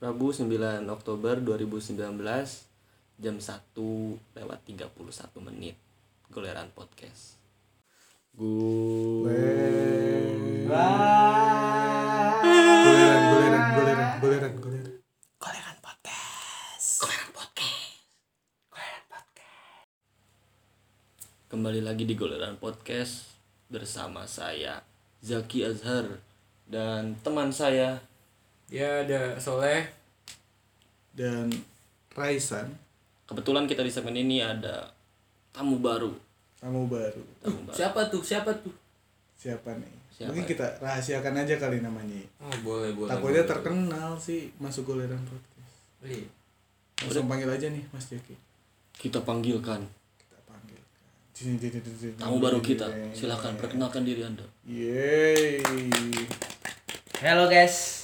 Rabu 0.00 0.32
9 0.32 0.48
Oktober 0.88 1.44
2019 1.44 1.92
jam 3.20 3.36
1 3.36 4.32
lewat 4.32 4.58
31 4.64 4.96
menit. 5.44 5.76
Goleran 6.32 6.72
Podcast. 6.72 7.36
Gue 8.32 9.28
Goleran, 12.80 13.20
goleran, 13.28 13.64
goleran, 13.76 14.12
goleran, 14.24 14.54
goleran. 14.56 14.94
Goleran 15.36 15.76
Podcast. 15.84 17.04
Goleran 17.04 17.30
Podcast. 17.36 18.00
Goleran 18.72 19.04
Podcast. 19.04 19.88
Kembali 21.52 21.80
lagi 21.84 22.08
di 22.08 22.16
Goleran 22.16 22.56
Podcast 22.56 23.36
bersama 23.68 24.24
saya 24.24 24.80
Zaki 25.20 25.60
Azhar 25.68 26.24
dan 26.64 27.20
teman 27.20 27.52
saya 27.52 28.00
Ya 28.70 29.02
ada 29.02 29.34
Soleh 29.36 29.82
Dan 31.10 31.50
Raisan, 32.10 32.70
Kebetulan 33.24 33.66
kita 33.66 33.82
di 33.82 33.90
segmen 33.90 34.14
ini 34.14 34.38
ada 34.38 34.90
tamu 35.50 35.78
baru. 35.78 36.10
kamu 36.58 36.86
baru. 36.86 37.22
Tamu 37.40 37.58
baru. 37.64 37.74
Siapa 37.74 38.00
tuh? 38.06 38.20
Siapa 38.20 38.50
tuh? 38.52 38.74
Siapa 39.34 39.70
nih? 39.74 39.90
Siapa 40.12 40.28
Mungkin 40.30 40.44
ya? 40.44 40.50
kita 40.50 40.66
rahasiakan 40.78 41.34
aja 41.40 41.54
kali 41.56 41.78
namanya. 41.80 42.18
Oh 42.38 42.52
boleh 42.60 42.90
boleh 42.92 43.08
Takutnya 43.08 43.42
boleh. 43.42 43.50
terkenal 43.50 44.10
sih 44.16 44.50
masuk 44.56 44.86
goleran 44.88 45.18
podcast. 45.22 45.74
Iya. 46.02 46.26
Langsung 47.00 47.26
panggil 47.26 47.48
aja 47.48 47.66
nih 47.66 47.84
Mas 47.88 48.06
Jaki. 48.06 48.34
Kita 48.92 49.22
panggilkan 49.22 49.80
Kita 50.16 50.38
panggil. 50.44 50.78
Sini, 51.32 51.56
sini, 51.56 51.78
sini, 51.80 51.96
sini. 51.96 52.14
tamu 52.14 52.36
baru 52.36 52.58
kita. 52.60 52.86
Silakan 53.10 53.54
perkenalkan 53.56 54.02
diri 54.04 54.22
Anda. 54.22 54.44
Yeay. 54.62 55.62
Halo 57.16 57.46
guys, 57.46 57.99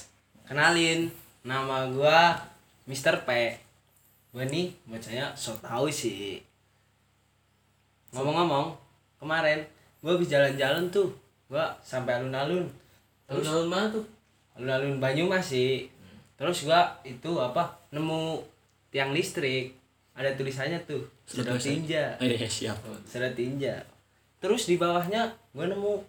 kenalin 0.47 1.11
nama 1.43 1.85
gua 1.91 2.39
Mr. 2.87 3.27
P. 3.27 3.29
Gua 4.31 4.47
nih 4.47 4.71
bacanya 4.87 5.35
so 5.35 5.51
tau 5.59 5.91
sih. 5.91 6.39
Ngomong-ngomong, 8.15 8.71
kemarin 9.19 9.67
gua 9.99 10.15
habis 10.15 10.31
jalan-jalan 10.31 10.87
tuh, 10.87 11.11
gua 11.51 11.75
sampai 11.83 12.17
alun-alun. 12.17 12.63
Terus 13.27 13.43
Alun-alun 13.43 13.69
mana 13.69 13.87
tuh? 13.91 14.05
alun-alun 14.55 15.03
Banyumas 15.03 15.51
sih. 15.51 15.91
Terus 16.39 16.63
gua 16.63 16.95
itu 17.03 17.37
apa? 17.37 17.75
Nemu 17.91 18.39
tiang 18.89 19.11
listrik. 19.11 19.75
Ada 20.17 20.33
tulisannya 20.33 20.81
tuh, 20.89 21.05
sedot 21.29 21.61
tinja. 21.61 22.17
Eh 22.17 22.41
siap. 22.49 22.73
Sedot 23.05 23.37
tinja. 23.37 23.85
Terus 24.41 24.65
di 24.65 24.73
bawahnya 24.79 25.29
gua 25.53 25.69
nemu 25.69 26.01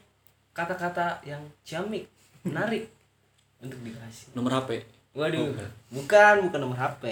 kata-kata 0.56 1.20
yang 1.28 1.44
ciamik, 1.60 2.08
menarik 2.40 2.88
untuk 3.58 3.80
dikasih. 3.82 4.32
Nomor 4.32 4.60
HP. 4.60 4.82
Waduh, 5.12 5.50
Bukan. 5.50 5.68
bukan, 5.90 6.34
bukan 6.46 6.60
nomor 6.60 6.78
HP. 6.78 7.04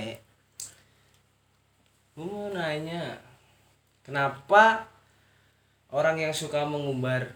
Gue 2.15 2.25
mau 2.25 2.49
nanya, 2.49 3.19
kenapa 4.01 4.87
orang 5.91 6.17
yang 6.17 6.33
suka 6.33 6.65
mengumbar 6.65 7.35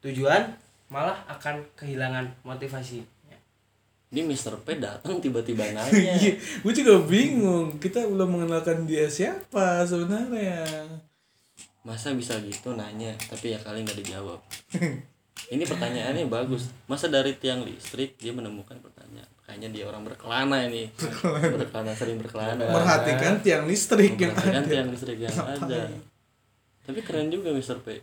tujuan 0.00 0.52
malah 0.88 1.22
akan 1.28 1.64
kehilangan 1.74 2.28
motivasi? 2.42 3.04
Ini 4.08 4.24
Mr. 4.24 4.56
P 4.64 4.80
datang 4.80 5.20
tiba-tiba 5.20 5.68
nanya. 5.76 6.16
Iya, 6.16 6.32
gue 6.36 6.72
juga 6.72 6.96
bingung. 7.04 7.76
Kita 7.76 8.08
belum 8.08 8.40
mengenalkan 8.40 8.88
dia 8.88 9.04
siapa 9.04 9.84
sebenarnya. 9.84 10.64
Masa 11.84 12.16
bisa 12.16 12.40
gitu 12.40 12.72
nanya, 12.72 13.12
tapi 13.28 13.52
ya 13.52 13.60
kali 13.60 13.84
nggak 13.84 14.00
dijawab. 14.00 14.40
Ini 15.48 15.64
pertanyaannya 15.64 16.28
bagus. 16.28 16.68
Masa 16.84 17.08
dari 17.08 17.32
tiang 17.34 17.64
listrik 17.64 18.20
dia 18.20 18.30
menemukan 18.30 18.76
pertanyaan. 18.78 19.28
Kayaknya 19.42 19.68
dia 19.72 19.84
orang 19.88 20.04
berkelana 20.04 20.68
ini. 20.68 20.92
Berkelana 21.56 21.92
sering 21.96 22.20
berkelana. 22.20 22.68
Merhatikan 22.68 23.40
tiang 23.40 23.64
listrik 23.64 24.14
yang 24.14 24.36
Memperhatikan 24.36 24.60
ada. 24.60 24.68
tiang 24.68 24.88
listrik 24.92 25.18
yang 25.18 25.32
ada. 25.32 25.80
Tapi 26.84 27.00
keren 27.00 27.28
juga 27.28 27.52
Mr. 27.52 27.80
P. 27.80 27.96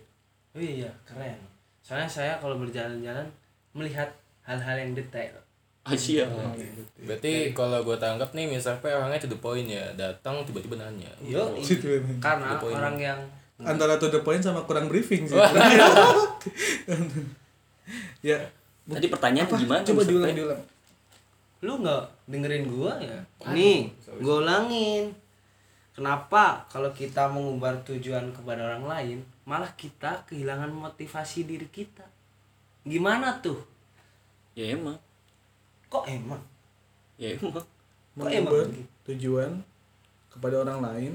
Oh 0.54 0.62
iya, 0.62 0.90
keren. 1.06 1.38
Soalnya 1.86 2.10
saya 2.10 2.34
kalau 2.42 2.58
berjalan-jalan 2.58 3.30
melihat 3.78 4.10
hal-hal 4.42 4.78
yang 4.78 4.98
detail. 4.98 5.38
Ah, 5.86 5.94
siap. 5.94 6.26
Berarti 6.98 7.54
kalau 7.54 7.86
gue 7.86 7.94
tangkap 8.02 8.34
nih 8.34 8.50
misalnya 8.50 8.82
P 8.82 8.90
orangnya 8.90 9.22
to 9.22 9.30
the 9.30 9.38
point 9.38 9.70
ya 9.70 9.86
Datang 9.94 10.42
tiba-tiba 10.42 10.82
nanya 10.82 11.14
Yo, 11.22 11.46
Situ. 11.62 12.02
karena 12.18 12.58
orang 12.58 12.98
yang 12.98 13.20
Antara 13.58 13.96
to 13.96 14.10
the 14.10 14.20
point 14.20 14.44
sama 14.44 14.64
kurang 14.64 14.88
briefing 14.88 15.24
sih. 15.24 15.36
ya. 18.22 18.38
Tadi 18.86 19.08
pertanyaan 19.08 19.48
Apa? 19.48 19.58
gimana? 19.58 19.82
Coba 19.82 20.02
diulang, 20.04 20.34
diulang. 20.34 20.62
lu 21.64 21.82
nggak 21.82 22.30
dengerin 22.30 22.70
gua 22.70 22.94
ya 23.02 23.18
nih 23.50 23.90
gua 24.22 24.38
ulangin 24.38 25.10
kenapa 25.90 26.62
kalau 26.70 26.94
kita 26.94 27.26
mengumbar 27.26 27.82
tujuan 27.82 28.30
kepada 28.30 28.70
orang 28.70 28.86
lain 28.86 29.18
malah 29.44 29.74
kita 29.74 30.22
kehilangan 30.30 30.70
motivasi 30.70 31.50
diri 31.50 31.66
kita 31.66 32.06
gimana 32.84 33.42
tuh 33.42 33.58
Ya 34.54 34.78
emang. 34.78 34.94
kok 35.90 36.06
emang 36.06 36.38
Ya 37.18 37.34
emang. 37.34 37.50
kok 37.56 37.66
Mengubah 38.14 38.62
emang 38.62 38.86
tujuan 39.04 39.52
kepada 40.30 40.62
orang 40.62 40.80
lain, 40.80 41.14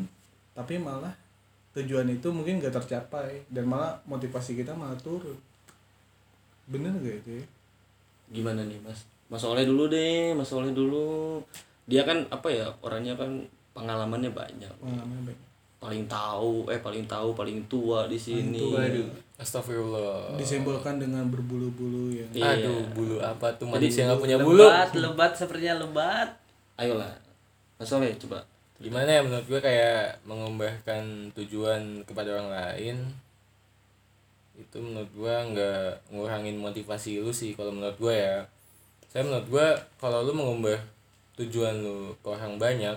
tapi 0.52 0.76
malah 0.76 1.14
tujuan 1.70 2.06
itu 2.10 2.28
mungkin 2.34 2.58
gak 2.58 2.74
tercapai 2.74 3.46
dan 3.46 3.64
malah 3.66 3.94
motivasi 4.06 4.58
kita 4.58 4.74
malah 4.74 4.98
turun. 4.98 5.36
Bener 6.66 6.90
gak 6.98 7.22
itu 7.22 7.30
ya? 7.38 7.44
Gimana 8.30 8.66
nih 8.66 8.78
Mas? 8.82 9.06
Mas 9.30 9.46
Oleh 9.46 9.62
dulu 9.62 9.86
deh, 9.86 10.34
Mas 10.34 10.50
Oleh 10.50 10.74
dulu. 10.74 11.38
Dia 11.86 12.02
kan 12.02 12.26
apa 12.30 12.50
ya 12.50 12.66
orangnya 12.82 13.14
kan 13.14 13.42
pengalamannya 13.74 14.30
banyak. 14.34 14.70
Pengalaman 14.82 15.22
baik. 15.26 15.38
Paling 15.80 16.04
tahu, 16.10 16.68
eh 16.68 16.82
paling 16.82 17.08
tahu, 17.08 17.32
paling 17.32 17.58
tua 17.70 18.10
di 18.10 18.18
sini. 18.18 18.58
tua. 18.58 18.84
Astagfirullah 19.40 20.36
Disimbolkan 20.36 21.00
dengan 21.00 21.24
berbulu-bulu 21.32 22.12
ya. 22.12 22.26
Iya. 22.36 22.60
Aduh 22.60 22.84
bulu 22.92 23.16
apa 23.24 23.48
tuh 23.56 23.72
Jadi 23.72 23.88
manusia 23.88 24.02
nggak 24.04 24.20
punya 24.20 24.36
bulu 24.36 24.68
lebat 24.68 24.90
lebat 24.92 25.32
sepertinya 25.32 25.80
lebat 25.80 26.28
Ayolah. 26.76 27.08
Mas 27.80 27.88
Oleh 27.96 28.12
coba. 28.20 28.44
Gimana 28.80 29.12
ya 29.12 29.20
menurut 29.20 29.44
gue 29.44 29.60
kayak 29.60 30.24
mengubahkan 30.24 31.28
tujuan 31.36 32.00
kepada 32.08 32.32
orang 32.32 32.48
lain 32.48 32.96
itu 34.56 34.76
menurut 34.80 35.12
gue 35.12 35.34
nggak 35.52 36.12
ngurangin 36.12 36.56
motivasi 36.56 37.20
lu 37.20 37.28
sih 37.28 37.52
kalau 37.52 37.76
menurut 37.76 37.96
gue 38.00 38.14
ya. 38.16 38.48
Saya 39.12 39.28
menurut 39.28 39.46
gue 39.52 39.66
kalau 40.00 40.24
lu 40.24 40.32
mengubah 40.32 40.80
tujuan 41.36 41.76
lu 41.76 42.16
ke 42.24 42.28
orang 42.32 42.56
banyak 42.56 42.96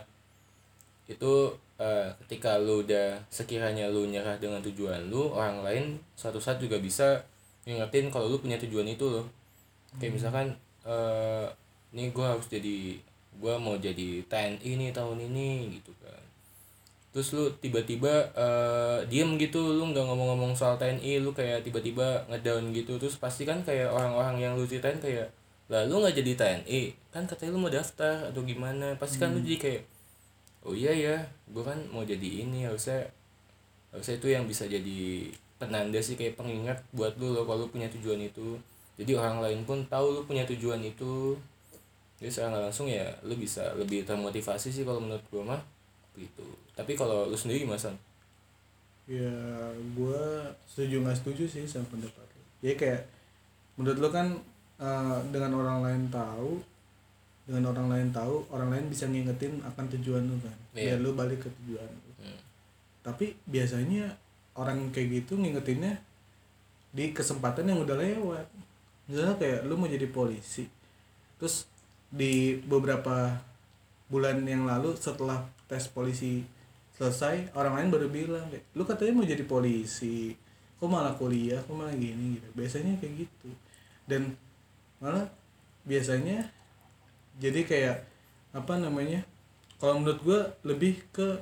itu 1.11 1.51
eh, 1.75 2.15
ketika 2.23 2.55
lu 2.63 2.79
udah 2.87 3.19
sekiranya 3.27 3.91
lu 3.91 4.07
nyerah 4.07 4.39
dengan 4.39 4.63
tujuan 4.63 5.11
lu 5.11 5.35
orang 5.35 5.67
lain 5.67 5.83
suatu 6.15 6.39
saat 6.39 6.63
juga 6.63 6.79
bisa 6.79 7.27
ngingetin 7.67 8.07
kalau 8.07 8.31
lu 8.31 8.39
punya 8.39 8.55
tujuan 8.55 8.87
itu 8.87 9.03
loh. 9.03 9.27
Kayak 9.99 10.15
misalkan 10.15 10.47
eh 10.87 11.47
ini 11.91 12.07
gue 12.09 12.23
harus 12.25 12.47
jadi 12.47 13.03
gue 13.39 13.55
mau 13.61 13.77
jadi 13.77 14.21
TNI 14.25 14.69
nih 14.77 14.91
tahun 14.91 15.17
ini 15.29 15.79
gitu 15.79 15.93
kan. 16.01 16.21
Terus 17.13 17.29
lu 17.37 17.45
tiba-tiba 17.61 18.33
eh 18.33 18.99
diem 19.05 19.37
gitu 19.37 19.77
lu 19.77 19.93
nggak 19.93 20.01
ngomong-ngomong 20.01 20.57
soal 20.57 20.81
TNI 20.81 21.21
lu 21.21 21.29
kayak 21.29 21.61
tiba-tiba 21.61 22.25
ngedown 22.29 22.73
gitu. 22.73 22.97
Terus 22.97 23.21
pasti 23.21 23.45
kan 23.45 23.61
kayak 23.61 23.93
orang-orang 23.93 24.41
yang 24.41 24.53
lu 24.57 24.65
ceritain 24.65 24.97
kayak 24.97 25.29
lah 25.71 25.87
lu 25.87 26.03
nggak 26.03 26.19
jadi 26.19 26.31
TNI 26.35 26.81
kan 27.13 27.23
katanya 27.29 27.55
lu 27.55 27.59
mau 27.63 27.71
daftar 27.71 28.33
atau 28.33 28.41
gimana? 28.41 28.97
Pasti 28.97 29.21
kan 29.21 29.31
lu 29.31 29.39
jadi 29.45 29.57
kayak 29.61 29.81
oh 30.63 30.73
iya 30.73 30.91
ya 30.95 31.17
gue 31.51 31.63
kan 31.63 31.75
mau 31.91 32.01
jadi 32.07 32.47
ini 32.47 32.65
harusnya 32.65 33.03
harusnya 33.91 34.15
itu 34.17 34.27
yang 34.31 34.47
bisa 34.49 34.65
jadi 34.65 35.29
penanda 35.61 36.01
sih 36.01 36.17
kayak 36.17 36.39
pengingat 36.39 36.81
buat 36.91 37.13
lu 37.21 37.35
loh 37.35 37.45
kalau 37.45 37.65
lu 37.65 37.69
punya 37.69 37.85
tujuan 37.93 38.19
itu. 38.19 38.57
Jadi 38.93 39.17
orang 39.17 39.41
lain 39.41 39.65
pun 39.65 39.81
tahu 39.89 40.17
lu 40.17 40.21
punya 40.25 40.45
tujuan 40.45 40.81
itu 40.81 41.37
jadi 42.23 42.31
secara 42.31 42.55
nggak 42.55 42.65
langsung 42.71 42.87
ya 42.87 43.03
lu 43.27 43.35
bisa 43.35 43.75
lebih 43.75 44.07
termotivasi 44.07 44.71
sih 44.71 44.87
kalau 44.87 45.03
menurut 45.03 45.23
gue 45.27 45.43
mah 45.43 45.59
gitu 46.15 46.63
tapi 46.73 46.97
kalau 46.97 47.29
lu 47.29 47.37
sendiri 47.37 47.65
gimana 47.65 47.77
San? 47.77 47.93
Ya, 49.05 49.35
gue 49.93 50.21
setuju 50.65 51.05
nggak 51.05 51.17
setuju 51.21 51.43
sih 51.45 51.63
sama 51.69 51.85
pendapat 51.93 52.25
lo. 52.25 52.43
Ya 52.65 52.73
kayak 52.73 53.05
menurut 53.77 53.99
lo 54.01 54.09
kan 54.09 54.27
eh, 54.81 55.19
dengan 55.29 55.51
orang 55.59 55.85
lain 55.85 56.03
tahu, 56.09 56.57
dengan 57.45 57.75
orang 57.75 57.87
lain 57.93 58.09
tahu, 58.09 58.47
orang 58.49 58.73
lain 58.73 58.85
bisa 58.89 59.05
ngingetin 59.05 59.61
akan 59.61 59.85
tujuan 59.97 60.25
lo 60.25 60.37
kan. 60.41 60.57
Iya. 60.73 60.97
Biar 60.97 60.99
lo 61.05 61.11
balik 61.13 61.45
ke 61.45 61.49
tujuan 61.61 61.85
lo. 61.85 62.11
Hmm. 62.25 62.41
Tapi 63.05 63.37
biasanya 63.45 64.09
orang 64.57 64.89
kayak 64.89 65.23
gitu 65.23 65.37
ngingetinnya 65.37 66.01
di 66.89 67.13
kesempatan 67.13 67.69
yang 67.69 67.85
udah 67.85 67.97
lewat. 67.99 68.47
Misalnya 69.11 69.35
kayak 69.35 69.67
lu 69.67 69.75
mau 69.75 69.91
jadi 69.91 70.07
polisi, 70.07 70.63
terus 71.35 71.67
di 72.13 72.61
beberapa 72.69 73.41
bulan 74.05 74.45
yang 74.45 74.69
lalu 74.69 74.93
setelah 74.93 75.49
tes 75.65 75.89
polisi 75.89 76.45
selesai 76.93 77.49
orang 77.57 77.73
lain 77.81 77.89
baru 77.89 78.07
bilang 78.13 78.45
kayak 78.53 78.69
lu 78.77 78.85
katanya 78.85 79.17
mau 79.17 79.25
jadi 79.25 79.41
polisi 79.49 80.37
kok 80.77 80.85
malah 80.85 81.17
kuliah 81.17 81.57
kok 81.65 81.73
malah 81.73 81.95
gini 81.97 82.37
gitu. 82.37 82.47
Biasanya 82.53 83.01
kayak 83.01 83.25
gitu. 83.25 83.49
Dan 84.05 84.37
malah 85.01 85.25
biasanya 85.87 86.53
jadi 87.41 87.65
kayak 87.65 87.97
apa 88.53 88.77
namanya 88.77 89.25
kalau 89.81 89.97
menurut 89.97 90.21
gue 90.21 90.39
lebih 90.69 91.01
ke 91.09 91.41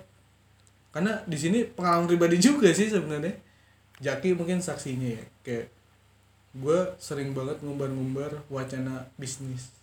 karena 0.96 1.20
di 1.28 1.36
sini 1.36 1.68
pengalaman 1.68 2.08
pribadi 2.08 2.40
juga 2.48 2.72
sih 2.72 2.88
sebenarnya. 2.88 3.36
Jaki 4.02 4.34
mungkin 4.34 4.64
saksinya 4.64 5.20
ya 5.20 5.24
kayak 5.44 5.68
gue 6.56 6.80
sering 6.98 7.36
banget 7.36 7.60
ngumbar-ngumbar 7.60 8.48
wacana 8.48 9.10
bisnis 9.20 9.81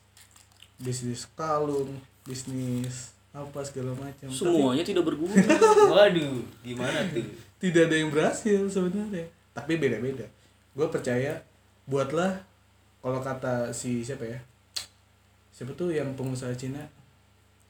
bisnis 0.79 1.27
kalung 1.35 1.99
bisnis 2.23 3.13
apa 3.35 3.61
segala 3.63 3.93
macam. 3.95 4.27
Tapi 4.27 4.35
semuanya 4.35 4.83
tidak 4.83 5.05
berguna. 5.07 5.35
Waduh 5.95 6.43
gimana 6.65 7.05
tuh? 7.13 7.23
Tidak 7.59 7.91
ada 7.91 7.97
yang 7.99 8.11
berhasil 8.11 8.67
sebenarnya. 8.71 9.27
Tapi 9.53 9.75
beda-beda. 9.77 10.25
Gue 10.75 10.87
percaya 10.89 11.43
buatlah 11.85 12.39
kalau 13.03 13.21
kata 13.23 13.71
si 13.75 14.03
siapa 14.03 14.27
ya? 14.27 14.39
Siapa 15.51 15.75
tuh 15.75 15.91
yang 15.91 16.15
pengusaha 16.15 16.55
Cina? 16.55 16.83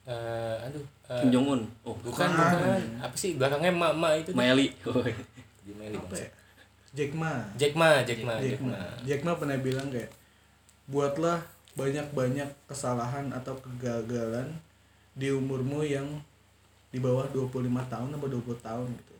Eh, 0.08 0.56
aduh 0.64 0.80
eh, 1.08 1.20
Kim 1.24 1.32
Jong 1.32 1.46
Un. 1.56 1.60
Oh 1.84 1.92
bukan 2.00 2.28
Bukan. 2.28 2.52
bukan. 2.56 2.82
Apa 3.04 3.16
sih 3.16 3.36
belakangnya 3.36 3.72
mak 3.72 3.92
mak 3.96 4.12
itu 4.24 4.30
Maeli 4.32 4.72
Oh, 4.88 5.04
Di 5.64 5.72
Meli, 5.76 5.96
apa 6.00 6.16
ya? 6.16 6.28
Jack 6.96 7.12
Ma. 7.12 7.32
Jack 7.60 7.72
Ma 7.76 8.00
Jack 8.04 8.20
Ma 8.24 8.34
Jack 8.40 8.60
Ma. 8.64 8.72
Ma. 8.72 8.80
Jack 9.04 9.20
Ma 9.20 9.32
pernah 9.36 9.56
bilang 9.60 9.92
kayak 9.92 10.08
buatlah 10.88 11.44
banyak-banyak 11.78 12.50
kesalahan 12.66 13.30
atau 13.30 13.54
kegagalan 13.62 14.50
di 15.14 15.30
umurmu 15.30 15.86
yang 15.86 16.06
di 16.90 16.98
bawah 16.98 17.30
25 17.30 17.70
tahun 17.86 18.10
atau 18.18 18.28
20 18.28 18.58
tahun 18.58 18.88
gitu. 18.90 19.16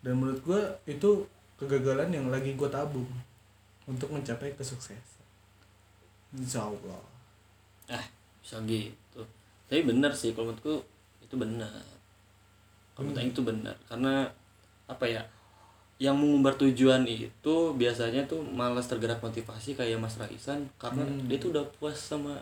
Dan 0.00 0.16
menurut 0.16 0.40
gue 0.40 0.60
itu 0.88 1.28
kegagalan 1.60 2.08
yang 2.08 2.32
lagi 2.32 2.56
gue 2.56 2.68
tabung 2.72 3.08
untuk 3.84 4.08
mencapai 4.08 4.56
kesuksesan. 4.56 5.24
Insya 6.32 6.64
Allah. 6.64 7.04
Ah 7.92 8.06
bisa 8.44 8.60
gitu. 8.68 9.24
Tapi 9.68 9.80
benar 9.88 10.12
sih 10.12 10.36
kalau 10.36 10.52
menurutku 10.52 10.84
itu 11.24 11.34
benar. 11.40 11.80
Kalau 12.92 13.10
Aing 13.16 13.32
itu 13.32 13.40
benar. 13.40 13.72
Karena 13.88 14.28
apa 14.84 15.04
ya 15.08 15.24
yang 16.02 16.18
mengumbar 16.18 16.58
tujuan 16.58 17.06
itu 17.06 17.54
biasanya 17.78 18.26
tuh 18.26 18.42
malas 18.42 18.90
tergerak 18.90 19.22
motivasi 19.22 19.78
kayak 19.78 19.96
Mas 19.96 20.18
Raisan 20.18 20.66
karena 20.74 21.06
Hmm. 21.06 21.30
dia 21.30 21.38
tuh 21.38 21.54
udah 21.54 21.62
puas 21.78 21.94
sama 21.94 22.34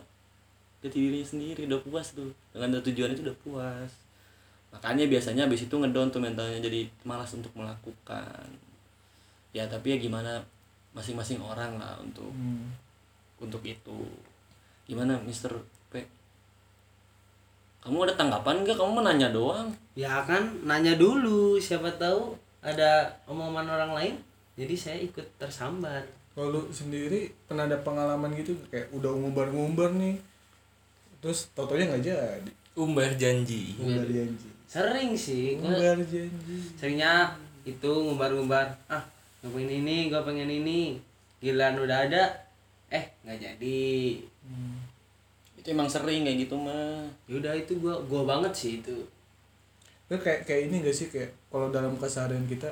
jati 0.81 0.97
dirinya 0.99 1.23
sendiri 1.23 1.69
udah 1.69 1.79
puas 1.85 2.11
tuh. 2.11 2.33
Dengan 2.51 2.75
ada 2.75 2.81
tujuan 2.81 3.13
itu 3.13 3.21
udah 3.23 3.37
puas. 3.45 3.91
Makanya 4.73 5.05
biasanya 5.05 5.45
habis 5.45 5.63
itu 5.63 5.75
ngedon 5.77 6.09
tuh 6.09 6.17
mentalnya 6.17 6.57
jadi 6.59 6.89
malas 7.05 7.29
untuk 7.31 7.53
melakukan. 7.53 8.43
Ya 9.53 9.69
tapi 9.69 9.93
ya 9.93 9.97
gimana 10.01 10.41
masing-masing 10.91 11.37
orang 11.39 11.77
lah 11.77 11.93
untuk 12.01 12.33
Hmm. 12.33 12.73
untuk 13.37 13.61
itu. 13.61 14.01
Gimana 14.89 15.15
Mister 15.21 15.53
P? 15.87 16.01
Kamu 17.79 18.01
ada 18.03 18.15
tanggapan 18.15 18.65
nggak? 18.65 18.75
Kamu 18.75 18.97
menanya 18.97 19.29
doang. 19.29 19.69
Ya 19.93 20.25
kan 20.25 20.41
nanya 20.65 20.97
dulu 20.97 21.61
siapa 21.61 21.91
tahu 21.95 22.33
ada 22.63 23.11
omongan 23.27 23.67
orang 23.67 23.91
lain 23.93 24.15
jadi 24.53 24.75
saya 24.77 24.97
ikut 25.01 25.25
tersambar. 25.41 26.05
Kalau 26.33 26.65
sendiri 26.69 27.33
pernah 27.45 27.65
ada 27.65 27.77
pengalaman 27.81 28.33
gitu? 28.37 28.53
Kayak 28.69 28.89
udah 28.93 29.09
ngumbar-ngumbar 29.13 29.93
nih. 29.97 30.17
Terus 31.21 31.49
totonya 31.57 31.93
nggak 31.93 32.05
jadi? 32.05 32.51
Umbar 32.77 33.13
janji. 33.17 33.77
Ngumbar 33.77 34.09
janji. 34.09 34.49
Sering 34.69 35.13
sih 35.17 35.57
gua 35.57 35.73
ngumbar 35.73 35.99
janji. 36.05 36.57
seringnya 36.77 37.33
itu 37.65 37.89
ngumbar-ngumbar. 37.89 38.73
Ah 38.89 39.01
gue 39.41 39.49
pengen 39.49 39.85
ini 39.85 40.09
gue 40.09 40.21
pengen 40.21 40.49
ini. 40.49 41.01
Giliran 41.41 41.81
udah 41.81 42.05
ada 42.09 42.23
eh 42.93 43.05
nggak 43.25 43.37
jadi. 43.41 43.85
Hmm. 44.43 44.77
itu 45.63 45.71
emang 45.71 45.87
sering 45.87 46.27
kayak 46.27 46.45
gitu 46.45 46.59
mah. 46.59 47.07
Yaudah 47.25 47.55
itu 47.55 47.79
gua 47.79 47.95
gua 48.05 48.27
banget 48.27 48.53
sih 48.53 48.83
itu 48.83 48.93
Itu 50.13 50.21
kayak 50.21 50.45
kayak 50.45 50.61
ini 50.69 50.75
gak 50.79 50.93
sih 50.93 51.09
kayak 51.09 51.33
kalau 51.49 51.73
dalam 51.73 51.97
keseharian 51.97 52.45
kita 52.45 52.69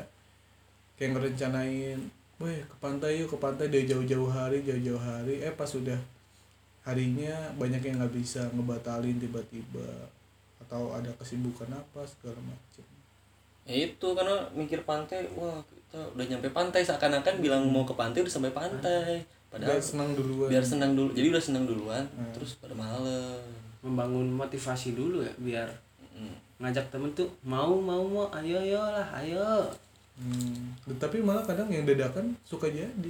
kayak 0.93 1.17
ngerencanain, 1.17 1.97
weh 2.37 2.61
ke 2.61 2.75
pantai 2.77 3.17
yuk 3.17 3.25
ke 3.27 3.37
pantai 3.39 3.65
dari 3.67 3.89
jauh-jauh 3.89 4.29
hari 4.29 4.61
jauh-jauh 4.61 5.01
hari, 5.01 5.41
eh 5.41 5.49
pas 5.49 5.65
sudah 5.65 5.97
harinya 6.81 7.33
banyak 7.57 7.81
yang 7.83 7.97
nggak 7.97 8.09
bisa 8.11 8.45
ngebatalin 8.51 9.17
tiba-tiba 9.17 10.05
atau 10.59 10.93
ada 10.93 11.09
kesibukan 11.15 11.69
apa 11.71 12.01
segala 12.03 12.37
macam. 12.39 12.85
ya 13.61 13.85
itu 13.87 14.07
karena 14.11 14.37
mikir 14.51 14.81
pantai 14.81 15.25
wah 15.31 15.61
kita 15.61 15.97
udah 16.11 16.25
nyampe 16.27 16.49
pantai 16.49 16.81
seakan-akan 16.81 17.37
bilang 17.37 17.65
mau 17.65 17.81
ke 17.81 17.93
pantai 17.93 18.21
udah 18.21 18.29
sampai 18.31 18.49
pantai 18.49 19.21
padahal 19.47 19.77
Biar 19.77 19.83
senang 19.83 20.09
duluan. 20.13 20.49
biar 20.49 20.63
senang 20.63 20.91
dulu 20.93 21.09
jadi 21.11 21.27
udah 21.29 21.43
senang 21.43 21.65
duluan 21.65 22.03
Hmm. 22.11 22.33
terus 22.33 22.57
pada 22.57 22.73
malam 22.73 23.37
membangun 23.81 24.29
motivasi 24.31 24.93
dulu 24.93 25.21
ya 25.21 25.33
biar 25.37 25.69
Mm. 26.11 26.33
Ngajak 26.61 26.85
temen 26.87 27.09
tuh 27.11 27.25
mau 27.41 27.73
mau 27.75 28.05
mau 28.05 28.29
ayo 28.31 28.57
ayo 28.57 28.79
lah 28.79 29.07
ayo 29.17 29.65
Hmm. 30.13 30.75
Tapi 30.95 31.17
malah 31.17 31.41
kadang 31.41 31.65
yang 31.67 31.81
dadakan 31.81 32.35
suka 32.43 32.69
jadi. 32.69 33.09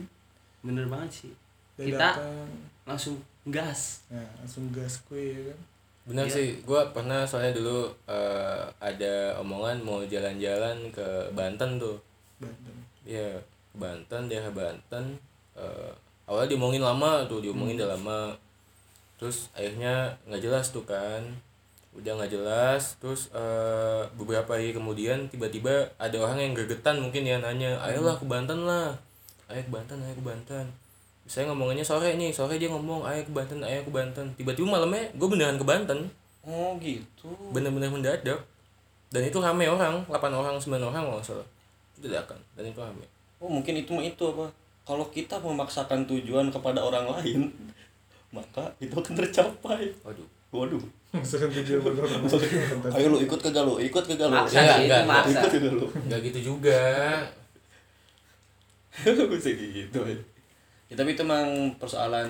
bener 0.62 0.86
banget 0.86 1.26
sih 1.26 1.34
kita 1.76 1.98
Dadakan. 1.98 2.48
langsung 2.86 3.18
gas 3.46 4.06
Nah, 4.08 4.24
langsung 4.38 4.70
gas 4.70 5.02
kue 5.04 5.20
ya 5.34 5.42
kan. 5.44 5.60
bener 6.04 6.24
Iya. 6.24 6.32
sih 6.32 6.48
gue 6.62 6.82
pernah 6.92 7.26
soalnya 7.26 7.52
dulu 7.54 7.90
eh, 8.08 8.64
ada 8.80 9.14
omongan 9.38 9.82
mau 9.82 10.00
jalan-jalan 10.02 10.78
ke 10.90 11.04
Banten 11.32 11.76
tuh 11.78 11.98
Banten. 12.38 12.76
Iya, 13.04 13.36
ke 13.68 13.76
Banten, 13.76 14.22
daerah 14.26 14.50
Banten. 14.52 15.06
Eh, 15.54 15.92
awalnya 16.26 16.50
diomongin 16.50 16.80
lama 16.80 17.26
tuh, 17.26 17.38
diomongin 17.40 17.76
udah 17.76 17.92
lama. 17.92 18.32
Terus 19.18 19.50
akhirnya 19.52 19.94
nggak 20.24 20.42
jelas 20.42 20.70
tuh 20.70 20.82
kan. 20.84 21.20
Udah 21.92 22.16
nggak 22.16 22.32
jelas. 22.32 22.96
Terus 22.98 23.28
eh, 23.36 24.02
beberapa 24.16 24.56
hari 24.56 24.72
kemudian 24.72 25.28
tiba-tiba 25.28 25.92
ada 26.00 26.16
orang 26.20 26.40
yang 26.40 26.54
gregetan 26.56 27.04
mungkin 27.04 27.28
ya 27.28 27.38
nanya, 27.40 27.76
ayolah 27.84 28.16
ke 28.16 28.26
Banten 28.26 28.64
lah. 28.64 28.96
Ayo 29.52 29.62
ke 29.68 29.72
Banten, 29.72 30.00
ayo 30.00 30.16
ke 30.16 30.24
Banten. 30.24 30.66
Saya 31.28 31.48
ngomongannya 31.48 31.84
sore 31.86 32.16
nih, 32.18 32.32
sore 32.32 32.60
dia 32.60 32.68
ngomong 32.72 33.04
ayo 33.08 33.22
ke 33.24 33.32
Banten, 33.36 33.60
ayo 33.64 33.84
ke 33.84 33.92
Banten. 33.92 34.28
Tiba-tiba 34.40 34.68
malamnya 34.68 35.12
gue 35.16 35.28
beneran 35.28 35.60
ke 35.60 35.66
Banten. 35.68 36.08
oh 36.42 36.74
gitu 36.82 37.30
Bener-bener 37.54 37.92
mendadak. 37.92 38.40
Dan 39.12 39.22
itu 39.28 39.38
rame 39.44 39.68
orang, 39.68 40.02
8 40.08 40.16
orang, 40.32 40.56
9 40.56 40.80
orang 40.80 41.04
kalau 41.04 41.20
nggak 41.20 41.28
salah. 41.28 41.48
Dadakan, 42.02 42.40
dan 42.58 42.64
itu 42.66 42.80
rame. 42.82 43.06
oh 43.42 43.50
mungkin 43.50 43.74
itu 43.78 43.94
mah 43.94 44.06
itu 44.06 44.22
apa 44.22 44.50
kalau 44.86 45.06
kita 45.10 45.38
memaksakan 45.42 46.06
tujuan 46.06 46.54
kepada 46.54 46.82
orang 46.82 47.10
lain 47.10 47.50
maka 48.38 48.70
itu 48.78 48.94
akan 48.94 49.14
tercapai 49.18 49.90
Waduh. 50.06 50.41
Waduh 50.52 50.84
Maksudnya 51.12 51.52
tujuan 51.52 51.82
berkorban. 51.84 52.24
ayo 52.90 53.08
lu 53.10 53.20
ikut 53.20 53.36
kagak 53.38 53.64
lu 53.64 53.76
ikut 53.78 54.04
kagak 54.06 54.28
lu 54.28 54.36
maksa 54.38 54.58
Enggak, 54.58 54.78
itu 54.78 54.86
enggak, 54.86 55.04
maksa 55.06 55.30
ikut 55.34 55.52
kagak 55.52 55.74
lu 55.74 55.88
Nggak 56.08 56.20
gitu 56.24 56.40
juga. 56.50 56.82
bisa 59.32 59.50
gitu 59.52 60.00
ya. 60.02 60.18
ya 60.88 60.96
tapi 60.96 61.10
itu 61.12 61.22
emang 61.22 61.48
persoalan 61.76 62.30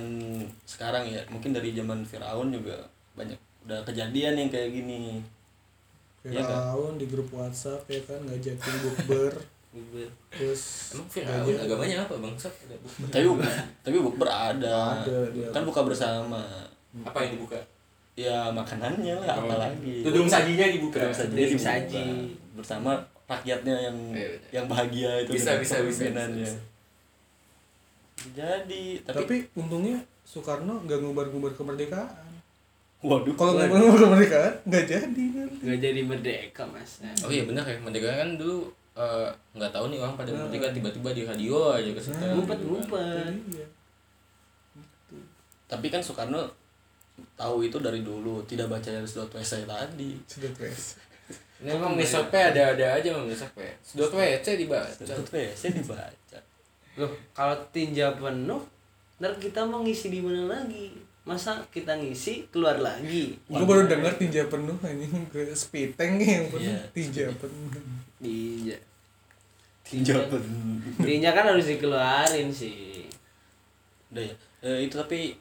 sekarang 0.63 1.04
ya 1.04 1.22
mungkin 1.28 1.51
dari 1.51 1.74
zaman 1.74 2.01
Firaun 2.01 2.50
juga 2.50 2.78
banyak 3.13 3.38
udah 3.62 3.82
kejadian 3.84 4.34
yang 4.36 4.50
kayak 4.50 4.70
gini 4.72 5.22
Iya 6.22 6.38
kan? 6.38 6.46
Firaun 6.48 6.94
di 6.96 7.06
grup 7.06 7.30
WhatsApp 7.32 7.82
ya 7.88 8.01
kan 8.01 8.22
ngajakin 8.22 8.74
bukber 8.80 9.34
terus 10.30 10.94
Emang 10.94 11.08
Firaun 11.08 11.54
agamanya 11.56 11.98
apa 12.04 12.13
bang? 12.16 12.36
Ada 12.36 12.75
buku. 12.78 13.01
tapi 13.10 13.25
tapi 13.82 13.98
bukber 14.00 14.30
ada 14.30 15.01
Ada, 15.01 15.18
dia. 15.32 15.48
kan 15.50 15.62
buka 15.63 15.82
bersama 15.82 16.42
Apa 17.01 17.24
yang 17.24 17.38
dibuka? 17.38 17.58
Ya 18.13 18.51
makanannya 18.51 19.15
lah 19.18 19.27
Oh. 19.32 19.41
apalagi 19.46 20.03
Tudung 20.03 20.27
sajinya 20.27 20.68
dibuka. 20.68 21.00
Tudung 21.00 21.15
sajinya 21.15 21.48
dibuka. 21.48 21.65
saji. 21.65 22.06
bersama 22.51 22.91
rakyatnya 23.25 23.75
yang 23.82 23.98
benar. 24.12 24.32
yang 24.51 24.65
bahagia 24.68 25.12
itu 25.24 25.32
Bisa, 25.32 25.56
bisa, 25.56 25.80
bisa, 25.80 26.03
kepemimpinannya. 26.03 26.44
bisa, 26.44 26.60
jadi 28.32 28.84
tapi, 29.01 29.18
tapi, 29.18 29.36
untungnya 29.56 29.98
Soekarno 30.22 30.84
nggak 30.84 31.00
ngubar-ngubar 31.00 31.56
kemerdekaan 31.56 32.12
waduh 33.01 33.34
kalau 33.34 33.56
ngubar-ngubar 33.56 34.00
kemerdekaan 34.06 34.53
nggak 34.63 34.86
jadi 34.86 35.24
kan 35.32 35.50
nggak 35.58 35.80
jadi 35.80 36.01
merdeka 36.03 36.63
mas 36.68 37.01
Oh 37.24 37.32
iya 37.32 37.44
benar 37.44 37.63
ya, 37.63 37.80
merdeka 37.80 38.12
kan 38.13 38.36
dulu 38.36 38.68
eh, 38.94 39.30
nggak 39.53 39.72
tahu 39.72 39.86
nih 39.88 39.98
orang 39.98 40.15
pada 40.15 40.30
merdeka 40.30 40.68
tiba-tiba 40.70 41.10
di 41.12 41.24
radio 41.24 41.56
aja 41.72 41.89
kesetel. 41.89 42.36
ngumpet 42.36 42.60
ngumpet 42.60 43.34
iya 43.50 43.65
tapi 45.65 45.88
kan 45.88 46.03
Soekarno 46.03 46.51
tahu 47.38 47.66
itu 47.66 47.78
dari 47.82 48.01
dulu 48.01 48.42
tidak 48.46 48.72
baca 48.72 48.90
dari 48.90 49.08
sudut 49.08 49.32
WC 49.32 49.66
tadi. 49.66 50.18
Sudah 50.28 50.51
tes 50.56 50.98
Ini 51.62 51.78
emang 51.78 51.94
Nisop 51.94 52.34
ada-ada 52.34 52.98
aja 52.98 53.08
emang 53.13 53.30
Nisop 53.30 53.54
Sedot 53.86 54.12
WC 54.13 54.58
dibaca. 54.58 55.04
sudut 55.06 55.30
WC 55.30 55.78
dibaca. 55.78 56.40
Loh 56.98 57.12
kalau 57.38 57.56
tinja 57.70 58.12
penuh 58.18 58.62
ntar 59.22 59.38
kita 59.38 59.62
mau 59.70 59.86
ngisi 59.86 60.10
di 60.10 60.18
mana 60.18 60.50
lagi? 60.50 60.90
Masa 61.22 61.62
kita 61.70 61.94
ngisi 61.94 62.50
keluar 62.50 62.82
lagi? 62.82 63.38
Gue 63.46 63.62
baru 63.70 63.86
dengar 63.86 64.18
tinja 64.18 64.50
penuh 64.50 64.74
anjing. 64.82 65.30
Ke 65.30 65.54
speed 65.54 65.94
tank 65.94 66.18
yang 66.18 66.50
penuh. 66.50 66.66
Iya, 66.66 66.82
tinja 66.90 67.30
penuh. 67.38 67.70
Tinja. 68.18 68.78
Tinja. 69.86 70.13
tinja 70.98 71.30
kan 71.30 71.46
harus 71.54 71.70
dikeluarin 71.70 72.50
sih. 72.50 73.06
Udah 74.10 74.25
ya. 74.25 74.36
Eh, 74.66 74.90
itu 74.90 74.98
tapi 74.98 75.38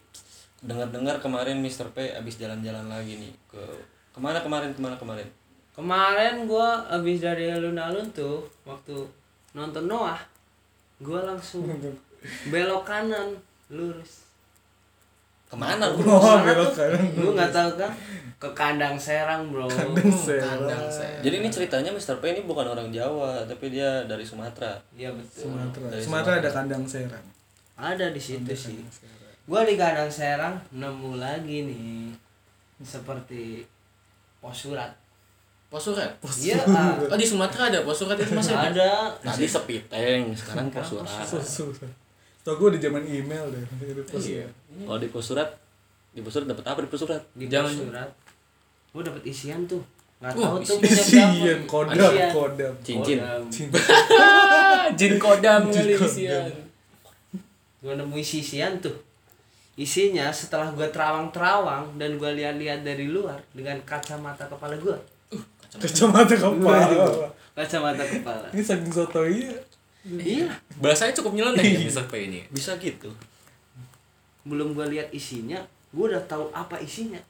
dengar-dengar 0.61 1.17
kemarin 1.19 1.59
Mr. 1.59 1.89
P 1.91 2.13
abis 2.13 2.37
jalan-jalan 2.37 2.85
lagi 2.87 3.17
nih 3.17 3.33
ke 3.49 3.63
ke 4.11 4.19
mana 4.21 4.41
kemarin 4.41 4.71
ke 4.71 4.81
mana 4.81 4.97
kemarin 4.97 5.29
Kemarin 5.71 6.45
gua 6.45 6.83
abis 6.91 7.23
dari 7.23 7.49
alun-alun 7.49 8.05
tuh 8.13 8.45
waktu 8.69 8.93
nonton 9.51 9.89
Noah, 9.89 10.19
gua 11.01 11.25
langsung 11.25 11.65
belok 12.53 12.85
kanan 12.85 13.33
lurus. 13.73 14.29
ke 15.49 15.57
mana 15.57 15.89
lu 15.89 16.05
Oh, 16.05 16.37
belok 16.45 16.75
kanan. 16.77 17.01
Lu 17.17 17.33
nggak 17.33 17.49
tahu 17.49 17.71
kan? 17.81 17.89
Ke 18.37 18.49
kandang 18.53 18.99
serang 19.01 19.49
bro. 19.49 19.65
Kandang 19.67 20.13
serang. 20.13 20.69
Kandang 20.69 20.85
saya. 20.91 21.17
jadi 21.25 21.41
ini 21.41 21.49
ceritanya 21.49 21.91
Mr. 21.91 22.21
P 22.21 22.29
ini 22.29 22.43
bukan 22.45 22.67
orang 22.67 22.93
Jawa 22.93 23.47
tapi 23.49 23.73
dia 23.73 24.05
dari 24.05 24.27
Sumatera 24.27 24.77
Iya 24.93 25.15
betul. 25.17 25.49
Sumatera. 25.49 25.87
Dari 25.89 26.03
Sumatera 26.05 26.35
ada 26.45 26.51
kandang 26.53 26.85
serang. 26.85 27.25
Ada 27.75 28.13
di 28.13 28.21
situ 28.21 28.53
sih. 28.53 28.77
Kandang 28.77 28.93
serang. 28.93 29.30
Gua 29.51 29.67
di 29.67 29.75
kandang 29.75 30.07
serang 30.07 30.55
nemu 30.71 31.19
lagi 31.19 31.67
nih 31.67 32.15
seperti 32.81 33.67
pos 34.39 34.55
surat. 34.63 34.95
Pos 35.67 35.83
surat. 35.85 36.07
Iya. 36.39 36.63
ah. 36.65 36.95
Oh 37.03 37.19
di 37.19 37.27
Sumatera 37.27 37.67
ada 37.67 37.83
pos 37.83 37.99
surat 37.99 38.15
itu 38.15 38.31
masih 38.31 38.55
ada. 38.55 38.71
ada. 38.71 38.91
tadi 39.21 39.45
sepiteng 39.45 40.31
sekarang 40.33 40.71
pos 40.71 40.87
surat 40.89 41.27
Susu. 41.27 41.75
Tau 42.41 42.55
gue 42.55 42.73
di 42.73 42.81
zaman 42.81 43.03
email 43.03 43.43
deh. 43.51 43.65
Di 43.91 44.03
pos 44.07 44.23
Iya. 44.23 44.47
kalau 44.81 44.97
di 44.97 45.11
pos 45.11 45.27
surat 45.27 45.51
di 46.11 46.23
pos 46.23 46.31
surat 46.31 46.47
dapat 46.47 46.65
apa 46.65 46.79
di 46.81 46.89
pos 46.89 47.01
surat 47.01 47.19
Di 47.35 47.45
Jangan- 47.45 47.75
pos 47.75 47.83
surat. 47.85 48.11
Gua 48.91 49.03
dapet 49.03 49.23
isian 49.25 49.67
tuh. 49.67 49.83
Nggak 50.21 50.37
Wah, 50.37 50.47
tahu 50.53 50.79
tuh 50.79 50.79
isian. 50.81 51.59
kodam, 51.65 51.97
Isian. 51.97 52.31
kodam. 52.31 52.73
cincin 52.83 53.19
Kodam. 53.19 53.43
Jin 54.99 55.13
kodam 55.17 55.61
kali 55.67 55.95
kodam. 55.95 56.07
isian. 56.07 56.45
Gua 57.81 57.93
nemu 57.95 58.15
isi 58.15 58.39
isian 58.41 58.79
tuh. 58.79 58.95
Isinya 59.81 60.29
setelah 60.29 60.69
gua 60.77 60.93
terawang-terawang 60.93 61.97
dan 61.97 62.21
gua 62.21 62.37
lihat-lihat 62.37 62.85
dari 62.85 63.09
luar 63.09 63.41
dengan 63.57 63.81
kacamata 63.89 64.45
kepala 64.45 64.77
gua. 64.77 65.01
Kacamata 65.73 66.37
kepala. 66.37 66.85
Kacamata 67.57 68.05
kepala. 68.05 68.47
Ini 68.53 68.61
saking 68.61 68.93
sotoy 68.93 69.49
Iya. 70.05 70.49
Bahasanya 70.81 71.17
cukup 71.17 71.33
nyeleneh 71.37 71.65
ya 71.65 71.81
Mr. 71.85 72.09
P 72.09 72.29
ini. 72.29 72.41
bisa 72.49 72.73
gitu 72.81 73.13
Belum 74.45 74.73
gua 74.77 74.89
lihat 74.89 75.09
isinya, 75.13 75.61
gua 75.97 76.13
udah 76.13 76.23
tahu 76.29 76.53
apa 76.53 76.77
isinya. 76.81 77.21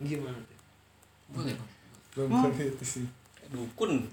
Gimana 0.00 0.36
tuh? 0.36 0.58
Boleh. 1.36 1.56
Belum 2.16 2.32
gue 2.32 2.50
lihat 2.56 2.80
sih. 2.80 3.04
dukun 3.52 4.08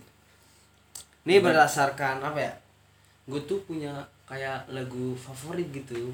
Ini 1.23 1.39
berdasarkan 1.39 2.19
apa 2.19 2.35
ya? 2.35 2.53
Gue 3.23 3.39
tuh 3.47 3.63
punya 3.63 4.03
kayak 4.27 4.67
lagu 4.67 5.15
favorit 5.15 5.71
gitu. 5.71 6.11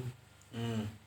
hmm. 0.54 0.99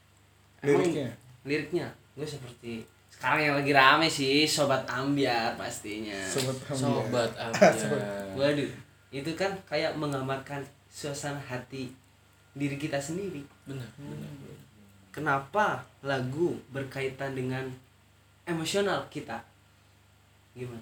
Liriknya? 0.64 1.12
Liriknya, 1.44 1.88
gue 2.16 2.24
seperti 2.24 2.88
sekarang 3.14 3.40
yang 3.40 3.56
lagi 3.56 3.72
rame 3.72 4.08
sih 4.10 4.44
Sobat 4.44 4.84
Ambiar 4.90 5.56
pastinya. 5.56 6.18
Sobat 6.28 6.60
Hamdi. 6.68 6.82
Sobat 6.82 7.32
Ambiar. 7.44 8.36
Waduh, 8.36 8.72
itu 9.14 9.32
kan 9.38 9.52
kayak 9.70 9.96
menggambarkan 9.96 10.64
suasana 10.90 11.40
hati 11.40 11.94
diri 12.58 12.76
kita 12.76 12.98
sendiri. 12.98 13.46
Benar, 13.64 13.88
benar. 13.96 14.28
Kenapa 15.14 15.86
lagu 16.02 16.58
berkaitan 16.74 17.38
dengan 17.38 17.70
emosional 18.50 19.06
kita? 19.14 19.38
Gimana? 20.58 20.82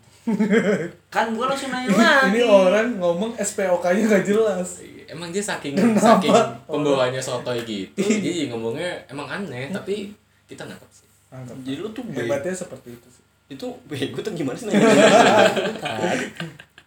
kan 1.13 1.35
gue 1.35 1.45
langsung 1.45 1.71
nanya 1.71 1.91
lagi. 1.91 2.39
Ini 2.39 2.41
orang 2.47 2.95
ngomong 2.95 3.35
SPOK-nya 3.39 4.03
gak 4.07 4.25
jelas. 4.27 4.83
Emang 5.11 5.27
dia 5.27 5.43
saking 5.43 5.75
saking 5.99 6.31
pembawanya 6.63 7.19
sotoy 7.19 7.59
gitu, 7.67 7.99
jadi 7.99 8.47
ngomongnya 8.47 8.95
emang 9.11 9.27
aneh, 9.27 9.67
tapi 9.67 10.15
kita 10.47 10.63
nangkep 10.63 10.87
sih. 10.87 11.07
Angkat. 11.31 11.55
jadi 11.67 11.77
lu 11.83 11.91
tuh 11.91 12.03
Hebatnya 12.11 12.55
seperti 12.55 12.95
itu 12.95 13.07
sih. 13.07 13.23
itu 13.51 13.67
bego 13.87 14.19
tuh 14.23 14.31
gimana 14.31 14.55
sih 14.55 14.71
nanya. 14.71 14.83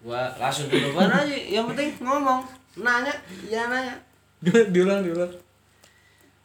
Gua 0.04 0.28
langsung 0.36 0.68
duluan 0.68 1.08
aja. 1.08 1.32
Yang 1.32 1.72
penting 1.72 1.90
ngomong, 2.04 2.44
nanya, 2.76 3.12
ya 3.48 3.68
nanya. 3.68 3.96
diulang, 4.44 5.00
diulang. 5.00 5.32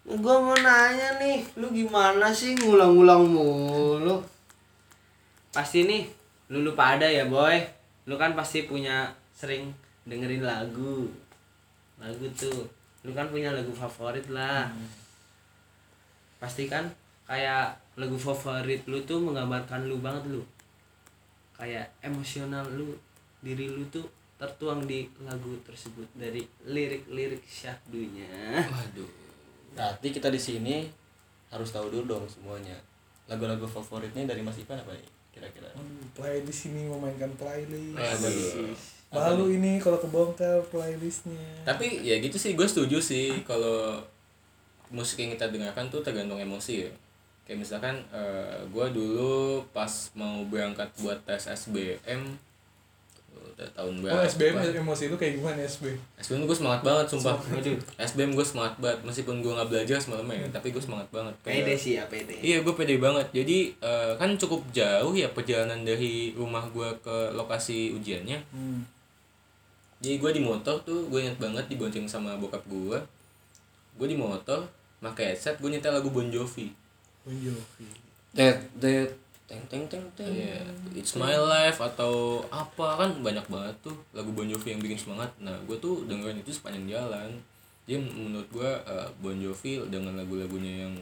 Gua 0.08 0.36
mau 0.40 0.56
nanya 0.56 1.20
nih, 1.20 1.44
lu 1.60 1.68
gimana 1.72 2.32
sih 2.32 2.56
ngulang-ngulang 2.56 3.24
mulu? 3.28 4.24
Pasti 5.52 5.84
nih, 5.84 6.08
lu 6.52 6.64
lupa 6.64 6.96
ada 6.96 7.08
ya 7.08 7.28
boy. 7.28 7.60
Lu 8.08 8.16
kan 8.16 8.36
pasti 8.36 8.64
punya 8.64 9.12
sering 9.36 9.72
dengerin 10.08 10.44
lagu. 10.44 11.08
Lagu 12.00 12.26
tuh, 12.34 12.66
lu 13.04 13.12
kan 13.12 13.28
punya 13.30 13.52
lagu 13.52 13.72
favorit 13.76 14.26
lah. 14.32 14.72
Pasti 16.40 16.66
kan 16.66 16.88
kayak 17.28 17.76
lagu 18.00 18.16
favorit 18.16 18.82
lu 18.88 19.04
tuh 19.04 19.20
menggambarkan 19.20 19.86
lu 19.86 20.00
banget 20.00 20.32
lu. 20.32 20.42
Kayak 21.60 21.92
emosional 22.00 22.64
lu, 22.72 22.96
diri 23.44 23.68
lu 23.68 23.84
tuh 23.92 24.08
tertuang 24.40 24.88
di 24.88 25.04
lagu 25.28 25.52
tersebut 25.68 26.08
dari 26.16 26.48
lirik-lirik 26.64 27.44
syahdunya. 27.44 28.64
Waduh. 28.72 29.12
berarti 29.70 30.10
kita 30.10 30.34
di 30.34 30.42
sini 30.42 30.76
harus 31.54 31.70
tahu 31.70 31.94
dulu 31.94 32.18
dong 32.18 32.26
semuanya 32.26 32.74
lagu-lagu 33.30 33.66
favoritnya 33.70 34.26
dari 34.26 34.42
Mas 34.42 34.58
Ipan 34.58 34.82
apa 34.82 34.92
nih 34.98 35.08
kira-kira 35.30 35.70
Playlist 36.18 36.74
ini 36.74 36.90
memainkan 36.90 37.30
playlist. 37.38 38.99
Malu 39.10 39.50
ini 39.50 39.78
kalau 39.78 39.98
kebongkar 39.98 40.62
playlistnya. 40.68 41.42
Tapi 41.64 42.02
ya 42.02 42.18
gitu 42.18 42.36
sih, 42.36 42.54
gue 42.54 42.64
setuju 42.64 42.98
sih 42.98 43.42
kalau 43.42 43.98
musik 44.88 45.18
yang 45.18 45.32
kita 45.32 45.50
dengarkan 45.50 45.90
tuh 45.90 46.00
tergantung 46.00 46.38
emosi 46.38 46.86
ya. 46.86 46.92
Kayak 47.42 47.60
misalkan 47.60 47.96
gue 48.68 48.86
dulu 48.92 49.34
pas 49.68 49.90
mau 50.14 50.46
berangkat 50.46 50.86
buat 50.96 51.18
tes 51.24 51.50
SBM 51.50 52.38
udah 53.30 53.66
tahun 53.74 53.94
Oh 53.98 54.02
berapa? 54.04 54.24
SBM 54.24 54.56
emosi 54.78 55.04
lu 55.08 55.18
kayak 55.18 55.34
gimana 55.36 55.60
SBM? 55.60 55.98
SBM 56.16 56.46
gue 56.46 56.54
semangat 56.54 56.82
banget 56.82 57.06
sumpah. 57.08 57.36
SBM 57.98 58.32
gue 58.32 58.46
semangat 58.46 58.78
banget 58.78 59.00
meskipun 59.04 59.42
gue 59.42 59.52
nggak 59.52 59.68
belajar 59.68 59.98
semalam 59.98 60.24
ya, 60.28 60.46
tapi 60.50 60.70
gue 60.70 60.80
semangat 60.80 61.10
banget. 61.10 61.34
Kayak- 61.42 61.58
Pede 61.60 61.76
sih 61.76 61.94
ya 61.96 62.04
pede. 62.06 62.36
Iya 62.38 62.62
gue 62.62 62.74
pede 62.74 62.96
banget. 62.98 63.28
Jadi 63.32 63.74
eh, 63.76 64.12
kan 64.16 64.30
cukup 64.36 64.62
jauh 64.70 65.12
ya 65.12 65.28
perjalanan 65.28 65.82
dari 65.82 66.32
rumah 66.32 66.70
gue 66.70 66.94
ke 67.00 67.34
lokasi 67.34 67.90
ujiannya. 67.92 68.38
Hmm. 68.54 68.86
Jadi 70.00 70.16
gue 70.16 70.32
di 70.32 70.42
motor 70.44 70.80
tuh 70.88 71.12
gue 71.12 71.20
inget 71.20 71.36
banget 71.36 71.68
dibonceng 71.68 72.08
sama 72.08 72.40
bokap 72.40 72.64
gue. 72.72 72.98
Gue 74.00 74.08
di 74.08 74.16
motor 74.16 74.64
pakai 75.04 75.36
headset 75.36 75.60
gue 75.60 75.68
nyetel 75.68 75.92
lagu 75.92 76.08
Bon 76.08 76.28
Jovi. 76.28 76.72
Bon 77.28 77.36
Jovi. 77.36 77.88
Tet 78.32 78.64
tet 78.80 79.12
teng 79.50 79.64
teng 79.68 79.84
teng 79.92 80.06
teng. 80.16 80.32
Iya, 80.32 80.62
It's 80.96 81.18
My 81.20 81.36
Life 81.36 81.82
atau 81.84 82.46
apa 82.48 83.02
kan 83.02 83.10
banyak 83.20 83.44
banget 83.52 83.76
tuh 83.84 83.96
lagu 84.16 84.32
Bon 84.32 84.48
Jovi 84.48 84.72
yang 84.72 84.80
bikin 84.80 84.96
semangat. 84.96 85.36
Nah 85.44 85.60
gue 85.68 85.76
tuh 85.82 86.08
dengerin 86.08 86.40
itu 86.40 86.56
sepanjang 86.56 86.88
jalan. 86.88 87.36
Jadi 87.84 88.00
menurut 88.00 88.48
gue 88.56 88.70
eh, 88.70 89.10
Bon 89.20 89.36
Jovi 89.36 89.84
dengan 89.92 90.16
lagu-lagunya 90.16 90.88
yang 90.88 90.96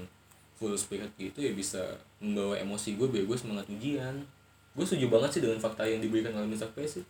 full 0.58 0.74
spirit 0.74 1.14
gitu 1.22 1.38
ya 1.46 1.54
bisa 1.54 2.02
membawa 2.18 2.58
emosi 2.58 2.98
gue 2.98 3.06
biar 3.06 3.30
gue 3.30 3.38
semangat 3.38 3.70
ujian. 3.70 4.26
Gue 4.74 4.86
setuju 4.86 5.06
banget 5.10 5.38
sih 5.38 5.42
dengan 5.46 5.62
fakta 5.62 5.86
yang 5.86 6.02
diberikan 6.02 6.34
oleh 6.34 6.50
Mr. 6.50 6.74
P 6.74 6.82
sih. 6.86 7.06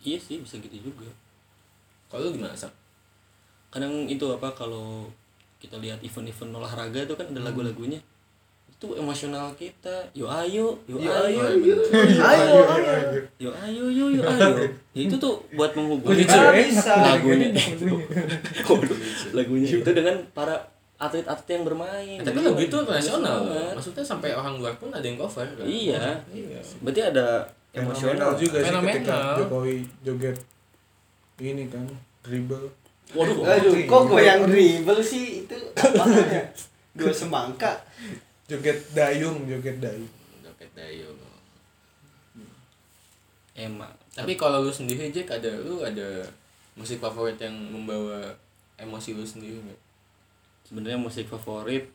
Iya 0.00 0.16
sih 0.16 0.38
bisa 0.38 0.56
gitu 0.56 0.78
juga. 0.84 1.08
Kalau 2.06 2.28
gimana 2.28 2.52
sak? 2.52 2.70
Kadang 3.68 4.06
itu 4.06 4.24
apa 4.26 4.48
kalau 4.50 5.10
kita 5.58 5.76
lihat 5.76 5.98
event-event 6.00 6.54
olahraga 6.54 7.00
itu 7.00 7.12
kan 7.12 7.26
ada 7.28 7.42
lagu-lagunya 7.42 7.98
itu 8.70 8.94
emosional 8.94 9.50
kita 9.58 9.90
yo 10.14 10.30
ayo 10.30 10.70
yo 10.86 11.02
ayo 11.02 11.42
Ayo, 11.42 11.74
ayo. 12.22 13.18
yo 13.36 13.50
ayo 13.50 13.84
yo 13.90 14.06
yo 14.08 14.22
ayo 14.22 14.54
ya, 14.94 15.02
itu 15.02 15.18
tuh 15.18 15.34
buat 15.50 15.74
bisa. 15.74 16.94
lagunya 16.94 17.50
lagunya 19.34 19.66
itu 19.68 19.90
dengan 19.90 20.14
para 20.30 20.54
atlet-atlet 20.94 21.58
yang 21.58 21.64
bermain 21.66 22.18
tapi 22.22 22.38
lagu 22.38 22.54
itu 22.56 22.76
Bagus 22.76 22.94
nasional 23.02 23.34
loh. 23.36 23.50
banget. 23.50 23.74
Maksudnya 23.78 24.04
sampai 24.04 24.30
orang 24.34 24.54
luar 24.58 24.74
pun 24.74 24.90
ada 24.90 25.02
yang 25.02 25.18
cover 25.18 25.42
kan? 25.44 25.66
iya 25.66 26.14
Iya. 26.30 26.58
berarti 26.78 27.02
ada 27.02 27.26
emosional 27.74 28.30
juga 28.36 28.58
sih 28.64 28.72
ketika. 28.72 29.38
Jokowi 29.44 29.84
joget 30.04 30.36
ini 31.38 31.70
kan 31.70 31.84
dribble. 32.24 32.68
waduh 33.16 33.40
Aduh, 33.40 33.72
kok 33.88 34.02
goyang 34.08 34.44
dribble 34.48 35.00
sih 35.00 35.44
itu 35.46 35.56
apanya? 35.76 36.44
Dua 36.92 37.12
semangka. 37.14 37.72
Joget 38.48 38.80
dayung, 38.92 39.44
joget 39.44 39.76
dayung. 39.80 40.12
Dompet 40.40 40.70
Dayo. 40.72 41.12
emang 43.58 43.90
Tapi 44.14 44.38
kalau 44.38 44.62
lu 44.62 44.70
sendiri 44.70 45.10
Jack 45.10 45.30
ada 45.30 45.50
lu 45.62 45.82
ada 45.82 46.26
musik 46.78 47.02
favorit 47.02 47.38
yang 47.42 47.54
membawa 47.54 48.22
emosi 48.78 49.18
lu 49.18 49.26
sendiri 49.26 49.58
nggak? 49.58 49.88
sebenarnya 50.68 51.00
musik 51.00 51.24
favorit 51.32 51.88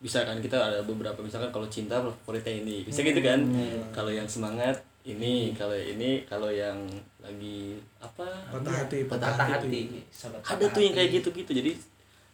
bisa 0.00 0.24
kan 0.24 0.40
kita 0.40 0.56
ada 0.56 0.80
beberapa 0.80 1.20
misalkan 1.20 1.52
kalau 1.52 1.68
cinta 1.68 2.00
favoritnya 2.00 2.64
ini 2.64 2.88
bisa 2.88 3.04
gitu 3.04 3.20
kan 3.20 3.44
kalau 3.92 4.08
yang 4.08 4.24
semangat 4.24 4.80
ini 5.02 5.32
kalau 5.52 5.72
ini 5.72 6.22
kalau 6.24 6.48
yang 6.48 6.76
lagi 7.18 7.74
apa? 7.96 8.26
Patah 8.46 8.74
hati, 8.78 8.98
patah 9.04 9.32
Patah 9.32 9.46
hati 9.50 9.66
hati. 9.66 10.00
Sobat 10.08 10.40
ada 10.40 10.64
tuh 10.66 10.80
yang 10.80 10.92
kayak 10.92 11.10
gitu 11.16 11.28
gitu 11.30 11.52
jadi 11.52 11.72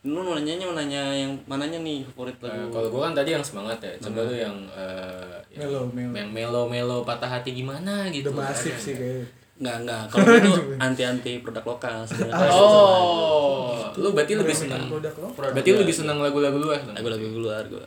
lu 0.03 0.23
mau 0.23 0.35
nanyanya 0.35 0.65
mau 0.65 0.75
nanya 0.75 1.03
yang 1.13 1.35
mananya 1.45 1.79
nih 1.79 2.03
favorit 2.05 2.39
lagu. 2.39 2.71
Kalau 2.71 2.89
gua 2.89 3.01
kan 3.07 3.15
tadi 3.15 3.31
yang 3.33 3.43
semangat 3.43 3.79
ya. 3.81 3.91
Coba 4.01 4.23
lu 4.23 4.35
yang 4.35 4.55
eh, 4.69 5.35
yang- 5.51 5.67
Melo, 5.67 5.81
melo. 5.89 6.13
yang 6.13 6.31
melo 6.31 6.63
melo 6.65 6.99
patah 7.03 7.27
hati 7.29 7.51
gimana 7.53 8.07
gitu. 8.09 8.31
Udah 8.31 8.47
masif 8.47 8.75
sih 8.77 8.93
nggak? 8.93 9.03
kayaknya. 9.03 9.27
nggak 9.57 9.77
nggak. 9.83 10.03
Kalau 10.07 10.27
itu 10.33 10.53
anti 10.85 11.03
anti 11.03 11.33
produk 11.41 11.65
lokal 11.65 11.97
sebenarnya 12.03 12.51
oh. 12.51 13.83
Lu 13.97 14.13
berarti 14.13 14.37
lebih 14.37 14.53
senang 14.53 14.87
Produk 14.87 15.15
lo. 15.17 15.29
berarti 15.33 15.69
lu 15.71 15.79
lebih 15.81 15.97
senang 15.97 16.19
lagu-lagu 16.21 16.55
luar 16.55 16.83
lagu-lagu 16.89 17.27
luar 17.33 17.65
gue 17.65 17.87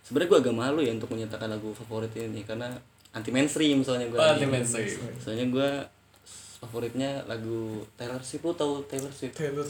sebenarnya 0.00 0.30
gue 0.30 0.38
agak 0.40 0.54
malu 0.54 0.80
ya 0.80 0.94
untuk 0.94 1.10
menyatakan 1.10 1.50
lagu 1.50 1.68
favorit 1.74 2.08
ini 2.14 2.40
karena 2.40 2.70
anti 3.18 3.28
mainstream 3.28 3.82
soalnya 3.82 4.06
gue 4.06 4.16
Oh, 4.16 4.24
anti 4.28 4.46
mainstream. 4.46 4.88
soalnya 5.18 5.46
gue 5.48 5.70
favoritnya 6.58 7.22
lagu 7.24 7.58
Taylor 7.94 8.18
Swift 8.20 8.42
lu 8.42 8.52
tahu 8.52 8.82
Taylor 8.84 9.10
Swift 9.10 9.34
Taylor 9.34 9.62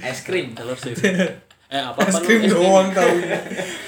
es 0.00 0.18
krim 0.22 0.52
Taylor 0.52 0.72
Swift 0.74 1.00
eh 1.68 1.82
apa 1.82 1.96
apa 1.96 2.08
Es 2.08 2.16
krim 2.18 2.42
doang 2.46 2.88
taunya. 2.96 3.36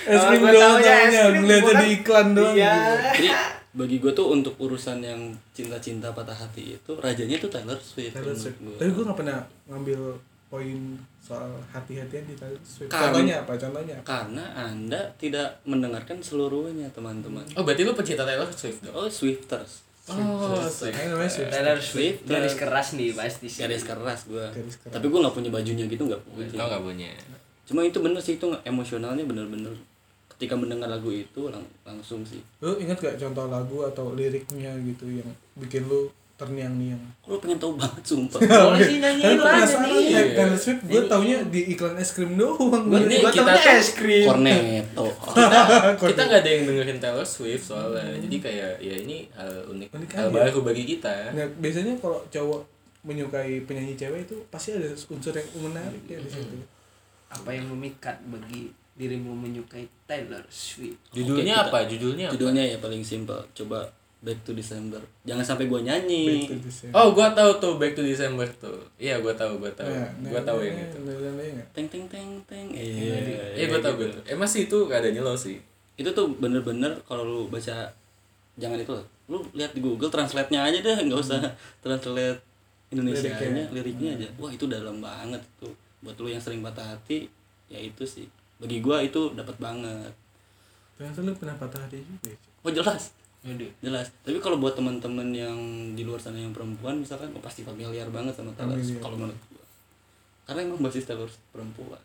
Es 0.04 0.20
krim 0.22 0.42
doang 0.42 0.76
taunya 0.76 0.92
taunya. 1.00 1.22
krim, 1.22 1.32
Ngeliatnya 1.38 1.74
di 1.74 1.86
iklan 1.94 2.28
doang. 2.30 2.52
Iya. 2.52 2.72
gitu. 2.76 2.92
jadi 3.16 3.28
bagi 3.70 3.96
gue 3.96 4.12
tuh 4.12 4.26
untuk 4.28 4.54
urusan 4.58 4.98
yang 5.00 5.20
cinta-cinta 5.50 6.10
patah 6.10 6.34
hati 6.34 6.74
itu 6.74 6.92
rajanya 6.98 7.36
tuh 7.38 7.48
Taylor 7.48 7.78
Swift 7.78 8.12
Taylor 8.12 8.34
Swift. 8.34 8.58
gua. 8.58 8.76
Tapi 8.76 8.90
gue 8.90 9.04
gak 9.06 9.16
pernah 9.16 9.38
ngambil 9.64 10.00
poin 10.50 10.98
soal 11.22 11.46
hati-hatian 11.70 12.26
di 12.26 12.34
Taylor 12.34 12.58
Swift. 12.66 12.90
Kan. 12.90 13.14
Contohnya 13.14 13.46
apa? 13.46 13.54
Contohnya 13.54 13.94
apa? 13.94 14.04
karena 14.04 14.44
anda 14.58 15.00
tidak 15.14 15.62
mendengarkan 15.62 16.18
seluruhnya 16.18 16.90
teman-teman 16.90 17.46
oh 17.54 17.62
berarti 17.62 17.86
lu 17.86 17.94
pecinta 17.94 18.26
Taylor 18.26 18.50
Swift 18.50 18.82
dong 18.82 18.94
oh 18.98 19.06
Swifters 19.06 19.86
oh 20.10 20.66
Swift. 20.66 20.98
Taylor 20.98 21.22
Swift 21.30 21.86
Swift. 21.86 22.20
garis 22.26 22.54
keras 22.58 22.98
nih 22.98 23.14
pasti 23.14 23.46
sih 23.46 23.62
garis 23.62 23.86
keras 23.86 24.26
gue 24.26 24.42
Garis 24.42 24.74
keras. 24.82 24.92
tapi 24.98 25.06
gue 25.06 25.18
nggak 25.22 25.34
punya 25.38 25.50
bajunya 25.54 25.84
gitu 25.86 26.02
nggak 26.02 26.22
punya 26.34 26.58
oh 26.58 26.66
nggak 26.66 26.82
punya 26.82 27.08
cuma 27.70 27.86
itu 27.86 27.98
bener 28.02 28.18
sih 28.18 28.34
itu 28.34 28.46
emosionalnya 28.66 29.22
bener-bener 29.22 29.70
ketika 30.34 30.58
mendengar 30.58 30.90
lagu 30.90 31.14
itu 31.14 31.52
lang 31.52 31.62
langsung 31.86 32.26
sih 32.26 32.40
Lu 32.64 32.74
ingat 32.80 32.96
gak 32.98 33.20
contoh 33.20 33.46
lagu 33.52 33.84
atau 33.86 34.16
liriknya 34.18 34.72
gitu 34.82 35.06
yang 35.06 35.28
bikin 35.60 35.84
lu 35.86 36.10
terniang-niang? 36.40 37.02
lo 37.22 37.36
pengen 37.36 37.56
tahu 37.56 37.76
banget 37.76 38.00
sumpah 38.02 38.40
boleh 38.40 38.80
sih 38.80 38.96
Kan 38.96 39.12
lah 39.36 39.52
penasaran 39.54 39.84
nyanyiin 39.84 40.08
ya. 40.08 40.22
Taylor 40.34 40.56
Swift 40.56 40.80
gue 40.82 41.02
taunya 41.04 41.38
di 41.44 41.60
iklan 41.70 41.94
es 41.94 42.10
krim 42.10 42.32
doang. 42.34 42.84
kita 42.88 43.44
taunya 43.44 43.72
es 43.76 43.90
krim 43.92 44.24
cornetto 44.24 45.06
kita 46.02 46.20
nggak 46.22 46.40
ada 46.40 46.50
yang 46.50 46.62
dengerin 46.64 46.98
Taylor 46.98 47.22
Swift 47.24 47.64
soalnya 47.66 48.16
jadi 48.18 48.36
kayak 48.40 48.70
ya 48.80 48.94
ini 48.98 49.28
hal 49.30 49.52
unik, 49.68 49.88
Unik 49.92 50.10
hal 50.10 50.26
aja. 50.26 50.34
baru 50.34 50.58
bagi 50.62 50.84
kita 50.88 51.12
Nah, 51.30 51.46
biasanya 51.54 51.92
kalau 51.96 52.24
cowok 52.26 52.60
menyukai 53.02 53.62
penyanyi 53.62 53.94
cewek 53.94 54.24
itu 54.24 54.36
pasti 54.46 54.72
ada 54.72 54.88
unsur 55.06 55.32
yang 55.32 55.48
menarik 55.62 56.02
ya 56.04 56.16
di 56.16 56.30
situ. 56.30 56.56
apa 57.28 57.50
yang 57.50 57.68
memikat 57.68 58.16
bagi 58.24 58.68
dirimu 58.92 59.32
menyukai 59.32 59.86
Taylor 60.04 60.42
Swift 60.46 60.98
judulnya 61.10 61.54
kita- 61.56 61.68
apa 61.68 61.78
judulnya 61.86 62.26
apa? 62.26 62.32
judulnya 62.34 62.64
ya 62.66 62.76
paling 62.76 63.00
simpel 63.00 63.40
coba 63.50 63.88
Back 64.20 64.44
to 64.44 64.52
December. 64.52 65.00
Jangan 65.24 65.40
sampai 65.40 65.64
gua 65.64 65.80
nyanyi. 65.80 66.44
Oh 66.92 67.16
gua 67.16 67.32
tahu 67.32 67.56
tuh 67.56 67.80
Back 67.80 67.96
to 67.96 68.04
December 68.04 68.44
tuh. 68.60 68.76
Iya 69.00 69.16
gua 69.24 69.32
tahu 69.32 69.56
gua 69.56 69.72
tahu. 69.72 69.88
Nah, 69.88 70.12
gua 70.28 70.40
nah, 70.44 70.46
tahu 70.52 70.58
nah, 70.60 70.66
yang 70.68 70.76
nah, 70.76 70.84
itu. 70.84 70.98
teng 71.72 71.86
teng 71.88 72.04
teng 72.04 72.30
teng. 72.44 72.66
Iya 72.68 73.16
iya 73.56 73.64
gua 73.72 73.80
tahu 73.80 74.04
gua 74.04 74.12
eh 74.28 74.36
masih 74.36 74.68
itu 74.68 74.76
gak 74.84 75.00
ada 75.00 75.08
nyelo 75.08 75.32
sih. 75.32 75.56
Itu 75.96 76.12
tuh 76.12 76.36
bener-bener 76.36 77.00
kalau 77.08 77.24
lu 77.24 77.40
baca 77.48 77.88
jangan 78.60 78.76
itu 78.76 78.92
loh. 78.92 79.06
lu 79.30 79.38
lihat 79.54 79.70
di 79.72 79.80
Google 79.80 80.10
translate-nya 80.10 80.58
aja 80.58 80.82
deh 80.82 81.06
nggak 81.06 81.22
usah 81.22 81.38
translate 81.86 82.42
Indonesia 82.90 83.30
nya 83.30 83.64
liriknya 83.72 84.18
aja. 84.20 84.28
Wah 84.36 84.50
itu 84.50 84.66
dalam 84.66 84.98
banget 85.00 85.38
tuh 85.62 85.70
buat 86.02 86.18
lu 86.20 86.28
yang 86.28 86.42
sering 86.42 86.60
patah 86.60 86.82
hati 86.82 87.30
ya 87.72 87.78
itu 87.80 88.04
sih. 88.04 88.26
Bagi 88.58 88.82
gua 88.84 89.00
itu 89.00 89.32
dapat 89.32 89.56
banget. 89.56 90.12
Ternyata 90.98 91.24
lu 91.24 91.32
pernah 91.38 91.56
patah 91.56 91.80
hati 91.88 92.04
juga. 92.04 92.36
oh 92.60 92.68
jelas 92.68 93.19
Aduh. 93.40 93.70
jelas. 93.80 94.12
Tapi 94.20 94.36
kalau 94.36 94.60
buat 94.60 94.76
teman-teman 94.76 95.32
yang 95.32 95.56
di 95.96 96.04
luar 96.04 96.20
sana 96.20 96.36
yang 96.36 96.52
perempuan 96.52 97.00
misalkan 97.00 97.32
oh, 97.32 97.40
pasti 97.40 97.64
familiar 97.64 98.04
banget 98.12 98.36
sama 98.36 98.52
Taylor 98.52 98.76
Swift 98.80 99.00
kalau 99.00 99.16
menurut 99.16 99.40
gua. 99.48 99.64
Karena 100.44 100.60
emang 100.68 100.80
basis 100.84 101.08
Taylor 101.08 101.28
Swift 101.28 101.48
perempuan. 101.52 102.02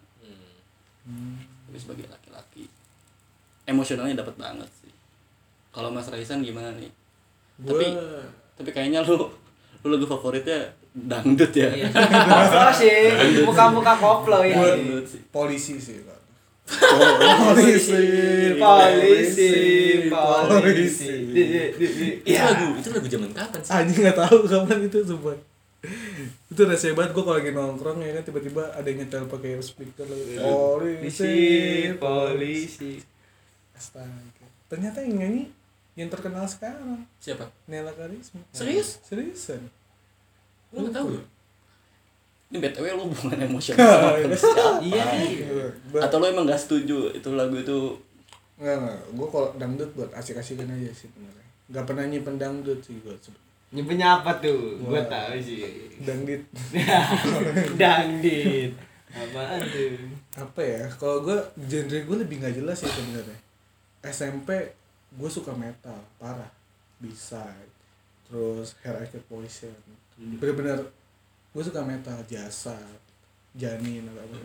Hmm. 1.06 1.38
tapi 1.70 1.78
sebagai 1.78 2.10
laki-laki 2.10 2.66
emosionalnya 3.70 4.26
dapat 4.26 4.42
banget 4.42 4.70
sih. 4.82 4.94
Kalau 5.70 5.94
Mas 5.94 6.10
Raisan 6.10 6.42
gimana 6.42 6.74
nih? 6.74 6.90
Gua 7.62 7.78
tapi 7.78 7.86
tapi 8.58 8.70
kayaknya 8.74 9.06
lu 9.06 9.30
lu 9.86 9.88
lagu 9.94 10.08
favoritnya 10.10 10.66
dangdut 10.96 11.52
ya. 11.54 11.70
Iya. 11.70 11.94
koplo 11.94 12.72
sih 12.74 13.14
muka-muka 13.46 13.94
koplo 14.02 14.42
ya 14.42 14.58
dangdut 14.58 15.06
sih. 15.06 15.22
Polisi 15.30 15.78
sih 15.78 16.02
Kak. 16.02 16.25
Polisi 16.66 18.58
polisi 18.58 19.52
polisi 20.10 21.12
itu 22.26 22.42
lagu 22.42 22.68
itu 22.82 22.90
lagu 22.90 23.08
zaman 23.08 23.32
kapan 23.32 23.60
sih? 23.62 23.72
Anjing 23.72 24.02
nggak 24.02 24.18
tahu 24.18 24.38
kapan 24.50 24.80
itu 24.90 25.00
sumpah. 25.06 25.38
itu 26.50 26.62
rasanya 26.66 26.98
banget 26.98 27.12
gue 27.14 27.24
kalau 27.24 27.38
lagi 27.38 27.52
nongkrong 27.54 28.02
ya 28.02 28.18
kan 28.18 28.24
tiba-tiba 28.26 28.64
ada 28.74 28.88
yang 28.90 29.06
nyetel 29.06 29.30
pakai 29.30 29.62
speaker 29.62 30.06
lagi. 30.10 30.42
Polisi 30.42 31.36
polisi 32.02 32.92
astaga. 33.78 34.46
Ternyata 34.66 35.06
yang 35.06 35.22
nyanyi 35.22 35.44
yang 35.94 36.10
terkenal 36.10 36.50
sekarang. 36.50 37.06
Siapa? 37.22 37.54
Nela 37.70 37.94
Karisma. 37.94 38.42
Serius? 38.50 38.98
seriusan? 39.06 39.62
Lu 40.74 40.90
nggak 40.90 40.96
tahu? 40.98 41.35
Ini 42.46 42.58
btw 42.60 42.86
lu 42.94 43.10
hubungan 43.10 43.40
emosional 43.42 44.16
iya 44.86 45.04
nih 45.14 45.44
Ba- 45.90 46.06
atau 46.06 46.18
lu 46.22 46.26
emang 46.28 46.46
gak 46.46 46.62
setuju 46.62 47.10
itu 47.12 47.30
lagu 47.34 47.56
itu 47.56 47.80
Enggak, 48.56 48.80
enggak. 48.80 49.00
Gue 49.12 49.28
kalau 49.28 49.48
dangdut 49.60 49.90
buat 49.92 50.08
asik-asikan 50.16 50.64
aja 50.64 50.88
sih 50.96 51.12
sebenarnya. 51.12 51.44
Gak 51.76 51.84
pernah 51.84 52.08
nyimpen 52.08 52.40
dangdut 52.40 52.80
sih 52.80 52.96
gue. 53.04 53.12
nyebutnya 53.76 54.24
apa 54.24 54.40
tuh 54.40 54.80
gua 54.80 55.04
Wah. 55.04 55.04
tahu 55.12 55.36
sih 55.44 55.60
Dangdut 56.00 56.40
dangdit 57.82 58.72
apaan 59.12 59.60
tuh 59.60 59.92
apa 60.36 60.62
ya? 60.62 60.84
Kalau 60.96 61.24
gue 61.24 61.36
genre 61.68 62.00
gue 62.00 62.18
lebih 62.20 62.36
nggak 62.40 62.56
jelas 62.56 62.80
sih 62.80 62.88
sebenarnya. 62.88 63.36
SMP 64.04 64.50
gue 65.12 65.30
suka 65.30 65.52
metal 65.52 65.96
parah, 66.16 66.52
bisa. 67.00 67.44
Terus 68.28 68.76
Hair 68.84 69.04
Acid 69.04 69.24
Poison. 69.28 69.76
Bener-bener 70.16 70.80
gue 71.56 71.64
suka 71.64 71.80
metal 71.88 72.20
jasa 72.28 72.76
janin 73.56 74.04
atau 74.12 74.28
apa 74.28 74.36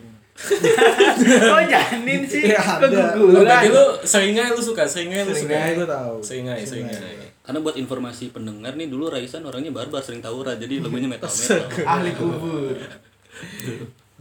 oh 1.52 1.62
janin 1.66 2.22
sih? 2.24 2.48
Kok 2.48 2.86
ada. 2.86 3.12
Oh, 3.18 3.28
guguran 3.28 3.44
berarti 3.44 3.68
lu 3.68 3.86
seringai 4.06 4.54
lu 4.54 4.62
suka 4.62 4.86
seringai 4.86 5.26
lu 5.26 5.34
suka. 5.34 5.52
Seringai 5.52 5.72
gue 5.76 5.88
tahu. 5.90 6.16
seringai 6.22 6.62
seringai. 6.62 7.28
karena 7.44 7.58
buat 7.60 7.76
informasi 7.76 8.30
pendengar 8.30 8.72
nih 8.78 8.86
dulu 8.88 9.10
Raisan 9.10 9.42
orangnya 9.42 9.74
barbar 9.74 10.00
sering 10.00 10.22
tawuran 10.22 10.56
jadi 10.56 10.80
lagunya 10.80 11.10
metal 11.10 11.28
metal. 11.28 11.66
Ahli 11.82 12.14
kubur. 12.14 12.78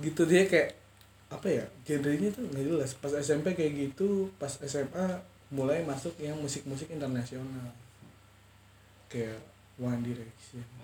Gitu 0.01 0.21
dia 0.25 0.43
kayak 0.49 0.75
apa 1.29 1.47
ya 1.47 1.63
genrenya 1.85 2.33
tuh 2.33 2.43
nggak 2.49 2.65
jelas. 2.67 2.91
Pas 2.97 3.13
SMP 3.15 3.53
kayak 3.53 3.71
gitu 3.77 4.33
pas 4.41 4.49
SMA 4.49 5.21
mulai 5.53 5.85
masuk 5.85 6.17
yang 6.17 6.35
musik-musik 6.41 6.89
internasional. 6.89 7.69
Kayak 9.07 9.39
One 9.77 10.01
Direction 10.03 10.78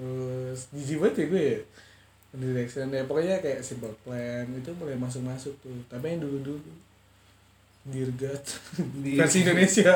terus 0.00 0.72
jijik 0.72 0.96
banget 1.04 1.14
ya 1.20 1.26
gue 1.28 1.44
ya? 1.44 1.60
One 2.30 2.40
Direction 2.40 2.88
ya 2.88 3.02
pokoknya 3.04 3.36
kayak 3.44 3.60
Simple 3.60 3.92
Plan 4.00 4.48
itu 4.48 4.70
mulai 4.80 4.96
masuk-masuk 4.96 5.52
tuh. 5.60 5.76
Tapi 5.92 6.16
yang 6.16 6.24
dulu-dulu 6.24 6.72
Dirgat. 7.80 8.44
Versi 9.16 9.40
Indonesia. 9.40 9.88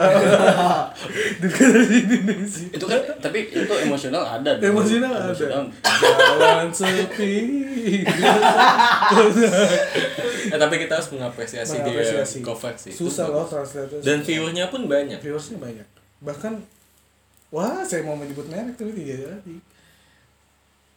Dirgat 1.41 1.69
versi 1.69 1.97
Indonesia. 2.01 2.67
Itu 2.73 2.85
kan 2.89 3.01
tapi 3.21 3.45
itu 3.53 3.75
emosional 3.85 4.25
ada 4.25 4.57
dong. 4.57 4.73
Emosional 4.73 5.13
ada. 5.31 5.33
Jalan 5.37 6.73
sepi. 6.73 7.37
Eh 10.49 10.59
tapi 10.59 10.75
kita 10.81 10.93
harus 10.97 11.09
mengapresiasi, 11.13 11.77
Mengapresiasi. 11.85 12.41
dia 12.41 12.47
cover 12.49 12.73
sih 12.81 12.93
susah 12.93 13.29
loh 13.29 13.45
translator. 13.45 14.01
Dan 14.01 14.25
viewernya 14.25 14.73
pun 14.73 14.89
banyak. 14.89 15.21
Viewersnya 15.21 15.61
banyak. 15.61 15.85
Bahkan 16.25 16.53
wah 17.53 17.85
saya 17.85 18.01
mau 18.03 18.17
menyebut 18.17 18.49
merek 18.49 18.81
tapi 18.81 18.97
tidak 18.97 19.29
jadi 19.29 19.55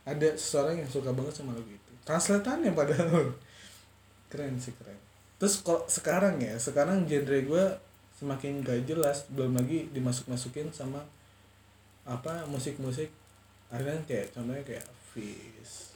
ada 0.07 0.29
seseorang 0.39 0.79
yang 0.79 0.87
suka 0.87 1.11
banget 1.11 1.35
sama 1.35 1.51
lagu 1.51 1.67
itu. 1.67 1.91
Translatannya 2.07 2.71
padahal. 2.71 3.35
Keren 4.31 4.55
sih 4.59 4.75
keren. 4.75 4.99
Terus 5.39 5.63
kalau 5.63 5.83
sekarang 5.87 6.39
ya 6.43 6.55
sekarang 6.59 7.07
genre 7.07 7.39
gue 7.39 7.65
semakin 8.19 8.59
gak 8.59 8.83
jelas 8.83 9.23
belum 9.31 9.55
lagi 9.55 9.87
dimasuk 9.93 10.27
masukin 10.27 10.67
sama 10.73 10.99
apa 12.03 12.43
musik-musik 12.49 13.07
ada 13.71 13.87
kan 13.87 14.03
kayak 14.03 14.33
contohnya 14.35 14.63
kayak 14.67 14.83
Fish 15.15 15.95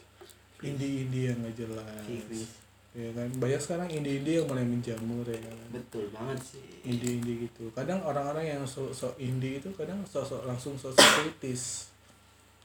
indie 0.62 1.04
indie 1.04 1.28
yang 1.28 1.42
gak 1.42 1.56
jelas. 1.58 2.04
Fish. 2.06 2.48
ya 2.96 3.10
kan? 3.12 3.28
Banyak 3.36 3.60
sekarang 3.60 3.88
indie 3.92 4.22
indie 4.22 4.40
yang 4.40 4.46
mulai 4.48 4.64
menjamur 4.64 5.26
ya 5.26 5.40
kan? 5.44 5.56
Betul 5.74 6.08
banget 6.14 6.38
sih. 6.40 6.64
Indie 6.88 7.20
indie 7.20 7.36
gitu. 7.50 7.68
Kadang 7.74 8.00
orang-orang 8.00 8.56
yang 8.56 8.62
sok 8.64 8.94
sok 8.96 9.18
indie 9.20 9.60
itu 9.60 9.68
kadang 9.76 10.00
sok 10.08 10.24
sok 10.24 10.42
langsung 10.48 10.78
sok 10.80 10.96
sok 10.96 11.08
kritis 11.20 11.91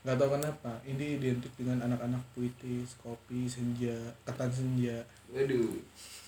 nggak 0.08 0.24
tahu 0.24 0.39
kenapa. 0.39 0.72
Ini 0.88 1.20
identik 1.20 1.52
dengan 1.60 1.84
anak-anak 1.84 2.24
puitis 2.32 2.96
kopi 3.04 3.43
senja 3.43 4.15
ketan 4.24 4.48
senja. 4.48 5.04
Waduh 5.36 5.76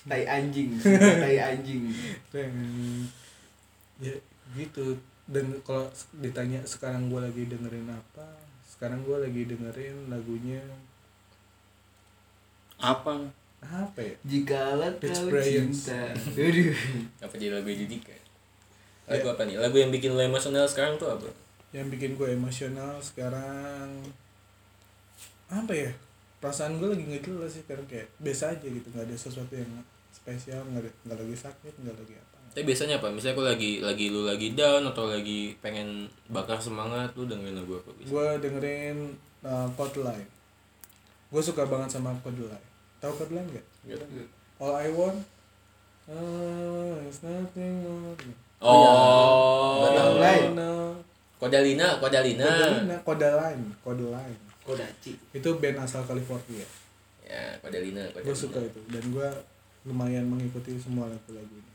tai 0.04 0.28
anjing 0.28 0.76
tai 0.84 1.40
anjing. 1.40 1.88
Dan 2.28 2.52
ya 4.04 4.12
gitu. 4.52 5.00
Dan 5.24 5.48
kalau 5.64 5.88
ditanya 6.20 6.60
sekarang 6.68 7.08
gue 7.08 7.24
lagi 7.24 7.48
dengerin 7.48 7.88
apa? 7.88 8.28
Sekarang 8.68 9.00
gue 9.00 9.16
lagi 9.16 9.48
dengerin 9.48 10.12
lagunya 10.12 10.60
apa? 12.76 13.32
Apa 13.64 13.96
ya? 14.04 14.12
Jika 14.28 14.76
kau 15.00 15.40
cinta. 15.40 16.12
Waduh 16.36 16.76
apa 17.24 17.34
jadi 17.40 17.56
lagu 17.56 17.72
Didika 17.72 18.12
lagu 19.08 19.24
apa 19.24 19.48
nih? 19.48 19.56
Lagu 19.56 19.80
yang 19.80 19.88
bikin 19.88 20.12
lo 20.12 20.20
emosional 20.20 20.68
sekarang 20.68 21.00
tuh 21.00 21.08
apa 21.08 21.49
yang 21.70 21.86
bikin 21.86 22.18
gue 22.18 22.34
emosional 22.34 22.98
sekarang 22.98 24.02
apa 25.50 25.70
ya 25.70 25.90
perasaan 26.42 26.82
gue 26.82 26.88
lagi 26.90 27.04
nggak 27.06 27.22
jelas 27.26 27.52
sih 27.54 27.64
karena 27.66 27.84
kayak 27.86 28.08
biasa 28.18 28.54
aja 28.56 28.66
gitu 28.66 28.86
nggak 28.90 29.06
ada 29.06 29.16
sesuatu 29.18 29.52
yang 29.54 29.70
spesial 30.10 30.62
nggak 30.66 30.82
ada 30.82 30.90
nggak 31.06 31.18
lagi 31.22 31.36
sakit 31.36 31.74
nggak 31.78 31.96
lagi 32.00 32.14
apa. 32.18 32.36
Tapi 32.50 32.64
biasanya 32.66 32.98
apa? 32.98 33.14
Misalnya 33.14 33.34
aku 33.38 33.44
lagi 33.46 33.72
lagi 33.78 34.06
lu 34.10 34.26
lagi 34.26 34.48
down 34.58 34.82
atau 34.90 35.06
lagi 35.06 35.54
pengen 35.62 36.10
bakar 36.26 36.58
semangat 36.58 37.14
lu 37.14 37.30
dengerin 37.30 37.62
lagu 37.62 37.78
apa 37.78 37.90
bisa 37.94 38.10
gue 38.10 38.26
dengerin 38.42 38.98
uh, 39.46 39.68
Codeline. 39.78 40.26
Gue 41.30 41.42
suka 41.44 41.62
banget 41.70 41.94
sama 41.94 42.10
Codeline. 42.26 42.66
Tahu 42.98 43.12
Codeline 43.14 43.46
nggak? 43.46 43.66
All 44.58 44.74
I 44.74 44.90
Want 44.90 45.22
uh, 46.10 46.98
is 47.06 47.22
nothing 47.22 47.86
more. 47.86 48.18
Oh. 48.58 49.86
Nggak 49.86 49.92
tahu, 49.94 50.12
Lai. 50.18 50.38
Kodalina 51.40 51.96
Kodalina. 51.98 52.44
Codeline 52.44 53.00
Codeline 53.02 53.64
Codeline 53.80 54.38
kodaci 54.60 55.16
itu 55.32 55.48
band 55.56 55.80
asal 55.80 56.04
California. 56.04 56.66
Ya 57.24 57.56
Kodalina 57.64 58.04
gue 58.12 58.20
Kodalina 58.20 58.36
suka 58.36 58.60
itu. 58.60 58.80
Dan 58.92 59.04
gue 59.08 59.28
lumayan 59.88 60.28
mengikuti 60.28 60.76
semua 60.76 61.08
lagu-lagunya. 61.08 61.74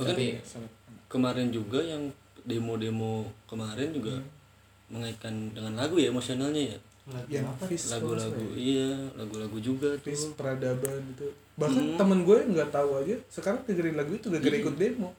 Bahkan 0.00 0.16
Tapi- 0.16 0.40
sangat 0.40 0.72
kemarin 1.12 1.52
juga 1.52 1.84
yang 1.84 2.08
demo-demo 2.42 3.28
kemarin 3.44 3.92
juga 3.92 4.16
mengaitkan 4.88 5.52
dengan 5.52 5.76
lagu 5.76 6.00
ya 6.00 6.08
emosionalnya 6.08 6.72
ya? 6.72 6.78
Yang 7.28 7.44
lagu-lagu 7.92 8.44
iya 8.56 8.94
lagu-lagu 9.12 9.58
juga 9.60 9.92
tuh. 10.00 10.32
Peradaban 10.32 11.02
itu. 11.12 11.28
Bahkan 11.60 11.84
Hmm. 11.84 11.98
temen 12.00 12.24
gue 12.24 12.38
nggak 12.48 12.72
tahu 12.72 13.04
aja 13.04 13.16
sekarang 13.28 13.60
dengerin 13.68 14.00
lagu 14.00 14.16
itu 14.16 14.32
gak 14.32 14.40
gara 14.40 14.56
ikut 14.56 14.76
demo 14.80 15.12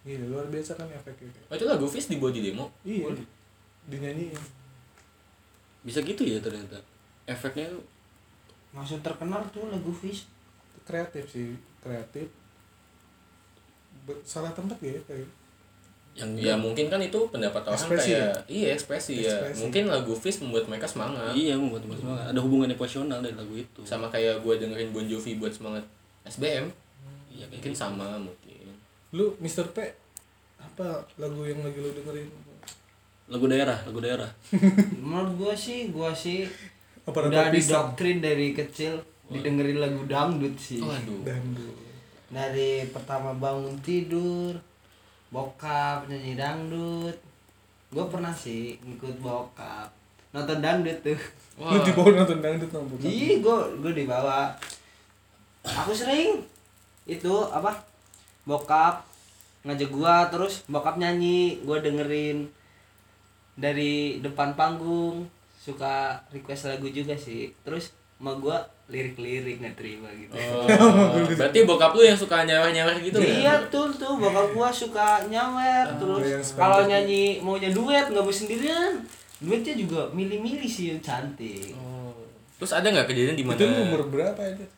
Gila, 0.00 0.24
luar 0.32 0.46
biasa 0.48 0.80
kan 0.80 0.88
efeknya 0.88 1.28
oh, 1.52 1.54
itu 1.54 1.66
lagu 1.68 1.84
Fish 1.84 2.08
dibuat 2.08 2.32
di 2.32 2.40
demo? 2.40 2.72
Iya 2.84 3.12
dinyanyiin. 3.90 4.40
Bisa 5.84 6.00
gitu 6.00 6.22
ya 6.24 6.40
ternyata 6.40 6.80
efeknya 7.28 7.72
tuh. 7.72 7.84
Langsung 8.72 9.00
terkenal 9.04 9.44
tuh 9.52 9.68
lagu 9.68 9.92
Fish 9.92 10.24
kreatif 10.88 11.28
sih 11.28 11.52
kreatif. 11.84 12.28
Salah 14.24 14.52
tempat 14.56 14.80
ya 14.80 14.96
kayak. 15.04 15.28
Yang 16.10 16.30
ya 16.42 16.54
mungkin 16.58 16.90
kan 16.90 16.98
itu 16.98 17.20
pendapat 17.30 17.62
orang 17.70 17.78
Ekspresi 17.78 18.10
kayak 18.18 18.34
iya 18.50 18.68
ekspresi, 18.74 19.14
ya. 19.22 19.30
Ekspresi. 19.30 19.60
mungkin 19.62 19.84
lagu 19.86 20.12
Fish 20.16 20.42
membuat 20.42 20.66
mereka 20.66 20.88
semangat. 20.88 21.36
Iya 21.36 21.54
membuat 21.54 21.86
membuat 21.86 22.00
semangat. 22.02 22.24
Ada 22.34 22.40
hubungan 22.42 22.68
emosional 22.72 23.18
dari 23.22 23.36
lagu 23.36 23.54
itu. 23.54 23.80
Sama 23.86 24.10
kayak 24.10 24.42
gue 24.42 24.54
dengerin 24.58 24.90
Bon 24.90 25.06
Jovi 25.06 25.38
buat 25.38 25.52
semangat 25.54 25.84
SBM 26.26 26.68
iya 27.30 27.44
kayak 27.48 27.50
mungkin 27.56 27.72
gitu. 27.72 27.80
sama 27.80 28.06
mungkin 28.20 28.49
lu 29.10 29.34
Mr. 29.42 29.66
P 29.74 29.78
apa 30.60 31.02
lagu 31.18 31.42
yang 31.42 31.60
lagi 31.66 31.78
lu 31.82 31.90
dengerin? 31.90 32.28
Lagu 33.30 33.44
daerah 33.50 33.78
lagu 33.86 33.98
daerah. 33.98 34.30
Menurut 35.02 35.32
gua 35.38 35.54
sih 35.54 35.90
gua 35.90 36.14
sih 36.14 36.46
apa 37.06 37.26
udah 37.26 37.50
didoktrin 37.50 38.22
dari 38.22 38.54
kecil 38.54 39.02
didengerin 39.30 39.78
lagu 39.82 40.06
dangdut 40.06 40.54
sih. 40.54 40.78
Waduh. 40.78 41.26
Dangdut. 41.26 41.74
Dari 42.30 42.86
pertama 42.94 43.34
bangun 43.34 43.74
tidur 43.82 44.54
bokap 45.30 46.06
nyanyi 46.06 46.38
dangdut. 46.38 47.16
Gue 47.90 48.06
pernah 48.06 48.30
sih 48.30 48.78
ngikut 48.78 49.18
bokap 49.18 49.90
nonton 50.30 50.62
dangdut 50.62 50.98
tuh. 51.02 51.20
Lu 51.58 51.78
dibawa 51.82 52.10
nonton 52.22 52.38
dangdut 52.38 52.70
nonton 52.70 52.94
Ih, 53.02 53.42
gue 53.42 53.58
gue 53.82 53.92
dibawa. 53.94 54.54
Aku 55.66 55.90
sering 55.90 56.38
itu 57.10 57.34
apa? 57.50 57.89
Bokap 58.44 59.04
ngajak 59.60 59.90
gua 59.92 60.28
terus 60.32 60.64
bokap 60.66 60.96
nyanyi, 60.96 61.60
gua 61.64 61.80
dengerin 61.84 62.48
dari 63.54 64.18
depan 64.24 64.56
panggung, 64.56 65.28
suka 65.60 66.16
request 66.32 66.72
lagu 66.72 66.88
juga 66.88 67.12
sih. 67.12 67.52
Terus 67.60 67.92
sama 68.20 68.36
gua 68.36 68.60
lirik-lirik 68.90 69.64
nggak 69.64 69.76
terima 69.80 70.10
gitu. 70.12 70.34
oh, 70.36 71.24
berarti 71.30 71.64
bokap 71.64 71.94
lu 71.94 72.02
yang 72.04 72.18
suka 72.18 72.42
nyawer-nyawer 72.42 72.98
gitu 73.00 73.16
Iya 73.16 73.56
tuh 73.70 73.88
tuh 73.94 74.18
bokap 74.18 74.50
gua 74.52 74.68
suka 74.68 75.24
nyawer 75.30 75.86
yang 75.88 75.96
terus 75.96 76.52
kalau 76.52 76.84
itu. 76.84 76.90
nyanyi 76.90 77.24
maunya 77.40 77.70
duet 77.72 78.10
nggak 78.10 78.20
mau 78.20 78.34
sendirian. 78.34 79.00
Duetnya 79.40 79.72
juga 79.72 80.04
milih-milih 80.12 80.68
sih 80.68 80.92
yang 80.92 81.00
cantik. 81.00 81.72
Oh. 81.80 82.12
Terus 82.60 82.76
ada 82.76 82.92
nggak 82.92 83.08
kejadian 83.08 83.36
di 83.40 83.44
mana? 83.46 83.56
itu 83.56 83.64
umur 83.72 84.04
berapa 84.12 84.36
ya 84.36 84.52
Dit? 84.52 84.68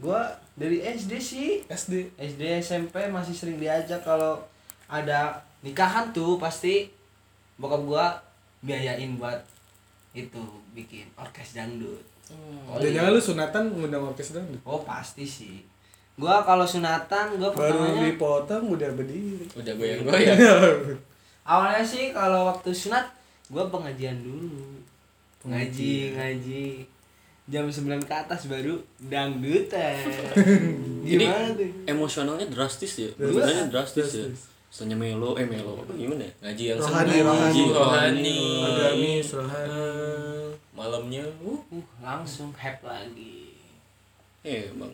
Gua 0.00 0.32
dari 0.56 0.80
SD 0.80 1.12
sih 1.20 1.48
SD 1.68 2.16
SD 2.16 2.42
SMP 2.64 3.04
masih 3.12 3.36
sering 3.36 3.60
diajak 3.60 4.00
kalau 4.00 4.40
ada 4.88 5.36
nikahan 5.60 6.08
tuh 6.10 6.40
pasti 6.40 6.88
bokap 7.60 7.84
gua 7.84 8.06
biayain 8.64 9.20
buat 9.20 9.40
itu 10.16 10.40
bikin 10.72 11.06
orkes 11.14 11.54
dangdut. 11.54 12.00
Oh, 12.30 12.78
Dan 12.78 12.94
jangan 12.94 13.10
lu 13.12 13.20
sunatan 13.20 13.62
ngundang 13.74 14.06
orkes 14.06 14.32
dangdut 14.32 14.60
Oh 14.64 14.80
pasti 14.82 15.28
sih. 15.28 15.60
Gua 16.16 16.40
kalau 16.44 16.64
sunatan 16.64 17.36
gua 17.36 17.52
baru 17.52 17.76
pertamanya 17.76 18.08
dipotong 18.08 18.64
udah 18.72 18.90
berdiri 18.96 19.46
Udah 19.52 19.72
goyang-goyang. 19.76 20.38
awalnya 21.50 21.84
sih 21.84 22.12
kalau 22.16 22.48
waktu 22.48 22.72
sunat 22.72 23.04
gua 23.52 23.68
pengajian 23.68 24.16
dulu. 24.24 24.80
Ngaji, 25.44 26.16
ngaji. 26.16 26.84
Jam 27.46 27.64
9 27.64 27.72
ke 28.02 28.14
atas 28.14 28.46
baru 28.46 28.76
dangdutan. 29.00 29.96
Jadi 31.08 31.24
Gimana 31.24 31.48
tuh? 31.50 31.70
emosionalnya 31.84 32.46
drastis 32.46 32.92
ya 32.96 33.08
Drastis. 33.08 33.16
berbedanya 33.16 33.64
drastis 33.66 34.08
ya 34.10 34.26
Drastis. 34.26 34.40
Misalnya 34.70 34.96
melo 34.96 35.34
eh 35.34 35.42
melo 35.42 35.72
apa 35.78 35.92
gimana 35.92 36.22
ya 36.22 36.32
Ngaji 36.40 36.62
yang 36.64 36.78
Rohani, 36.78 37.10
sendu, 37.10 37.26
rohani. 37.26 37.64
rohani. 37.72 38.38
agamis 38.62 39.28
rohani 39.32 39.82
Malamnya, 40.70 41.24
uh. 41.42 41.58
Uh, 41.68 41.84
langsung 41.98 42.48
hype 42.52 42.80
lagi. 42.80 43.52
eh 44.40 44.70
bang 44.70 44.92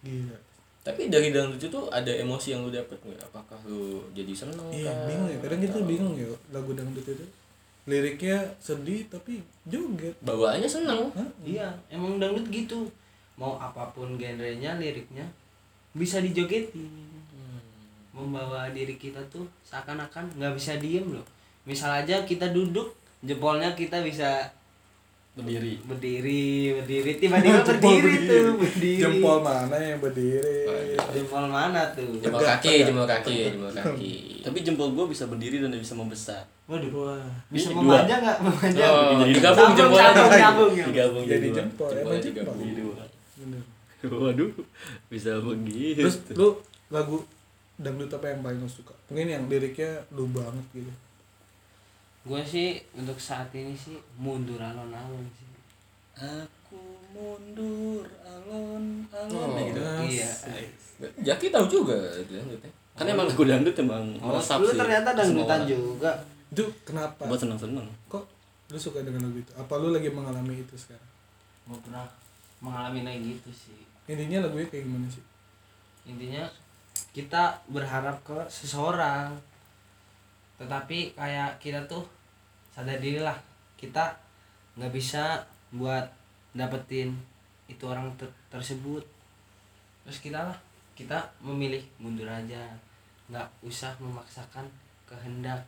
gila 0.00 0.36
Tapi 0.84 1.08
dari 1.08 1.32
dangdut 1.32 1.58
itu 1.58 1.80
ada 1.88 2.12
emosi 2.12 2.52
yang 2.52 2.60
lu 2.60 2.70
dapet 2.70 3.00
nggak? 3.00 3.24
Apakah 3.24 3.56
lu 3.64 4.04
jadi 4.12 4.28
seneng 4.30 4.68
iya 4.68 4.92
kah? 4.92 5.08
bingung 5.08 5.26
ya 5.26 5.38
kadang 5.40 5.60
kita 5.62 5.78
bingung 5.80 6.14
ya 6.14 6.28
lagu 6.50 6.70
dangdut 6.70 7.02
itu 7.02 7.24
liriknya 7.84 8.40
sedih 8.56 9.04
tapi 9.12 9.44
joget 9.68 10.16
Bawaannya 10.24 10.68
seneng. 10.68 11.12
Hah? 11.12 11.28
Iya, 11.44 11.68
emang 11.92 12.16
dangdut 12.16 12.48
gitu. 12.48 12.88
Mau 13.36 13.60
apa 13.60 13.92
pun 13.92 14.16
genrenya, 14.16 14.80
liriknya 14.80 15.26
bisa 15.92 16.18
dijogetin. 16.24 16.88
Membawa 18.14 18.70
diri 18.70 18.94
kita 18.94 19.18
tuh 19.26 19.44
seakan-akan 19.66 20.38
nggak 20.38 20.54
bisa 20.54 20.78
diem 20.78 21.06
loh. 21.06 21.26
Misal 21.66 22.04
aja 22.04 22.22
kita 22.22 22.54
duduk, 22.54 22.94
jempolnya 23.26 23.74
kita 23.74 24.00
bisa 24.06 24.46
berdiri. 25.34 25.72
Berdiri, 25.82 26.46
berdiri, 26.78 27.10
tiba-tiba 27.18 27.58
Jempol 27.66 27.74
berdiri, 27.74 28.14
tuh, 28.30 28.54
berdiri. 28.54 29.02
jempol 29.02 29.38
mana 29.42 29.76
yang 29.82 29.98
berdiri? 29.98 30.58
Jempol 31.10 31.44
mana 31.50 31.80
tuh? 31.90 32.10
Jempol 32.22 32.38
kaki, 32.38 32.74
jempol 32.86 33.06
kaki, 33.10 33.36
jempol 33.50 33.70
kaki. 33.74 34.14
tapi 34.46 34.58
jempol 34.62 34.88
gua 34.94 35.10
bisa 35.10 35.26
berdiri 35.26 35.58
dan 35.58 35.74
bisa 35.74 35.98
membesar. 35.98 36.46
Waduh, 36.70 37.18
bisa 37.50 37.74
memanjang 37.74 38.22
nggak? 38.22 38.38
Memanjang. 38.46 38.88
Oh, 38.88 39.20
Jadi 39.26 39.32
digabung 39.36 39.70
sambung, 39.74 40.72
ya. 40.72 40.84
digabung 40.86 41.24
jadi 41.26 41.48
jempol. 41.50 41.90
digabung. 41.90 42.22
jempol 42.22 42.94
bener. 43.34 43.62
Waduh 44.22 44.50
bisa 45.10 45.42
begitu. 45.42 45.98
Terus 45.98 46.16
lu 46.38 46.48
lagu 46.94 47.26
dangdut 47.74 48.12
apa 48.14 48.30
yang 48.30 48.40
paling 48.46 48.62
lu 48.62 48.70
suka? 48.70 48.94
Mungkin 49.10 49.26
yang 49.26 49.44
liriknya 49.50 50.06
lu 50.14 50.30
banget 50.30 50.62
gitu 50.78 50.92
Gue 52.24 52.40
sih 52.40 52.68
untuk 52.94 53.16
saat 53.16 53.52
ini 53.52 53.72
sih 53.72 53.94
mundur 54.16 54.56
alon-alon 54.56 55.24
sih. 55.30 55.44
aku 56.14 56.78
mundur 57.10 58.06
alon 58.22 59.04
alon 59.10 59.50
Oh, 59.50 59.58
gitu 59.60 59.80
Iya. 60.08 60.30
Jaki 61.20 61.50
tahu 61.50 61.66
juga 61.66 61.92
itu 62.16 62.32
dangdutnya. 62.32 62.70
kan 62.94 63.04
emang 63.04 63.26
lagu 63.26 63.42
dangdut 63.42 63.74
emang 63.76 64.04
Oh, 64.18 64.30
lu 64.32 64.40
sih 64.64 64.78
ternyata 64.78 65.10
dangdutan 65.12 65.60
juga. 65.64 66.12
itu 66.48 66.62
kenapa 66.82 67.26
buat 67.26 67.34
seneng 67.36 67.58
seneng 67.58 67.82
kok 68.06 68.22
lu 68.70 68.78
suka 68.78 69.02
dengan 69.02 69.26
lagu 69.26 69.36
itu 69.36 69.50
apa 69.52 69.74
lu 69.74 69.90
lagi 69.90 70.06
mengalami 70.08 70.54
itu 70.56 70.74
sekarang 70.74 71.10
Gue 71.66 71.78
pernah 71.82 72.06
mengalami 72.58 73.02
kayak 73.02 73.20
gitu 73.26 73.50
sih. 73.50 73.80
intinya 74.06 74.38
lagunya 74.40 74.68
kayak 74.68 74.84
gimana 74.86 75.08
sih 75.08 75.24
Intinya 76.04 76.44
kita 77.10 77.42
berharap 77.66 78.22
ke 78.22 78.38
seseorang. 78.46 79.34
Tetapi 80.54 80.98
kayak 81.12 81.58
kita 81.58 81.80
tuh 81.84 82.04
sadar 82.74 82.98
diri 82.98 83.22
lah. 83.22 83.38
kita 83.78 84.10
nggak 84.74 84.90
bisa 84.90 85.46
buat 85.70 86.02
dapetin 86.50 87.14
itu 87.70 87.84
orang 87.86 88.10
ter- 88.18 88.34
tersebut. 88.50 89.06
Terus 90.02 90.18
kita 90.18 90.50
lah 90.50 90.58
kita 90.98 91.22
memilih 91.38 91.82
mundur 92.02 92.26
aja. 92.26 92.74
Nggak 93.30 93.46
usah 93.62 93.94
memaksakan 94.02 94.66
kehendak. 95.06 95.62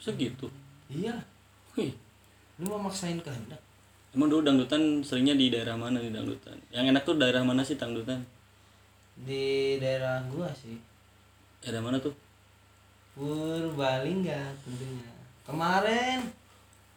Bisa 0.00 0.16
gitu 0.16 0.48
iya. 0.88 1.12
Wih, 1.76 1.92
lu 2.60 2.68
mau 2.68 2.88
maksain 2.88 3.20
kehendak? 3.20 3.60
Emang 4.12 4.28
dulu 4.28 4.44
dangdutan 4.44 5.00
seringnya 5.00 5.32
di 5.32 5.48
daerah 5.48 5.72
mana 5.72 5.96
nih 6.00 6.12
dangdutan? 6.12 6.56
Yang 6.68 6.84
enak 6.92 7.02
tuh 7.08 7.16
daerah 7.16 7.40
mana 7.40 7.64
sih 7.64 7.80
dangdutan? 7.80 8.20
Di 9.16 9.80
daerah 9.80 10.20
gua 10.28 10.52
sih. 10.52 10.76
Daerah 11.64 11.80
mana 11.80 11.96
tuh? 11.96 12.12
Purbalingga 13.16 14.52
tentunya 14.64 15.11
kemarin 15.42 16.22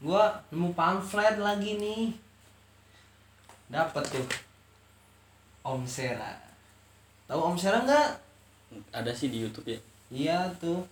gua 0.04 0.38
nemu 0.54 0.72
pamflet 0.78 1.38
lagi 1.40 1.78
nih. 1.82 2.14
Dapat 3.70 4.04
tuh. 4.06 4.28
Om 5.66 5.82
Sera. 5.90 6.38
Tahu 7.26 7.42
Om 7.42 7.58
Sera 7.58 7.82
nggak? 7.82 8.10
Ada 8.94 9.10
sih 9.10 9.34
di 9.34 9.42
YouTube 9.42 9.74
ya. 9.74 9.80
Iya 10.14 10.40
tuh. 10.62 10.86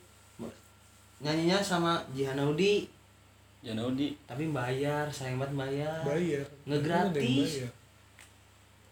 Nyanyinya 1.22 1.62
sama 1.62 2.02
Jihanaudi. 2.12 2.90
Janaudi 3.64 4.12
tapi 4.28 4.52
bayar 4.52 5.08
sayang 5.08 5.40
banget 5.40 5.56
bayar. 5.56 6.00
Bayar. 6.04 6.44
Ngegratis. 6.68 7.64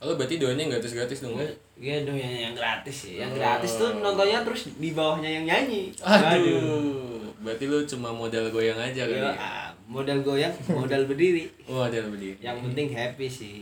Oh, 0.02 0.17
berarti 0.17 0.41
doanya 0.41 0.65
gratis-gratis 0.65 1.21
dong 1.21 1.38
ya? 1.38 1.45
Iya 1.78 2.10
dong 2.10 2.17
yang, 2.17 2.50
yang 2.50 2.56
gratis 2.58 3.06
ya. 3.06 3.28
Yang 3.28 3.38
gratis 3.38 3.71
tuh 3.78 4.02
nontonnya 4.02 4.41
terus 4.41 4.74
di 4.74 4.97
bawahnya 4.97 5.30
yang 5.30 5.45
nyanyi. 5.45 5.93
Aduh. 6.02 7.20
Berarti 7.41 7.65
lu 7.65 7.82
cuma 7.84 8.10
modal 8.10 8.47
goyang 8.47 8.77
aja 8.77 9.04
kali. 9.04 9.17
Yo, 9.17 9.25
ya? 9.25 9.34
ah, 9.34 9.69
modal 9.86 10.21
goyang, 10.21 10.54
modal 10.77 11.04
berdiri. 11.04 11.49
Oh, 11.65 11.82
ada 11.82 11.97
berdiri. 12.04 12.38
Yang 12.38 12.58
penting 12.63 12.88
happy 12.91 13.27
sih. 13.27 13.58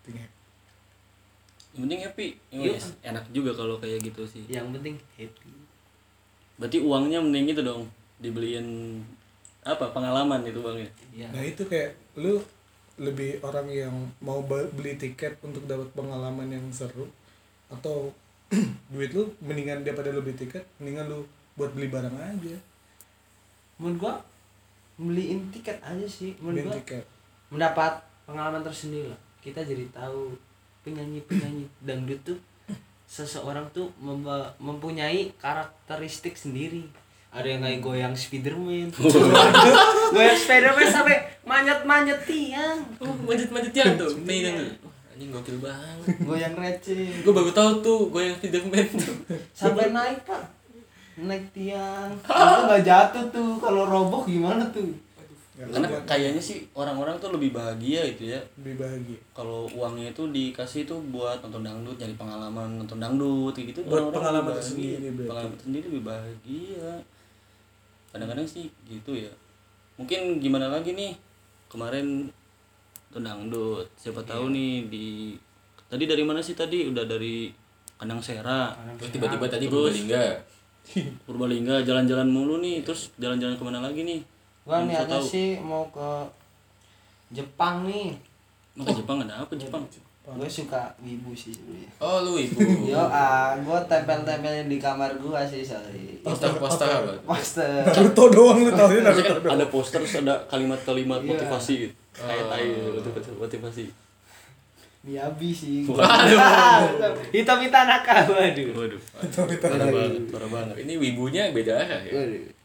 Tinggal. 0.00 0.26
yang 1.70 1.86
penting 1.86 2.00
happy 2.02 2.26
Emang 2.50 2.66
Yuk. 2.66 2.74
es- 2.74 2.98
enak 3.00 3.24
juga 3.30 3.54
kalau 3.54 3.78
kayak 3.78 4.02
gitu 4.02 4.26
sih 4.26 4.42
Yang 4.44 4.74
penting 4.74 4.96
happy. 5.14 5.50
berarti 6.56 6.78
uangnya 6.78 7.22
mending 7.22 7.46
itu 7.48 7.62
dong 7.62 7.86
dibeliin 8.18 8.98
apa 9.62 9.86
pengalaman 9.88 10.42
itu 10.42 10.58
bang 10.58 10.76
ya 10.76 10.90
Iya. 11.14 11.28
Nah 11.30 11.42
itu 11.42 11.62
kayak 11.62 11.94
lu 12.16 12.42
lebih 12.98 13.38
orang 13.40 13.70
yang 13.70 13.94
mau 14.18 14.42
beli 14.42 14.98
tiket 14.98 15.38
untuk 15.40 15.62
dapat 15.64 15.86
pengalaman 15.94 16.50
yang 16.50 16.66
seru 16.68 17.06
atau 17.70 18.10
duit 18.90 19.14
lu 19.14 19.30
mendingan 19.38 19.80
daripada 19.80 20.10
lu 20.10 20.20
beli 20.20 20.34
tiket 20.36 20.66
mendingan 20.76 21.06
lu 21.06 21.22
buat 21.54 21.70
beli 21.70 21.86
barang 21.86 22.12
aja 22.12 22.58
Menurut 23.80 23.96
gua 23.98 24.14
beliin 24.96 25.48
tiket 25.48 25.80
aja 25.80 26.04
sih. 26.04 26.36
Menurut 26.36 26.68
gua 26.68 26.76
tiket 26.76 27.04
mendapat 27.48 27.96
pengalaman 28.22 28.60
tersendiri 28.60 29.08
lah. 29.08 29.20
Kita 29.40 29.58
jadi 29.60 29.88
tahu 29.90 30.36
penyanyi-penyanyi 30.80 31.64
dangdut 31.80 32.20
tuh 32.22 32.38
seseorang 33.04 33.66
tuh 33.70 33.90
memba- 33.96 34.54
mempunyai 34.56 35.32
karakteristik 35.34 36.36
sendiri. 36.36 36.86
Ada 37.30 37.46
yang 37.48 37.62
kayak 37.62 37.80
goyang 37.80 38.14
Spiderman, 38.14 38.90
goyang 40.14 40.34
Spiderman 40.36 40.82
sampai 40.84 41.14
manjat-manjat 41.42 42.20
tiang, 42.22 42.78
Oh, 42.98 43.14
manjat-manjat 43.20 43.70
yang 43.72 43.94
tuh. 43.94 44.10
Pegang 44.20 44.54
tuh. 44.56 44.70
Wah, 44.80 44.94
Anjing 45.10 45.30
gokil 45.30 45.56
banget. 45.56 46.06
goyang 46.20 46.54
receh, 46.54 47.22
Gue 47.22 47.30
baru 47.30 47.50
tahu 47.50 47.70
tuh 47.80 47.98
goyang 48.08 48.34
Spiderman 48.34 48.82
tuh. 48.88 49.14
sampai 49.52 49.90
naik 49.90 50.18
pak, 50.22 50.42
naik 51.26 51.44
tiang, 51.52 52.12
itu 52.24 52.60
nggak 52.68 52.84
jatuh 52.86 53.24
tuh, 53.32 53.58
kalau 53.60 53.88
roboh 53.88 54.22
gimana 54.24 54.64
tuh? 54.70 54.88
karena 55.68 55.88
kayaknya 56.08 56.40
sih 56.40 56.64
orang-orang 56.72 57.20
tuh 57.20 57.36
lebih 57.36 57.52
bahagia 57.52 58.00
itu 58.08 58.32
ya. 58.32 58.40
Lebih 58.56 58.80
bahagia. 58.80 59.18
Kalau 59.36 59.68
uangnya 59.68 60.08
itu 60.08 60.24
dikasih 60.32 60.88
tuh 60.88 60.96
buat 61.12 61.36
nonton 61.44 61.60
dangdut 61.60 62.00
nyari 62.00 62.16
pengalaman 62.16 62.80
nonton 62.80 62.96
dangdut 62.96 63.52
kayak 63.52 63.76
gitu. 63.76 63.84
Buat 63.84 64.08
pengalaman 64.08 64.56
berarti. 64.56 64.96
pengalaman 65.28 65.58
sendiri 65.60 65.84
lebih 65.92 66.04
bahagia. 66.08 66.88
Kadang-kadang 68.08 68.48
sih 68.48 68.72
gitu 68.88 69.12
ya. 69.12 69.28
Mungkin 70.00 70.40
gimana 70.40 70.72
lagi 70.72 70.96
nih? 70.96 71.12
Kemarin 71.68 72.32
nonton 73.12 73.22
dangdut. 73.28 73.86
Siapa 74.00 74.24
tahu 74.24 74.48
nih 74.56 74.88
di 74.88 75.36
tadi 75.92 76.08
dari 76.08 76.24
mana 76.24 76.40
sih 76.40 76.56
tadi? 76.56 76.88
Udah 76.88 77.04
dari 77.04 77.52
kandang 78.00 78.24
sera. 78.24 78.72
Terus 78.96 79.12
tiba-tiba 79.12 79.44
tadi 79.44 79.68
Terus? 79.68 79.92
Purbalingga. 79.92 80.24
Purbalingga 81.26 81.82
jalan-jalan 81.82 82.28
mulu 82.28 82.58
nih 82.60 82.82
terus 82.82 83.12
jalan-jalan 83.16 83.54
ke 83.56 83.62
mana 83.64 83.80
lagi 83.80 84.02
nih 84.02 84.20
Gua 84.64 84.80
Yang 84.80 84.86
niatnya 84.92 85.18
tahu. 85.18 85.26
sih 85.26 85.48
mau 85.58 85.84
ke 85.88 86.08
Jepang 87.30 87.86
nih, 87.86 88.10
Mau 88.74 88.84
ke 88.84 88.92
Jepang 88.98 89.22
ada 89.22 89.46
apa 89.46 89.54
Jepang 89.54 89.86
gue 90.30 90.46
suka 90.46 90.94
wibu 91.02 91.34
sih 91.34 91.50
sebenarnya. 91.50 91.90
Oh, 91.98 92.22
lu 92.22 92.38
ibu. 92.38 92.60
Yo 92.92 93.02
ah, 93.02 93.50
gua 93.66 93.82
tempel-tempelin 93.82 94.70
di 94.70 94.78
kamar 94.78 95.18
gua 95.18 95.42
sih 95.42 95.66
sorry. 95.66 96.22
Poster-poster 96.22 96.86
apa? 96.86 97.12
Master. 97.26 97.82
Naruto 97.82 98.30
doang 98.30 98.62
lu 98.62 98.70
ya 98.70 98.78
doang 98.78 99.58
ada 99.58 99.66
poster 99.66 99.98
terus 99.98 100.22
ada 100.22 100.38
kalimat-kalimat 100.46 101.18
Iya. 101.24 101.34
motivasi 101.34 101.72
gitu. 101.82 101.94
Kayak 102.14 102.46
tai 102.46 102.66
motivasi. 103.34 103.84
Miyabi 105.00 105.48
sih. 105.48 105.88
Waduh. 105.88 107.16
Hitam 107.34 107.58
hitam 107.64 107.84
nakal, 107.88 108.36
waduh. 108.36 108.68
Waduh. 108.76 109.00
Parah 109.64 109.88
banget, 109.88 110.22
parah 110.28 110.50
banget. 110.52 110.76
Ini 110.84 110.92
wibunya 111.00 111.48
beda 111.56 111.80
ya. 111.80 111.98
Waduh. 112.12 112.58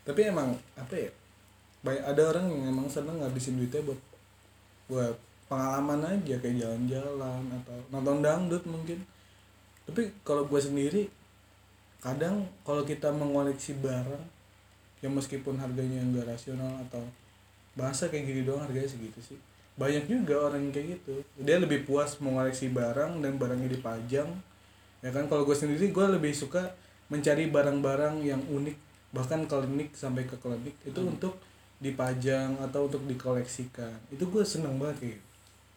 tapi 0.00 0.26
emang 0.26 0.50
apa 0.74 0.94
ya 0.96 1.10
banyak 1.86 2.02
ada 2.02 2.22
orang 2.34 2.50
yang 2.50 2.74
emang 2.74 2.90
seneng 2.90 3.22
ngabisin 3.22 3.62
duitnya 3.62 3.78
buat 3.86 4.00
buat 4.90 5.14
pengalaman 5.46 6.02
aja 6.02 6.34
kayak 6.42 6.58
jalan-jalan 6.58 7.42
atau 7.62 7.78
nonton 7.94 8.18
dangdut 8.18 8.64
mungkin 8.66 8.98
tapi 9.86 10.10
kalau 10.26 10.50
gue 10.50 10.60
sendiri 10.60 11.06
kadang 12.02 12.42
kalau 12.66 12.82
kita 12.82 13.12
mengoleksi 13.14 13.78
barang 13.78 14.24
yang 15.00 15.14
meskipun 15.14 15.56
harganya 15.56 16.02
enggak 16.02 16.28
rasional 16.28 16.74
atau 16.88 17.00
bahasa 17.78 18.10
kayak 18.10 18.28
gini 18.28 18.42
doang 18.42 18.60
harganya 18.66 18.90
segitu 18.90 19.20
sih 19.22 19.38
banyak 19.80 20.04
juga 20.12 20.52
orang 20.52 20.68
yang 20.68 20.72
kayak 20.76 20.88
gitu. 21.00 21.14
Dia 21.40 21.56
lebih 21.56 21.88
puas 21.88 22.20
mengoleksi 22.20 22.68
barang 22.68 23.24
dan 23.24 23.40
barangnya 23.40 23.72
dipajang. 23.72 24.28
Ya 25.00 25.08
kan 25.08 25.24
kalau 25.32 25.48
gue 25.48 25.56
sendiri 25.56 25.88
gue 25.88 26.06
lebih 26.20 26.36
suka 26.36 26.76
mencari 27.08 27.48
barang-barang 27.48 28.20
yang 28.20 28.44
unik. 28.44 28.76
Bahkan 29.16 29.48
klinik 29.48 29.96
sampai 29.96 30.28
ke 30.28 30.36
klinik 30.36 30.76
itu 30.84 31.00
untuk 31.00 31.40
dipajang 31.80 32.60
atau 32.60 32.92
untuk 32.92 33.08
dikoleksikan. 33.08 34.12
Itu 34.12 34.28
gue 34.28 34.44
seneng 34.44 34.76
banget 34.76 34.96
kayak 35.00 35.12
gitu. 35.16 35.26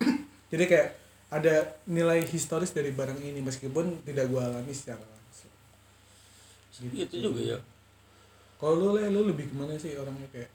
jadi 0.52 0.64
kayak 0.68 0.90
ada 1.32 1.56
nilai 1.88 2.28
historis 2.28 2.76
dari 2.76 2.92
barang 2.92 3.24
ini 3.24 3.40
meskipun 3.40 4.04
tidak 4.04 4.28
gue 4.28 4.42
alami 4.44 4.76
secara 4.76 5.00
langsung. 5.00 5.52
Gitu 6.92 7.32
juga 7.32 7.56
ya. 7.56 7.60
kalau 8.60 8.80
lu 8.80 8.88
Le, 9.00 9.08
lu 9.08 9.32
lebih 9.32 9.48
ke 9.48 9.56
mana 9.56 9.80
sih 9.80 9.96
orangnya 9.96 10.28
kayak 10.36 10.52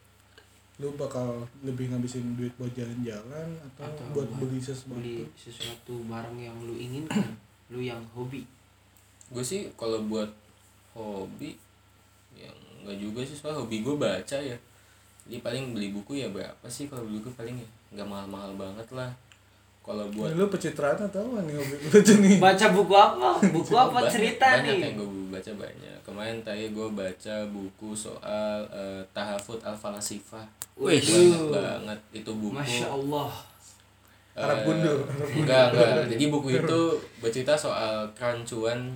lu 0.78 0.94
bakal 0.94 1.42
lebih 1.66 1.90
ngabisin 1.90 2.38
duit 2.38 2.54
buat 2.54 2.70
jalan-jalan 2.70 3.50
atau, 3.74 3.82
Atau 3.82 4.04
buat 4.14 4.30
buat 4.30 4.46
beli 4.46 4.62
sesuatu 4.62 4.94
Beli 4.94 5.26
sesuatu 5.34 5.94
barang 6.06 6.38
yang 6.38 6.54
lu 6.62 6.78
inginkan, 6.78 7.34
lu 7.74 7.82
yang 7.82 7.98
hobi. 8.14 8.46
Gue 9.34 9.42
sih 9.42 9.66
kalau 9.74 10.06
buat 10.06 10.30
hobi 10.94 11.58
yang 12.38 12.54
enggak 12.82 12.94
juga 13.02 13.20
sih 13.26 13.34
soal 13.34 13.58
hobi 13.58 13.82
gue 13.82 13.94
baca 13.98 14.38
ya. 14.38 14.54
Jadi 15.26 15.42
paling 15.42 15.74
beli 15.74 15.90
buku 15.90 16.22
ya 16.22 16.30
berapa 16.30 16.66
sih 16.70 16.86
kalau 16.86 17.02
beli 17.10 17.20
buku 17.20 17.34
paling 17.34 17.58
ya 17.58 17.68
nggak 17.98 18.08
mahal-mahal 18.08 18.54
banget 18.54 18.86
lah. 18.94 19.10
Kalau 19.88 20.04
buat 20.12 20.36
lu 20.36 20.44
pencitraan 20.46 21.00
atau 21.00 21.24
apa 21.24 21.38
nih 21.42 21.56
hobi 21.56 21.74
lu 21.80 21.88
nih? 22.20 22.36
Baca 22.36 22.66
buku 22.70 22.92
apa? 22.92 23.28
Buku 23.56 23.72
apa 23.72 23.88
Banyak- 23.96 24.12
cerita 24.12 24.46
banyak 24.46 24.64
nih? 24.68 24.78
yang 24.82 24.92
gue 24.94 25.08
baca 25.30 25.50
banyak. 25.56 25.96
Kemarin 26.02 26.36
tadi 26.42 26.64
gue 26.68 26.88
baca 26.90 27.34
buku 27.48 27.88
soal 27.94 28.68
eh, 28.68 29.00
tahafut 29.10 29.56
al 29.62 29.72
falasifah 29.72 30.44
Wih. 30.76 31.00
banyak 31.00 31.48
banget 31.50 32.00
itu 32.14 32.30
buku. 32.30 32.52
Masya 32.52 32.86
Allah. 32.86 33.32
eh, 34.30 34.44
Arab 34.44 34.58
gundul, 34.62 34.98
Arab 35.02 35.28
enggak 35.34 35.64
enggak. 35.72 36.04
Jadi 36.10 36.24
buku 36.28 36.48
itu 36.54 36.80
bercerita 37.18 37.56
soal 37.56 38.04
kerancuan 38.12 38.92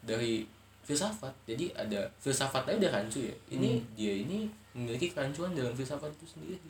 dari 0.00 0.44
filsafat. 0.82 1.32
Jadi 1.44 1.72
ada 1.72 2.04
filsafatnya 2.16 2.76
udah 2.78 2.90
rancu 2.92 3.24
ya. 3.24 3.34
Ini 3.48 3.80
dia 3.90 4.12
ini 4.20 4.46
memiliki 4.70 5.10
kerancuan 5.10 5.50
dalam 5.50 5.72
filsafat 5.72 6.12
itu 6.12 6.26
sendiri 6.28 6.60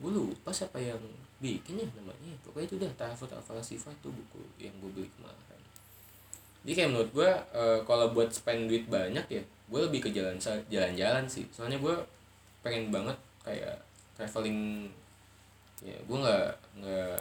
gue 0.00 0.10
lupa 0.10 0.50
siapa 0.54 0.80
yang 0.80 1.00
bikin 1.42 1.82
ya 1.82 1.86
namanya 1.98 2.32
pokoknya 2.46 2.66
itu 2.70 2.74
udah 2.78 2.90
tahafut 2.94 3.28
al 3.34 3.42
falasifah 3.42 3.90
itu 3.90 4.08
buku 4.08 4.40
yang 4.62 4.72
gue 4.78 4.90
beli 4.94 5.08
kemarin. 5.18 5.60
Jadi 6.62 6.72
kayak 6.78 6.90
menurut 6.94 7.10
gue 7.10 7.30
eh, 7.34 7.78
kalau 7.82 8.06
buat 8.14 8.30
spend 8.30 8.70
duit 8.70 8.86
banyak 8.86 9.26
ya 9.26 9.42
gue 9.42 9.80
lebih 9.82 10.00
ke 10.06 10.10
jalan 10.14 10.38
jalan-jalan 10.70 11.24
sih. 11.26 11.44
Soalnya 11.50 11.82
gue 11.82 11.94
pengen 12.62 12.94
banget 12.94 13.18
kayak 13.42 13.74
traveling 14.14 14.86
ya 15.82 15.98
gue 15.98 16.18
nggak 16.22 16.48
nggak 16.78 17.18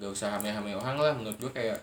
nggak 0.00 0.10
usah 0.10 0.40
rame-rame 0.40 0.72
orang 0.72 0.96
lah. 0.96 1.12
Menurut 1.12 1.36
gue 1.36 1.52
kayak 1.52 1.78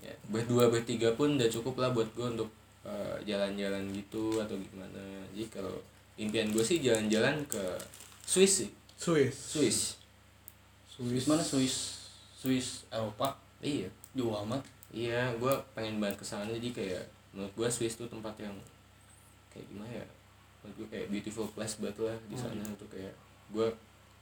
ya 0.00 0.14
berdua 0.32 0.72
bertiga 0.72 1.12
pun 1.12 1.36
udah 1.36 1.50
cukup 1.52 1.74
lah 1.84 1.92
buat 1.92 2.08
gue 2.16 2.26
untuk 2.32 2.50
eh, 2.88 3.16
jalan-jalan 3.28 3.92
gitu 3.92 4.40
atau 4.40 4.56
gimana. 4.56 5.28
Jadi 5.36 5.46
kalau 5.52 5.76
impian 6.16 6.48
gue 6.48 6.64
sih 6.64 6.80
jalan-jalan 6.80 7.44
ke 7.44 7.62
Swiss 8.24 8.64
sih 8.64 8.77
Swiss. 8.98 9.34
Swiss. 9.54 9.78
Swiss. 10.90 11.24
Mana 11.30 11.42
Swiss? 11.42 11.76
Swiss 12.34 12.82
Eropa? 12.90 13.38
Iya. 13.62 13.86
Jauh 14.18 14.34
amat. 14.42 14.62
Iya 14.90 15.30
gue 15.38 15.54
pengen 15.76 16.02
banget 16.02 16.18
ke 16.18 16.26
sana 16.26 16.48
jadi 16.48 16.68
kayak 16.74 17.04
menurut 17.30 17.52
gue 17.54 17.68
Swiss 17.70 17.94
tuh 17.94 18.08
tempat 18.10 18.34
yang 18.42 18.56
kayak 19.54 19.66
gimana 19.70 20.02
ya? 20.02 20.06
Menurut 20.64 20.74
gue 20.82 20.88
kayak 20.90 21.06
beautiful 21.12 21.46
place 21.54 21.78
banget 21.78 22.02
lah 22.02 22.18
di 22.26 22.34
sana 22.34 22.58
tuh. 22.74 22.88
Kayak 22.90 23.14
gue 23.54 23.66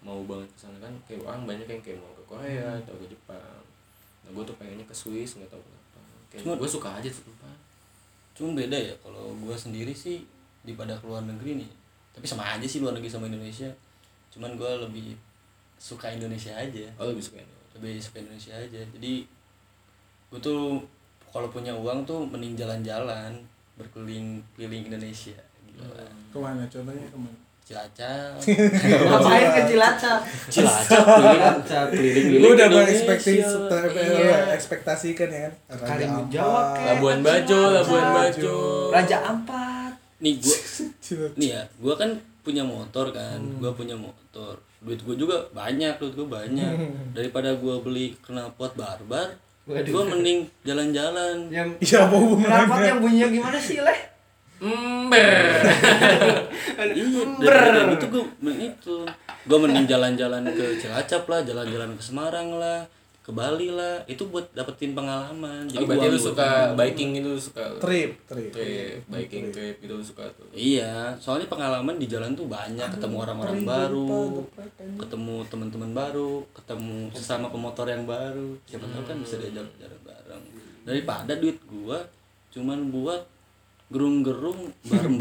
mau 0.05 0.21
banget 0.29 0.49
ke 0.53 0.59
sana 0.61 0.77
kan 0.79 0.93
kayak 1.09 1.25
orang 1.25 1.49
banyak 1.49 1.65
yang 1.67 1.81
kayak 1.81 1.99
mau 2.03 2.13
ke 2.13 2.23
Korea 2.29 2.77
atau 2.85 2.95
ke 3.01 3.07
Jepang. 3.09 3.63
Nah 4.27 4.31
gue 4.35 4.45
tuh 4.45 4.57
pengennya 4.61 4.85
ke 4.85 4.93
Swiss 4.93 5.41
nggak 5.41 5.49
tahu 5.49 5.63
kenapa. 5.65 5.99
Kayak 6.29 6.43
Cuma- 6.45 6.59
gue 6.61 6.69
suka 6.69 6.89
aja 7.01 7.09
tuh 7.09 7.25
tempat. 7.25 7.57
Cuma 8.37 8.53
beda 8.53 8.77
ya 8.77 8.93
kalau 9.01 9.33
gua 9.41 9.57
sendiri 9.57 9.97
sih 9.97 10.29
daripada 10.61 10.93
ke 11.01 11.09
luar 11.09 11.25
negeri 11.25 11.65
nih. 11.65 11.71
Tapi 12.13 12.27
sama 12.29 12.45
aja 12.45 12.69
sih 12.69 12.85
luar 12.85 12.93
negeri 12.93 13.09
sama 13.09 13.33
Indonesia 13.33 13.73
cuman 14.37 14.53
gua 14.55 14.77
lebih 14.79 15.17
suka 15.77 16.09
Indonesia 16.09 16.53
aja 16.53 16.87
oh 16.95 17.07
lebih 17.07 17.21
suka 17.21 17.39
ini 17.39 17.55
lebih 17.75 17.97
suka 17.99 18.17
Indonesia 18.19 18.53
aja 18.53 18.81
jadi 18.87 19.13
gue 20.27 20.41
tuh 20.41 20.81
kalau 21.27 21.47
punya 21.47 21.73
uang 21.73 22.03
tuh 22.03 22.25
mending 22.25 22.53
jalan-jalan 22.55 23.33
berkeliling 23.75 24.41
keliling 24.53 24.85
Indonesia 24.87 25.37
gila 25.67 26.05
ke 26.27 26.37
mana 26.37 26.65
contohnya 26.67 27.07
ke 27.07 27.17
mana 27.17 27.37
Cilacap 27.63 28.39
Ngapain 29.11 29.47
ke 29.51 29.63
Cilacap? 29.67 30.21
Cilacap 30.47 31.03
keliling 31.05 31.43
Cilacap. 31.61 31.87
keliling 31.91 32.27
lu 32.37 32.49
udah 32.49 32.67
Indonesia. 32.67 33.03
berekspektasi 33.03 33.33
Iya. 33.35 34.39
ekspektasikan 34.55 35.29
ya 35.29 35.41
kan 35.43 35.53
Ampat, 35.69 35.99
Jawa, 36.31 36.61
kek. 36.73 36.85
Labuan 36.89 37.19
Bajo 37.21 37.61
Labuan 37.73 38.07
Bajo 38.15 38.57
Raja 38.89 39.19
Ampat. 39.21 39.93
nih 40.19 40.35
gua 40.39 40.57
Cilacap. 41.05 41.35
nih 41.37 41.49
ya 41.51 41.63
gua 41.77 41.95
kan 41.95 42.11
punya 42.47 42.63
motor 42.63 43.11
kan 43.11 43.43
gua 43.59 43.75
punya 43.75 43.99
motor. 43.99 44.55
Duit 44.79 45.03
gua 45.03 45.19
juga 45.19 45.37
banyak 45.51 45.99
duit 45.99 46.15
gua 46.15 46.39
banyak. 46.39 46.75
Daripada 47.11 47.59
gua 47.59 47.83
beli 47.83 48.15
knalpot 48.23 48.79
barbar 48.79 49.35
gua 49.67 50.03
mending 50.07 50.47
jalan-jalan. 50.63 51.51
Yang 51.51 51.69
Iya, 51.85 52.07
apa 52.07 52.15
hubungannya? 52.15 52.55
Kenapa 52.55 52.87
yang 52.87 52.99
bunyinya 53.03 53.29
gimana 53.35 53.59
sih, 53.59 53.83
Leh? 53.83 54.01
ember. 54.57 55.27
Iya 56.97 57.23
daripada 57.43 57.93
itu 57.93 58.07
gua 58.09 58.25
mending 58.39 58.73
itu. 58.73 58.97
Gua 59.51 59.59
mending 59.67 59.87
jalan-jalan 59.91 60.43
ke 60.55 60.79
Cilacap 60.79 61.27
lah 61.27 61.41
jalan-jalan 61.43 61.91
ke 61.99 62.03
Semarang 62.03 62.55
lah 62.57 62.87
ke 63.27 63.35
Bali 63.35 63.75
lah. 63.75 64.07
Itu 64.07 64.31
buat 64.31 64.47
dapetin 64.55 64.95
pengalaman. 64.95 65.67
Jadi 65.67 65.83
berarti 65.83 66.07
uang 66.07 66.15
lu 66.15 66.19
gua- 66.23 66.29
suka 66.31 66.51
biking 66.79 67.11
itu 67.19 67.33
suka 67.35 67.65
trip 67.83 68.15
trip. 68.31 68.55
Trip 68.55 69.03
biking 69.11 69.51
trip. 69.51 69.75
gitu 69.83 69.99
lu 69.99 70.05
suka 70.07 70.23
tuh. 70.39 70.47
Iya, 70.55 71.11
soalnya 71.19 71.51
pengalaman 71.51 71.99
di 71.99 72.07
jalan 72.07 72.39
tuh 72.39 72.47
banyak, 72.47 72.87
ketemu 72.87 73.17
orang-orang 73.19 73.67
baru, 73.67 74.47
ketemu 75.03 75.35
teman-teman 75.51 75.91
baru, 75.91 76.47
ketemu 76.55 77.11
sesama 77.11 77.51
pemotor 77.51 77.91
yang 77.91 78.07
baru. 78.07 78.55
Siapa 78.71 78.87
tahu 78.87 79.03
kan 79.03 79.17
bisa 79.19 79.43
diajak 79.43 79.67
jalan 79.75 80.01
bareng. 80.07 80.45
Daripada 80.87 81.35
duit 81.35 81.59
gua 81.67 81.99
cuman 82.55 82.95
buat 82.95 83.27
gerung-gerung 83.87 84.75
bareng 84.83 85.17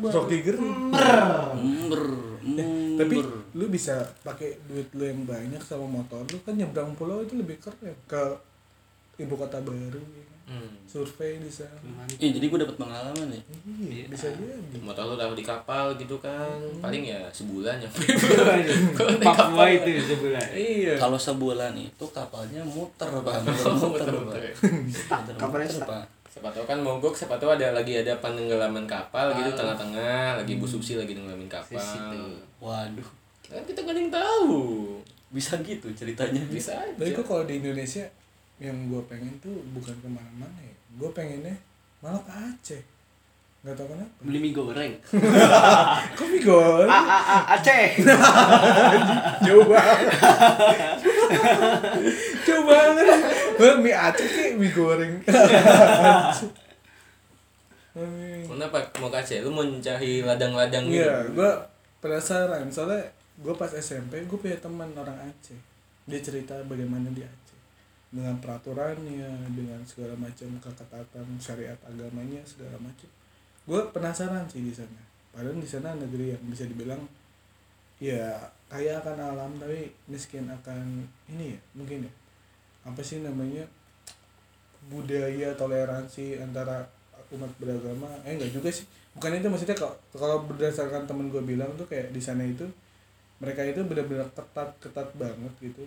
Rocky 0.00 0.40
Gerung 0.40 0.88
ember 1.52 2.04
tapi 2.96 3.14
ember 3.20 3.28
lu 3.52 3.66
bisa 3.68 4.00
pakai 4.22 4.56
duit 4.64 4.88
lu 4.94 5.04
yang 5.04 5.22
banyak 5.24 5.60
sama 5.60 5.84
motor 5.84 6.24
lu 6.26 6.38
kan 6.40 6.54
nyebrang 6.54 6.94
pulau 6.94 7.20
itu 7.20 7.36
lebih 7.36 7.60
keren 7.60 7.92
ke 8.06 8.22
ibu 9.18 9.34
kota 9.36 9.60
baru 9.60 10.00
ya 10.00 10.24
kan? 10.24 10.36
hmm. 10.48 10.72
survei 10.88 11.36
di 11.38 11.52
sana 11.52 11.76
Iya, 12.16 12.40
jadi 12.40 12.46
gua 12.48 12.64
dapat 12.64 12.76
pengalaman 12.76 13.26
nih. 13.28 13.42
iya 13.84 14.04
bisa 14.08 14.32
jadi 14.32 14.80
motor 14.80 15.04
lu 15.04 15.14
taruh 15.14 15.36
di 15.36 15.44
kapal 15.44 15.92
gitu 15.94 16.16
kan 16.18 16.56
paling 16.80 17.04
ya 17.04 17.20
sebulan 17.28 17.78
ya 17.78 17.90
Papua 19.20 19.64
itu 19.68 19.90
sebelah. 20.00 20.46
iya 20.52 20.96
Kalau 20.96 21.20
sebulan 21.20 21.76
itu 21.76 22.04
kapalnya 22.10 22.64
muter, 22.64 23.08
Pak. 23.12 23.34
Muter, 23.44 24.08
Muter-muter. 24.08 24.40
Pak. 25.06 25.36
Kapalnya 25.36 25.68
Muter, 25.68 25.76
stuck. 25.76 25.88
Pak. 25.88 26.04
Siapa 26.30 26.46
tahu 26.54 26.62
kan 26.62 26.78
mogok 26.78 27.10
siapa 27.10 27.34
tahu 27.42 27.58
ada 27.58 27.74
lagi 27.74 27.98
ada 27.98 28.14
penenggelaman 28.22 28.86
kapal 28.86 29.34
gitu 29.34 29.50
tengah-tengah 29.50 30.38
lagi 30.38 30.62
bu 30.62 30.66
Susi 30.66 30.94
lagi 30.94 31.18
nenggelamin 31.18 31.50
kapal. 31.50 31.82
Waduh, 32.62 33.08
kan 33.50 33.58
kita 33.66 33.82
gak 33.82 33.98
ada 33.98 34.00
yang 34.00 34.14
tahu. 34.14 34.54
Bisa 35.34 35.58
gitu 35.66 35.90
ceritanya. 35.90 36.38
bisa 36.46 36.78
tapi 36.94 37.10
aja 37.10 37.18
kok 37.18 37.26
kalau 37.26 37.42
di 37.50 37.58
Indonesia 37.58 38.06
yang 38.62 38.76
gue 38.86 39.02
pengen 39.10 39.34
tuh 39.42 39.58
bukan 39.74 39.90
ke 39.98 40.06
mana-mana 40.06 40.54
ya. 40.62 40.74
Gue 40.94 41.10
pengennya 41.10 41.58
malah 41.98 42.22
ke 42.22 42.30
Aceh. 42.30 42.82
Nggak 43.66 43.74
tahu 43.74 43.86
kenapa. 43.90 44.14
Beli 44.22 44.38
mie 44.38 44.54
goreng. 44.54 44.92
kok 46.16 46.26
mie 46.30 46.42
goreng? 46.46 46.86
A 46.86 47.00
A 47.02 47.18
A 47.18 47.38
Aceh. 47.58 47.98
jauh 49.50 49.66
banget 49.66 50.06
jauh 52.46 52.64
banget 52.66 53.06
Gua 53.60 53.72
mie 53.78 53.94
Aceh 53.94 54.28
kayak 54.28 54.54
mie 54.58 54.72
goreng 54.72 55.14
kenapa 58.46 58.76
mau 59.02 59.10
ke 59.10 59.18
Aceh 59.18 59.38
lu 59.42 59.50
mau 59.50 59.66
mencari 59.66 60.22
ladang-ladang 60.22 60.86
gitu 60.86 61.02
Iya, 61.02 61.26
gue 61.32 61.50
penasaran 62.00 62.70
soalnya 62.70 63.02
gue 63.40 63.54
pas 63.56 63.72
SMP 63.72 64.20
gue 64.28 64.38
punya 64.38 64.58
teman 64.60 64.92
orang 64.94 65.16
Aceh. 65.26 65.56
Dia 66.06 66.20
cerita 66.20 66.54
bagaimana 66.66 67.08
di 67.10 67.22
Aceh 67.22 67.58
dengan 68.10 68.34
peraturannya, 68.42 69.30
dengan 69.54 69.80
segala 69.86 70.18
macam 70.18 70.50
keketatan 70.58 71.26
syariat 71.38 71.78
agamanya 71.86 72.42
segala 72.42 72.74
macam. 72.82 73.06
Gue 73.64 73.80
penasaran 73.94 74.44
sih 74.50 74.66
di 74.66 74.74
sana. 74.74 74.98
Padahal 75.30 75.62
di 75.62 75.68
sana 75.70 75.94
negeri 75.94 76.34
yang 76.34 76.42
bisa 76.50 76.66
dibilang 76.66 77.06
ya 78.00 78.32
kaya 78.72 78.96
akan 78.98 79.18
alam 79.20 79.52
tapi 79.60 79.92
miskin 80.08 80.48
akan 80.48 81.04
ini 81.28 81.54
ya 81.54 81.60
mungkin 81.76 82.08
ya. 82.08 82.12
Apa 82.88 83.04
sih 83.04 83.20
namanya? 83.20 83.62
Budaya 84.88 85.52
toleransi 85.54 86.40
antara 86.40 86.88
umat 87.30 87.52
beragama 87.60 88.08
eh 88.24 88.34
enggak 88.34 88.56
juga 88.56 88.72
sih. 88.72 88.88
Bukan 89.12 89.36
itu 89.36 89.46
maksudnya 89.52 89.76
kalau 89.76 89.94
kalau 90.16 90.36
berdasarkan 90.48 91.04
temen 91.04 91.28
gue 91.28 91.44
bilang 91.44 91.68
tuh 91.76 91.84
kayak 91.84 92.10
di 92.10 92.18
sana 92.18 92.42
itu 92.42 92.64
mereka 93.38 93.60
itu 93.62 93.84
benar-benar 93.84 94.26
ketat 94.32 94.72
ketat 94.80 95.08
banget 95.14 95.52
gitu. 95.60 95.84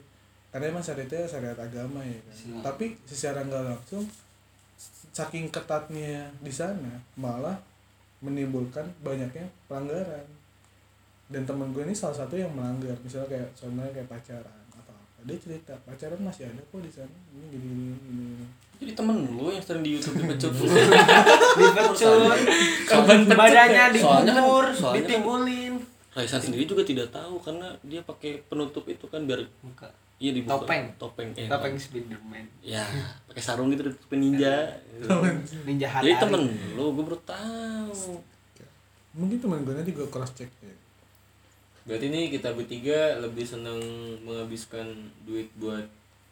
Karena 0.54 0.69
emang 0.69 0.86
syariatnya 0.86 1.26
syariat 1.26 1.58
agama 1.58 2.06
ya 2.06 2.19
kan. 2.21 2.36
Siap. 2.38 2.62
tapi 2.62 2.86
secara 3.10 3.41
nggak 3.41 3.65
langsung 3.73 4.06
saking 5.13 5.49
ketatnya 5.49 6.30
di 6.41 6.54
sana 6.54 6.93
malah 7.17 7.58
menimbulkan 8.21 8.86
banyaknya 9.02 9.45
pelanggaran 9.67 10.26
dan 11.33 11.43
temen 11.43 11.67
gue 11.67 11.81
ini 11.81 11.91
salah 11.91 12.13
satu 12.15 12.35
yang 12.35 12.47
melanggar 12.49 12.93
misalnya 12.99 13.25
kayak 13.27 13.47
contohnya 13.51 13.89
kayak 13.91 14.05
pacaran 14.07 14.45
atau 14.71 14.93
apa 14.93 15.19
dia 15.23 15.35
cerita 15.35 15.73
pacaran 15.81 16.19
masih 16.19 16.45
ada 16.45 16.61
kok 16.61 16.77
di 16.77 16.87
sana 16.87 17.09
ini 17.31 17.45
gini 17.49 17.65
gini, 17.65 17.85
gini, 17.99 18.23
gini. 18.29 18.45
Jadi 18.75 18.91
temen 18.93 19.15
lu 19.29 19.47
yang 19.47 19.59
sering 19.59 19.81
di 19.81 19.95
YouTube 19.95 20.17
dipecut 20.17 20.51
Dipecut. 21.55 22.37
Kapan 22.85 23.17
pecut 23.23 23.37
Badannya 23.37 23.83
ya? 23.87 23.87
Soalnya 23.95 24.31
kan- 24.31 24.43
digubur, 24.43 24.65
soalnya 24.69 24.93
kan- 24.93 25.07
ditimbulin. 25.07 25.73
Raisan 26.11 26.41
sendiri 26.41 26.63
juga 26.63 26.83
tidak 26.83 27.07
tahu 27.09 27.39
karena 27.39 27.73
dia 27.81 28.01
pakai 28.01 28.43
penutup 28.43 28.85
itu 28.85 29.05
kan 29.07 29.23
biar 29.23 29.41
Muka. 29.61 29.89
iya 30.19 30.29
dibuka 30.31 30.61
Topeng. 30.61 30.83
topeng 30.95 31.29
eh, 31.33 31.47
Topeng 31.47 31.73
Spiderman. 31.73 32.45
ya 32.61 32.85
pakai 33.25 33.41
sarung 33.41 33.67
gitu 33.69 33.81
ditutupin 33.83 34.21
ninja 34.21 34.69
Ninja 35.63 35.87
jadi 35.95 36.13
Hatari. 36.13 36.21
temen 36.21 36.41
lu 36.71 36.93
gue 36.93 37.03
baru 37.03 37.17
tahu 37.19 38.21
mungkin 39.15 39.37
temen 39.37 39.59
gue 39.61 39.73
nanti 39.73 39.89
gue 39.91 40.05
cross 40.07 40.31
check 40.33 40.53
ya 40.59 40.69
berarti 41.83 42.07
nih 42.07 42.31
kita 42.31 42.55
bertiga 42.55 43.19
lebih 43.19 43.43
seneng 43.43 43.79
menghabiskan 44.23 44.87
duit 45.27 45.47
buat 45.59 45.83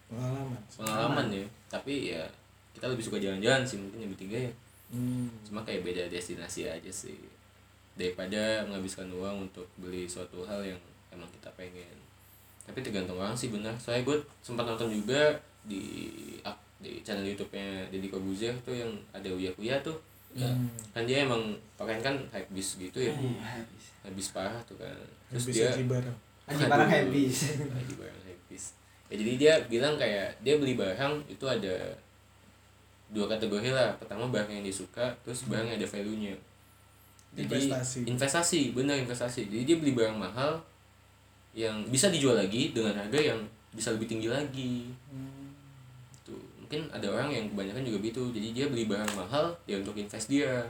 pengalaman. 0.07 0.59
pengalaman 0.75 1.27
ya. 1.31 1.45
Tapi 1.67 1.93
ya 2.15 2.23
kita 2.71 2.87
lebih 2.87 3.03
suka 3.03 3.19
jalan-jalan 3.19 3.63
sih 3.67 3.77
mungkin 3.79 4.07
yang 4.07 4.11
bertiga 4.11 4.39
ya. 4.49 4.53
Hmm. 4.91 5.31
cuma 5.47 5.63
kayak 5.63 5.87
beda 5.87 6.11
destinasi 6.11 6.67
aja 6.67 6.91
sih. 6.91 7.15
Daripada 7.95 8.67
menghabiskan 8.67 9.07
uang 9.07 9.47
untuk 9.47 9.67
beli 9.79 10.03
suatu 10.03 10.43
hal 10.43 10.63
yang 10.63 10.79
emang 11.11 11.27
kita 11.31 11.47
pengen. 11.55 11.95
Tapi 12.67 12.79
tergantung 12.83 13.19
orang 13.19 13.35
sih 13.35 13.51
benar 13.51 13.75
soalnya 13.79 14.03
gue 14.07 14.17
sempat 14.43 14.67
nonton 14.67 14.91
juga 14.91 15.35
di 15.63 15.83
di 16.81 16.99
channel 17.05 17.23
YouTube-nya 17.23 17.93
Deddy 17.93 18.09
Kobuzer 18.09 18.57
tuh 18.65 18.73
yang 18.73 18.89
ada 19.13 19.29
Uya 19.29 19.53
Kuya 19.53 19.77
tuh 19.85 19.95
ya. 20.35 20.51
Kan 20.91 21.03
dia 21.07 21.27
emang 21.27 21.55
pakaian 21.75 22.01
kan 22.01 22.15
hype 22.31 22.49
bis 22.51 22.79
gitu 22.79 22.99
ya. 22.99 23.13
Iya, 23.13 23.61
habis. 23.61 23.83
habis 24.03 24.27
parah 24.31 24.61
tuh 24.67 24.77
kan. 24.79 24.95
Terus 25.33 25.45
bisa 25.49 25.55
dia 25.55 25.69
Haji 25.75 25.85
barang. 25.87 26.17
Aduh. 26.51 26.87
habis. 26.87 27.35
Haji 27.57 27.93
barang 27.99 28.21
habis 28.25 28.63
ya 29.11 29.19
jadi 29.19 29.33
dia 29.35 29.53
bilang 29.67 29.99
kayak 29.99 30.39
dia 30.39 30.55
beli 30.55 30.79
barang 30.79 31.19
itu 31.27 31.43
ada 31.43 31.75
dua 33.11 33.27
kategori 33.27 33.75
lah. 33.75 33.91
Pertama 33.99 34.31
barang 34.31 34.47
yang 34.47 34.63
dia 34.63 34.71
suka 34.71 35.11
terus 35.19 35.43
barang 35.51 35.67
yang 35.67 35.75
ada 35.75 35.83
value 35.83 36.15
nya 36.15 36.35
jadi 37.31 37.47
Investasi. 37.47 37.99
investasi 38.07 38.61
benar 38.75 38.95
investasi. 38.99 39.41
Jadi 39.47 39.63
dia 39.63 39.77
beli 39.79 39.95
barang 39.95 40.19
mahal 40.19 40.59
yang 41.55 41.83
bisa 41.87 42.11
dijual 42.11 42.35
lagi 42.35 42.75
dengan 42.75 42.95
harga 42.95 43.19
yang 43.19 43.39
bisa 43.71 43.95
lebih 43.95 44.07
tinggi 44.07 44.27
lagi. 44.27 44.91
Tuh 45.07 45.40
mungkin 46.71 46.87
ada 46.87 47.03
orang 47.11 47.27
yang 47.27 47.45
kebanyakan 47.51 47.83
juga 47.83 47.99
gitu. 47.99 48.23
Jadi 48.31 48.47
dia 48.55 48.65
beli 48.71 48.87
barang 48.87 49.11
mahal 49.11 49.51
ya 49.67 49.75
untuk 49.83 49.91
invest 49.99 50.31
dia. 50.31 50.63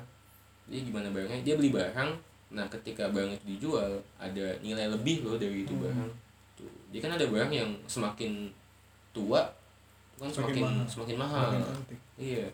Jadi 0.65 0.89
gimana 0.89 1.13
barangnya? 1.13 1.45
Dia 1.45 1.53
beli 1.61 1.69
barang. 1.69 2.09
Nah 2.57 2.65
ketika 2.73 3.13
barang 3.13 3.37
itu 3.37 3.45
dijual 3.45 4.01
ada 4.17 4.57
nilai 4.65 4.89
lebih 4.89 5.21
loh 5.21 5.37
dari 5.37 5.61
itu 5.61 5.77
barang. 5.77 6.09
Tuh. 6.57 6.73
Jadi 6.89 7.05
kan 7.05 7.13
ada 7.21 7.25
barang 7.29 7.53
yang 7.53 7.69
semakin 7.85 8.49
tua 9.13 9.45
kan 10.17 10.25
Semakin 10.33 10.57
semakin 10.57 10.63
mahal. 10.65 10.89
semakin 10.89 11.17
mahal. 11.21 11.47
Semakin 11.53 11.97
iya. 12.17 12.47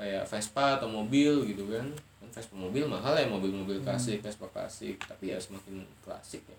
Kayak 0.00 0.24
Vespa 0.24 0.80
atau 0.80 0.88
mobil 0.88 1.52
gitu 1.52 1.68
kan. 1.68 1.84
Kan 2.24 2.28
Vespa 2.32 2.56
mobil 2.56 2.88
mahal 2.88 3.12
ya 3.12 3.28
mobil-mobil 3.28 3.84
klasik 3.84 4.24
Vespa 4.24 4.48
klasik. 4.48 4.96
Tapi 5.04 5.36
ya 5.36 5.36
semakin 5.36 5.84
klasik 6.00 6.40
ya. 6.48 6.56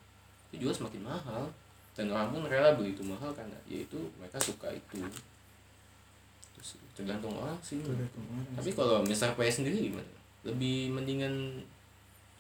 Itu 0.54 0.70
juga 0.70 0.86
semakin 0.86 1.02
mahal. 1.02 1.50
Dan 1.98 2.14
orang 2.14 2.30
pun 2.30 2.46
rela 2.46 2.78
beli 2.78 2.94
itu 2.94 3.02
mahal 3.02 3.34
karena 3.34 3.58
yaitu 3.66 3.98
mereka 4.22 4.38
suka 4.38 4.70
itu 4.70 5.02
Terus 6.60 6.76
tergantung 6.92 7.32
orang 7.40 7.56
sih. 7.64 7.80
Tergantung 7.80 8.28
orang. 8.28 8.44
tapi 8.60 8.70
kalau 8.76 9.00
Mr. 9.08 9.32
P 9.40 9.48
sendiri 9.48 9.88
gimana? 9.88 10.12
Lebih 10.44 10.92
mendingan 10.92 11.64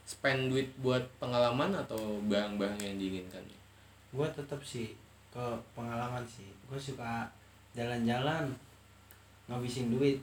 spend 0.03 0.51
duit 0.51 0.67
buat 0.83 0.99
pengalaman 1.23 1.71
atau 1.71 2.19
barang-barang 2.27 2.75
yang 2.83 2.99
diinginkan? 2.99 3.39
Gue 4.11 4.27
tetap 4.35 4.59
sih 4.59 4.91
ke 5.31 5.45
pengalaman 5.71 6.27
sih. 6.27 6.51
Gue 6.67 6.75
suka 6.75 7.23
jalan-jalan 7.71 8.51
ngabisin 9.47 9.95
duit. 9.95 10.19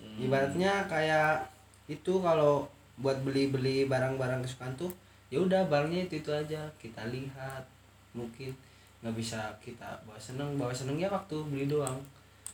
Hmm. 0.00 0.16
ibaratnya 0.16 0.88
kayak 0.88 1.44
itu 1.84 2.24
kalau 2.24 2.64
buat 2.96 3.20
beli-beli 3.20 3.84
barang-barang 3.84 4.40
kesukaan 4.40 4.72
tuh 4.72 4.88
ya 5.28 5.36
udah 5.36 5.66
barangnya 5.66 6.06
itu 6.06 6.22
itu 6.22 6.30
aja. 6.30 6.62
Kita 6.78 7.10
lihat 7.10 7.66
mungkin 8.14 8.54
nggak 9.02 9.16
bisa 9.18 9.50
kita 9.58 9.98
bawa 10.06 10.16
seneng. 10.16 10.54
Bawa 10.54 10.70
seneng 10.70 10.96
ya 11.00 11.10
waktu 11.10 11.36
beli 11.50 11.66
doang 11.66 11.98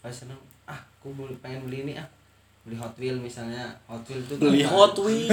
bawa 0.06 0.14
seneng 0.14 0.38
ah 0.64 0.78
aku 0.78 1.10
pengen 1.42 1.66
beli 1.66 1.82
ini 1.82 1.94
ah. 1.98 2.06
Beli 2.62 2.78
Hot 2.78 2.94
Wheel 2.94 3.18
misalnya. 3.18 3.62
Hot 3.86 4.02
Wheel 4.02 4.18
itu 4.20 4.34
kan 4.34 4.42
beli 4.42 4.62
banyak. 4.62 4.70
Hot 4.70 4.94
Wheel. 4.98 5.30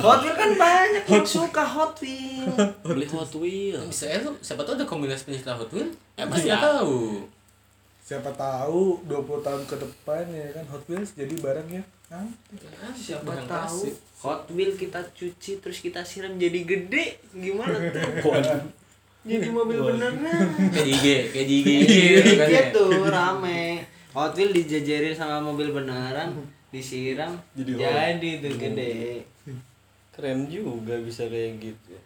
Hot 0.00 0.20
Wheel 0.20 0.36
kan 0.36 0.50
banyak 0.54 1.04
yang 1.06 1.24
suka 1.36 1.60
Hot 1.64 1.96
Wheel. 1.96 2.44
Beli 2.80 3.06
Hot 3.08 3.32
Wheel. 3.34 3.80
Bisa 3.84 4.04
ya 4.04 4.20
siapa 4.40 4.64
tahu 4.64 4.76
ada 4.76 4.84
kombinasi 4.84 5.24
penyita 5.24 5.52
Hot 5.52 5.68
Wheels 5.68 5.96
Eh, 6.14 6.24
pasti 6.24 6.44
banyak. 6.44 6.56
nggak 6.56 6.60
tahu. 6.62 7.00
Siapa 8.00 8.30
tahu 8.32 9.00
20 9.04 9.16
tahun 9.40 9.62
ke 9.64 9.76
depan 9.76 10.24
ya 10.28 10.46
kan 10.52 10.64
Hot 10.68 10.84
Wheels 10.84 11.10
jadi 11.12 11.34
barang 11.36 11.68
yang 11.68 11.86
antik. 12.06 12.60
siapa 12.94 13.24
Barang 13.24 13.48
tahu. 13.48 13.80
Hot 14.20 14.42
Wheel 14.52 14.72
kita 14.72 15.00
cuci 15.10 15.60
terus 15.60 15.80
kita 15.80 16.00
siram 16.00 16.36
jadi 16.36 16.64
gede. 16.64 17.16
Gimana 17.32 17.76
tuh? 17.92 18.04
Jadi 19.24 19.48
mobil 19.48 19.80
beneran. 19.80 20.20
Kayak 20.68 20.84
IG 20.84 21.04
kayak 21.32 21.46
IG 21.48 21.68
gitu 21.80 22.32
kan 22.36 22.44
ya. 22.44 22.60
gitu 22.68 22.84
rame 23.08 23.80
Hot 24.14 24.32
Wheel 24.38 24.54
dijejerin 24.54 25.12
sama 25.12 25.42
mobil 25.42 25.74
beneran 25.74 26.30
disiram 26.70 27.34
Jadi 27.54 27.78
jadi, 27.78 28.30
tuh 28.42 28.54
gede. 28.58 29.22
Keren 30.14 30.46
juga 30.46 30.94
bisa 31.02 31.26
kayak 31.26 31.58
gitu 31.58 31.98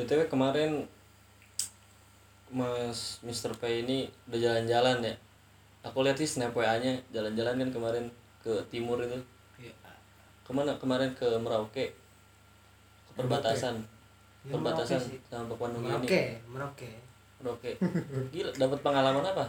btw 0.00 0.32
kemarin 0.32 0.88
mas 2.50 3.20
Mr. 3.22 3.52
P 3.60 3.86
ini 3.86 4.10
udah 4.26 4.40
jalan-jalan 4.40 5.06
ya. 5.06 5.14
Aku 5.86 6.02
lihat 6.02 6.18
sih 6.18 6.26
snap 6.26 6.56
wa 6.56 6.66
nya 6.80 6.98
jalan-jalan 7.14 7.62
kan 7.62 7.70
kemarin 7.70 8.04
ke 8.42 8.52
timur 8.72 8.98
itu. 8.98 9.20
Iya. 9.60 9.72
ke 10.42 10.50
mana? 10.50 10.74
Kemarin 10.80 11.14
ke 11.14 11.28
Merauke. 11.38 11.94
Ke 13.06 13.10
perbatasan. 13.14 13.78
Ya, 14.42 14.56
perbatasan 14.56 14.98
sama 15.28 15.52
Papua 15.52 15.68
Nugini 15.68 15.94
Merauke 15.94 16.22
Merauke. 16.48 16.90
Merauke. 17.38 17.70
Gila 18.34 18.50
dapat 18.56 18.78
pengalaman 18.80 19.22
apa 19.22 19.46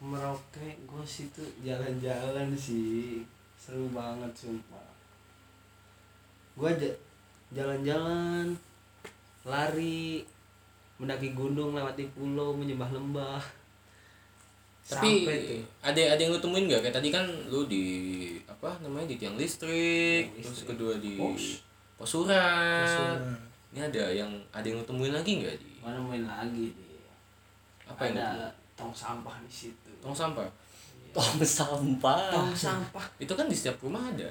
Merauke 0.00 0.80
gue 0.88 1.04
situ 1.04 1.44
jalan-jalan 1.60 2.56
sih 2.56 3.20
seru 3.60 3.92
banget 3.92 4.32
sumpah 4.32 4.88
gue 6.56 6.68
aja 6.68 6.90
jalan-jalan 7.52 8.56
lari 9.44 10.24
mendaki 10.96 11.36
gunung 11.36 11.76
lewati 11.76 12.08
pulau 12.16 12.56
menyembah 12.56 12.88
lembah 12.92 13.40
tapi 14.88 15.28
Sampai 15.28 15.36
tuh. 15.44 15.62
ada 15.84 16.00
ada 16.16 16.20
yang 16.20 16.32
lu 16.34 16.40
temuin 16.40 16.64
nggak 16.66 16.80
kayak 16.82 16.96
tadi 16.96 17.08
kan 17.12 17.22
lu 17.46 17.68
di 17.68 17.84
apa 18.48 18.74
namanya 18.82 19.06
di 19.06 19.16
tiang 19.22 19.38
listrik, 19.38 20.32
Tiang 20.34 20.42
terus 20.42 20.64
listrik. 20.66 20.68
kedua 20.74 20.98
di 20.98 21.14
Pos. 21.14 21.62
posuran 21.94 23.36
ini 23.70 23.80
ada 23.86 24.04
yang 24.10 24.32
ada 24.50 24.66
yang 24.66 24.80
lu 24.82 24.86
temuin 24.88 25.14
lagi 25.14 25.44
nggak 25.44 25.56
di 25.60 25.70
mana 25.78 26.00
main 26.02 26.24
lagi 26.26 26.72
deh 26.74 27.06
apa 27.86 28.00
yang 28.08 28.16
ada 28.18 28.50
temuin? 28.50 28.74
tong 28.74 28.92
sampah 28.92 29.36
di 29.46 29.52
situ 29.52 29.89
tong 30.00 30.16
sampah? 30.16 30.48
Tong 31.12 31.38
sampah. 31.42 32.30
Tong 32.32 32.52
sampah. 32.56 33.04
Itu 33.20 33.32
kan 33.36 33.46
di 33.46 33.56
setiap 33.56 33.80
rumah 33.84 34.00
ada. 34.10 34.28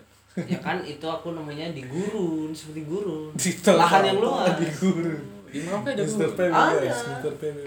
Ya 0.47 0.59
kan 0.61 0.79
itu 0.85 1.03
aku 1.03 1.33
namanya 1.33 1.69
di 1.73 1.83
gurun 1.85 2.53
seperti 2.53 2.85
gurun. 2.85 3.33
Di 3.33 3.51
tong 3.59 3.77
lahan 3.77 4.13
yang 4.13 4.17
sampah, 4.21 4.45
luas. 4.45 4.55
Di 4.57 4.67
guru 4.77 5.15
di 5.49 5.65
Merauke 5.65 5.97
ada 5.97 6.05
Mr. 6.05 6.29
P 6.37 6.39
guru 6.45 6.53
Ada. 6.53 6.77
bebas 6.77 6.99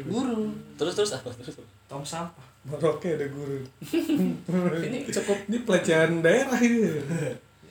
gurun. 0.07 0.50
Terus 0.78 0.94
terus 0.94 1.11
apa? 1.18 1.28
Terus 1.34 1.55
tong 1.90 2.07
sampah. 2.07 2.46
Merauke 2.62 3.09
ada 3.18 3.26
guru 3.26 3.59
ini 4.86 5.11
cukup 5.11 5.38
ini 5.50 5.59
pelecehan 5.66 6.22
daerah 6.22 6.59
ini. 6.62 7.03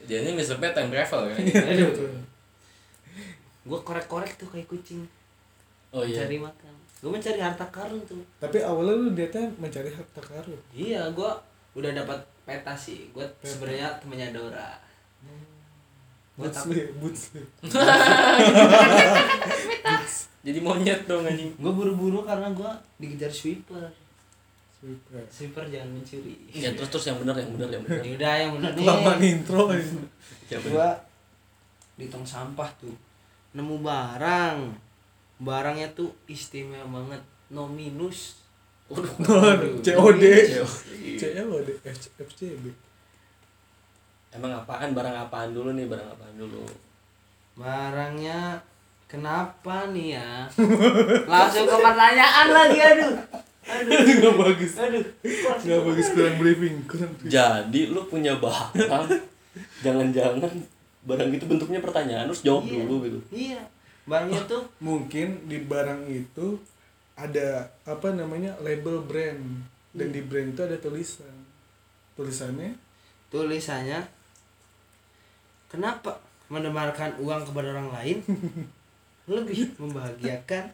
Dia 0.04 0.20
ini 0.20 0.36
Mr. 0.36 0.60
P 0.60 0.68
time 0.76 0.92
travel 0.92 1.32
kan? 1.32 1.38
Aduh 1.40 2.22
gue 3.62 3.78
korek-korek 3.86 4.34
tuh 4.36 4.50
kayak 4.50 4.66
kucing. 4.66 5.06
Oh 5.94 6.02
iya. 6.02 6.26
Cari 6.26 6.42
makan 6.42 6.71
gue 7.02 7.10
mencari 7.10 7.42
harta 7.42 7.66
karun 7.74 7.98
tuh. 8.06 8.22
Tapi 8.38 8.62
awalnya 8.62 8.94
lu 8.94 9.10
niatnya 9.10 9.50
mencari 9.58 9.90
harta 9.90 10.22
karun? 10.22 10.54
Iya 10.70 11.02
gue 11.10 11.30
udah 11.74 11.90
dapat 11.90 12.18
peta 12.46 12.78
sih. 12.78 13.10
Gue 13.10 13.26
sebenarnya 13.42 13.90
temennya 13.98 14.30
Dora. 14.30 14.78
Gua 16.32 16.46
boots 16.48 16.56
tak- 16.56 16.66
lu 16.70 16.74
ya 16.78 16.86
boots. 16.96 17.22
Jadi 20.42 20.58
monyet 20.62 21.02
dong 21.06 21.26
anjing. 21.26 21.50
Gue 21.58 21.72
buru-buru 21.74 22.22
karena 22.22 22.46
gue 22.54 22.70
dikejar 22.98 23.30
sweeper. 23.30 23.82
Sweeper. 24.78 25.22
sweeper 25.30 25.62
jangan 25.70 25.94
mencuri. 25.94 26.34
Ya 26.50 26.70
terus 26.74 26.90
terus 26.90 27.06
yang 27.10 27.18
benar 27.22 27.38
yang 27.38 27.50
benar 27.54 27.70
yang 27.70 27.82
benar 27.86 28.02
yaudah 28.02 28.34
yang 28.34 28.50
bener 28.58 28.70
nih 28.74 28.82
lama 28.82 29.12
intro 29.22 29.70
ini 29.70 30.02
yang 30.50 30.58
benar 30.58 30.74
gua 30.74 30.88
di 31.94 32.10
tong 32.10 32.26
sampah 32.26 32.66
tuh. 32.82 32.90
Nemu 33.54 33.78
barang 33.78 34.58
barangnya 35.42 35.90
tuh 35.92 36.14
istimewa 36.30 36.86
banget. 36.86 37.22
No 37.52 37.68
minus 37.68 38.38
COD 38.92 40.22
COD 41.20 41.68
FCB 42.18 42.64
emang 44.32 44.52
apaan? 44.56 44.96
Barang 44.96 45.16
apaan 45.16 45.52
dulu 45.52 45.76
nih? 45.76 45.84
Barang 45.84 46.08
apaan 46.08 46.34
dulu? 46.36 46.64
Barangnya 47.52 48.56
kenapa 49.04 49.92
nih 49.92 50.16
ya? 50.16 50.48
Langsung 51.32 51.68
ke 51.68 51.76
pertanyaan 51.76 52.48
lagi 52.48 52.78
aduh. 52.80 53.12
Aduh. 53.62 53.92
Nggak 54.20 54.34
bagus. 54.40 54.72
Aduh. 54.80 55.04
Nggak 55.60 55.80
bagus 55.84 56.06
kurang 56.16 56.36
briefing 56.40 56.76
kurang 56.88 57.12
briefing. 57.16 57.32
jadi 57.32 57.80
lu 57.92 58.00
punya 58.08 58.40
barang. 58.40 59.06
Jangan-jangan 59.84 60.48
barang 61.04 61.28
itu 61.28 61.44
bentuknya 61.44 61.84
pertanyaan 61.84 62.30
terus 62.32 62.40
jawab 62.40 62.64
Iya. 62.64 62.72
dulu 62.88 62.94
gitu. 63.04 63.18
Iya 63.28 63.60
barangnya 64.02 64.42
tuh? 64.50 64.62
mungkin 64.82 65.46
di 65.46 65.62
barang 65.62 66.10
itu 66.10 66.58
ada 67.14 67.70
apa 67.86 68.08
namanya 68.14 68.56
label 68.64 69.04
brand. 69.04 69.68
Dan 69.92 70.08
di 70.08 70.24
brand 70.24 70.56
itu 70.56 70.62
ada 70.64 70.76
tulisan. 70.80 71.36
Tulisannya? 72.16 72.72
Tulisannya 73.28 74.00
kenapa 75.68 76.20
menemarkan 76.52 77.16
uang 77.20 77.48
kepada 77.48 77.72
orang 77.72 77.88
lain 77.92 78.18
lebih 79.32 79.72
membahagiakan 79.80 80.68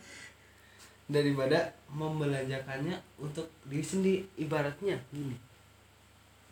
daripada 1.07 1.74
membelanjakannya 1.91 2.99
untuk 3.18 3.47
diri 3.66 3.85
sendiri? 3.85 4.18
Ibaratnya 4.39 4.99
gini. 5.11 5.37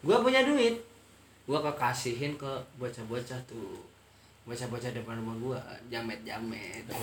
Gua 0.02 0.22
punya 0.22 0.42
duit 0.46 0.78
gua 1.46 1.62
kekasihin 1.62 2.34
ke 2.34 2.52
bocah-bocah 2.74 3.38
tuh 3.46 3.85
bocah-bocah 4.46 4.90
depan 4.92 5.18
rumah 5.18 5.34
gua 5.36 5.58
jamet 5.86 6.22
jamet 6.22 6.86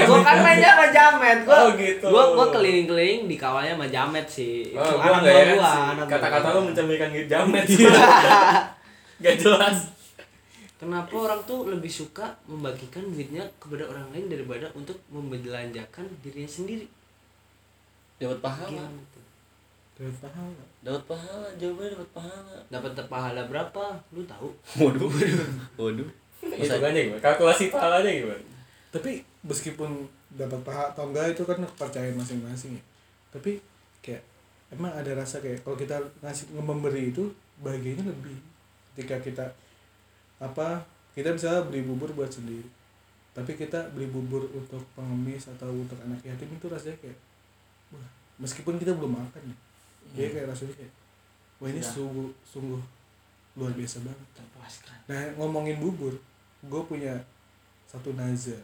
gua 0.00 0.18
kan 0.20 0.36
mainnya 0.40 0.70
sama 0.72 0.86
jamet 0.88 1.38
gua 1.44 1.58
Oh, 1.58 1.70
gitu. 1.76 2.06
gua 2.08 2.24
gua 2.32 2.46
keliling 2.48 2.86
keliling 2.86 3.20
dikawalnya 3.26 3.76
sama 3.76 3.86
jamet 3.86 4.24
sih 4.24 4.72
Oh, 4.72 4.80
Itu 4.80 4.96
gua 4.96 5.12
anak 5.14 5.22
gua 5.22 5.68
anak 5.92 6.06
buah 6.08 6.08
Kata-kata 6.08 6.46
gua. 6.46 6.54
lu 6.54 6.60
mencerminkan 6.66 7.08
gitu 7.10 7.26
jamet 7.28 7.64
sih. 7.70 7.84
Gak 9.18 9.36
jelas. 9.36 9.76
Kenapa 10.78 11.10
orang 11.12 11.42
tuh 11.42 11.66
lebih 11.66 11.90
suka 11.90 12.22
membagikan 12.46 13.02
duitnya 13.04 13.42
kepada 13.58 13.82
orang 13.84 14.08
lain 14.08 14.30
daripada 14.30 14.70
untuk 14.72 14.96
membelanjakan 15.08 16.06
dirinya 16.20 16.48
sendiri? 16.48 16.86
dapat 18.16 18.38
pahala 18.38 18.82
dapat 19.94 20.16
pahala 20.18 20.64
dapat 20.78 21.02
pahala 21.10 21.48
jawabannya 21.58 21.90
dapat 21.98 22.10
pahala 22.14 22.54
Dapat 22.70 22.92
pahala 23.10 23.40
berapa? 23.50 23.84
Lu 24.14 24.22
tahu? 24.22 24.48
waduh 24.78 25.10
waduh 25.74 26.08
Hitungannya 26.38 27.00
gimana? 27.10 27.22
Kalkulasi 27.22 27.74
pahalanya 27.74 28.12
gimana? 28.14 28.58
tapi 28.88 29.20
meskipun 29.44 30.08
dapat 30.32 30.60
pahala 30.64 30.88
atau 30.92 31.12
enggak 31.12 31.36
itu 31.36 31.44
kan 31.44 31.60
kepercayaan 31.60 32.16
masing-masing 32.16 32.80
ya 32.80 32.82
tapi 33.28 33.60
kayak 34.00 34.24
emang 34.72 34.92
ada 34.96 35.12
rasa 35.12 35.44
kayak 35.44 35.60
kalau 35.60 35.76
kita 35.76 36.00
ngasih 36.24 36.48
memberi 36.56 37.12
itu 37.12 37.28
bahagianya 37.60 38.08
lebih 38.08 38.36
ketika 38.96 39.20
kita 39.20 39.46
apa 40.40 40.80
kita 41.12 41.36
bisa 41.36 41.60
beli 41.68 41.84
bubur 41.84 42.08
buat 42.16 42.32
sendiri 42.32 42.64
tapi 43.36 43.54
kita 43.54 43.92
beli 43.92 44.08
bubur 44.08 44.48
untuk 44.56 44.80
pengemis 44.96 45.52
atau 45.52 45.68
untuk 45.68 46.00
anak 46.00 46.24
yatim 46.24 46.48
itu 46.48 46.66
rasanya 46.72 46.96
kayak 47.04 47.18
wah 47.92 48.08
meskipun 48.40 48.80
kita 48.80 48.96
belum 48.96 49.20
makan 49.20 49.52
ya 49.52 49.56
dia 50.12 50.28
kayak 50.28 50.48
rasanya 50.48 50.74
kayak 50.74 50.92
wah 51.58 51.68
ini 51.68 51.78
Ya. 51.78 51.88
sungguh 51.88 52.28
sungguh 52.44 52.80
luar 53.54 53.72
biasa 53.72 53.96
banget. 54.00 54.28
Terpuaskan. 54.32 54.96
Nah 55.06 55.20
ngomongin 55.36 55.76
bubur 55.78 56.14
gue 56.60 56.82
punya 56.84 57.14
satu 57.84 58.12
nazar 58.12 58.62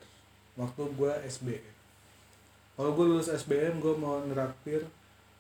waktu 0.55 0.82
gue 0.84 1.12
SBM 1.24 1.72
kalau 2.74 2.90
gue 2.92 3.05
lulus 3.07 3.28
SBM 3.28 3.78
gue 3.78 3.95
mau 3.95 4.18
neraktir 4.20 4.82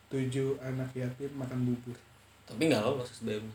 tujuh 0.06 0.54
anak 0.60 0.90
yatim 0.92 1.30
makan 1.32 1.64
bubur. 1.64 1.96
Tapi 2.44 2.62
nggak 2.64 2.82
lolos 2.82 3.10
SBM 3.12 3.46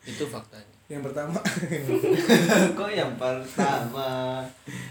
itu 0.00 0.24
faktanya. 0.24 0.74
Yang 0.88 1.02
pertama. 1.06 1.38
Kok 2.78 2.90
yang 2.90 3.12
pertama? 3.14 4.42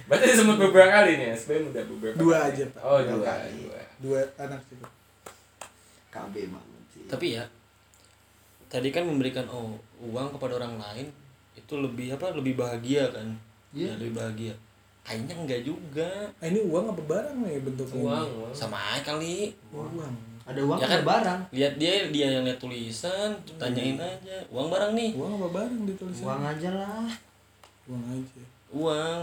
Berarti 0.05 0.25
disebut 0.29 0.55
beberapa 0.55 0.87
kali 0.87 1.17
nih, 1.17 1.33
SBM 1.33 1.73
udah 1.73 1.83
beberapa 1.89 2.15
Dua 2.15 2.37
kali. 2.39 2.49
aja, 2.53 2.63
Pak. 2.71 2.81
Oh, 2.85 2.99
Dua 3.01 3.33
dua. 3.49 3.81
dua. 3.99 4.19
Anak 4.37 4.61
sih 4.69 4.77
KB 6.10 6.34
banget 6.49 6.84
sih. 6.89 7.03
Tapi 7.05 7.38
ya 7.38 7.45
tadi 8.70 8.93
kan 8.93 9.01
memberikan 9.01 9.45
oh, 9.49 9.74
uang 9.97 10.30
kepada 10.38 10.62
orang 10.62 10.78
lain 10.78 11.07
itu 11.57 11.74
lebih 11.78 12.14
apa 12.14 12.34
lebih 12.34 12.53
bahagia 12.53 13.10
kan? 13.10 13.28
Iya. 13.74 13.93
ya, 13.93 14.01
lebih 14.01 14.14
bahagia. 14.18 14.53
Kayaknya 15.05 15.34
enggak 15.41 15.62
juga. 15.66 16.10
Ah, 16.38 16.45
ini 16.45 16.62
uang 16.62 16.93
apa 16.93 17.01
barang 17.01 17.38
nih 17.41 17.62
bentuknya 17.66 17.97
Uang, 17.97 18.28
uang. 18.45 18.53
sama 18.53 18.78
aja 18.93 19.01
kali. 19.14 19.49
Uang. 19.74 20.14
Ada 20.45 20.62
uang 20.66 20.78
Ya 20.82 20.86
ada 20.86 20.97
kan? 20.97 21.05
barang? 21.05 21.41
Lihat 21.53 21.74
dia 21.78 21.93
dia 22.10 22.28
yang 22.38 22.43
lihat 22.45 22.57
tulisan 22.62 23.30
tanyain 23.57 23.97
aja. 23.97 24.38
Uang 24.53 24.70
barang 24.70 24.93
nih. 24.93 25.14
Uang 25.18 25.38
apa 25.41 25.47
barang 25.49 25.82
ditulisan 25.86 26.26
uang 26.26 26.41
aja 26.45 26.70
lah. 26.74 27.10
Uang 27.89 28.03
aja. 28.05 28.41
Uang. 28.70 29.22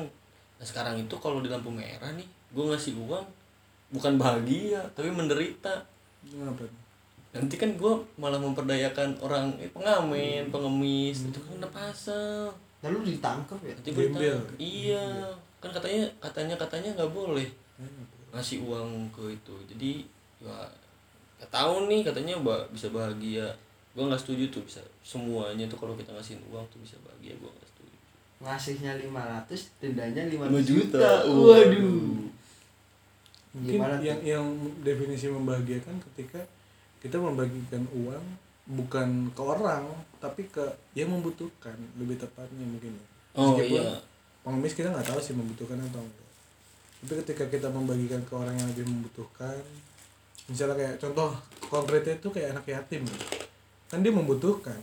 Nah 0.57 0.66
sekarang 0.66 0.99
itu 0.99 1.14
kalau 1.18 1.39
di 1.43 1.51
lampu 1.51 1.70
merah 1.70 2.11
nih 2.14 2.26
gue 2.47 2.64
ngasih 2.66 2.95
uang 2.97 3.26
bukan 3.91 4.16
bahagia 4.16 4.80
tapi 4.95 5.11
menderita 5.11 5.70
kenapa 6.26 6.64
nanti 7.32 7.54
kan 7.54 7.70
gue 7.76 7.92
malah 8.16 8.40
memperdayakan 8.40 9.12
orang 9.20 9.52
eh, 9.60 9.68
pengamen 9.68 10.48
pengemis 10.48 11.28
itu 11.28 11.36
kan 11.36 11.52
udah 11.60 11.68
pasal 11.70 12.48
lalu 12.80 13.12
ditangkap 13.12 13.58
ya? 13.60 13.74
Nanti 13.76 13.90
ditangkap. 13.92 14.46
iya. 14.56 15.04
Kan 15.60 15.70
katanya 15.72 16.04
katanya 16.16 16.54
katanya 16.56 16.90
nggak 16.96 17.12
boleh 17.12 17.48
ngasih 18.32 18.62
uang 18.64 19.10
ke 19.10 19.32
itu. 19.32 19.54
Jadi 19.68 19.92
ya 20.40 20.56
nggak 21.36 21.50
tahu 21.50 21.88
nih 21.88 22.00
katanya 22.04 22.40
ba- 22.40 22.68
bisa 22.70 22.88
bahagia. 22.88 23.48
Gue 23.92 24.04
nggak 24.06 24.20
setuju 24.20 24.48
tuh 24.48 24.62
bisa 24.64 24.80
semuanya 25.00 25.64
tuh 25.68 25.76
kalau 25.76 25.96
kita 25.96 26.12
ngasihin 26.12 26.40
uang 26.48 26.64
tuh 26.68 26.80
bisa 26.80 26.96
bahagia 27.02 27.32
gue 27.36 27.50
nggak 27.50 27.68
setuju. 27.74 27.96
Ngasihnya 28.44 28.92
500 29.02 29.82
dendanya 29.82 30.22
5 30.28 30.52
5 30.52 30.60
juta, 30.62 31.00
juta. 31.00 31.12
waduh 31.26 32.28
mungkin 33.57 33.72
Gimana 33.74 33.96
tuh? 33.96 34.04
yang 34.04 34.20
yang 34.22 34.44
definisi 34.80 35.26
membahagiakan 35.26 35.96
ketika 36.12 36.44
kita 37.00 37.16
membagikan 37.16 37.88
uang 37.90 38.24
bukan 38.66 39.09
ke 39.30 39.40
orang 39.40 39.86
tapi 40.18 40.44
ke 40.46 40.61
yang 40.92 41.09
membutuhkan 41.09 41.72
lebih 41.96 42.18
tepatnya 42.18 42.66
mungkin 42.66 42.92
ya. 42.92 43.07
oh 43.34 43.54
Meskipun 43.54 43.80
iya. 43.80 43.96
pengemis 44.42 44.74
kita 44.74 44.88
nggak 44.90 45.07
tahu 45.07 45.18
sih 45.18 45.32
membutuhkan 45.32 45.78
atau 45.80 46.02
enggak. 46.02 46.28
Tapi 46.96 47.12
ketika 47.22 47.44
kita 47.46 47.68
membagikan 47.68 48.20
ke 48.20 48.32
orang 48.32 48.52
yang 48.52 48.68
lebih 48.68 48.84
membutuhkan 48.84 49.57
misalnya 50.46 50.76
kayak 50.76 50.94
contoh 50.98 51.30
konkretnya 51.62 52.14
itu 52.14 52.28
kayak 52.28 52.52
anak 52.52 52.66
yatim. 52.66 53.02
Kan 53.86 54.02
dia 54.02 54.11
membutuhkan. 54.11 54.78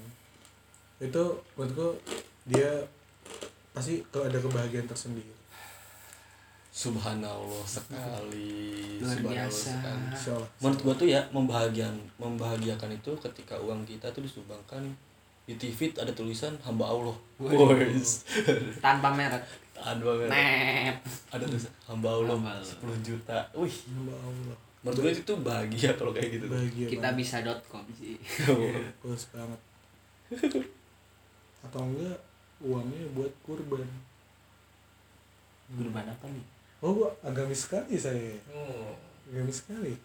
Itu 0.97 1.43
menurutku 1.53 1.99
dia 2.43 2.87
pasti 3.71 4.01
ke- 4.05 4.23
ada 4.23 4.37
kebahagiaan 4.37 4.85
tersendiri 4.85 5.42
subhanallah 6.73 7.61
sekali. 7.69 8.97
Luar 8.97 9.13
subhanallah 9.13 9.45
biasa. 9.45 9.69
sekali. 9.77 10.45
menurut 10.57 10.79
gua 10.81 10.93
tuh 10.97 11.07
ya 11.07 11.21
membahagiakan 11.29 11.95
membahagiakan 12.17 12.89
itu 12.97 13.13
ketika 13.21 13.53
uang 13.61 13.85
kita 13.85 14.09
tuh 14.09 14.25
disumbangkan 14.25 14.81
di 15.45 15.53
TV 15.61 15.93
ada 15.93 16.09
tulisan 16.17 16.57
hamba 16.65 16.89
Allah. 16.89 17.13
Boys. 17.37 18.25
tanpa 18.81 19.13
merek. 19.13 19.45
Merah. 19.77 20.33
net 20.33 20.97
ada 21.29 21.45
tulisan 21.45 21.69
hamba 21.85 22.09
Allah 22.09 22.41
Hamba 22.41 22.57
Allah. 22.57 22.97
10 22.97 23.05
juta. 23.05 23.37
Wih. 23.53 23.77
Hamba 23.93 24.15
Allah. 24.17 24.57
Menurut 24.81 24.97
gua 24.97 25.11
itu 25.13 25.33
bahagia 25.45 25.89
kalau 25.93 26.09
kayak 26.09 26.41
gitu. 26.41 26.45
Bahagia 26.49 26.87
kita 26.89 27.07
banget. 27.13 27.21
bisa.com 27.21 27.85
sih. 27.93 28.17
Bagus 28.97 29.29
banget. 29.29 29.59
Atau 31.69 31.85
enggak 31.85 32.17
uangnya 32.65 33.05
buat 33.13 33.29
kurban. 33.45 33.85
Kurban 35.69 36.09
apa 36.09 36.27
nih 36.33 36.52
oh 36.83 36.91
gua 36.91 37.09
agamis 37.23 37.65
sekali 37.65 37.95
saya 37.95 38.35
Oh. 38.51 38.91
agamis 39.31 39.63
sekali 39.63 39.95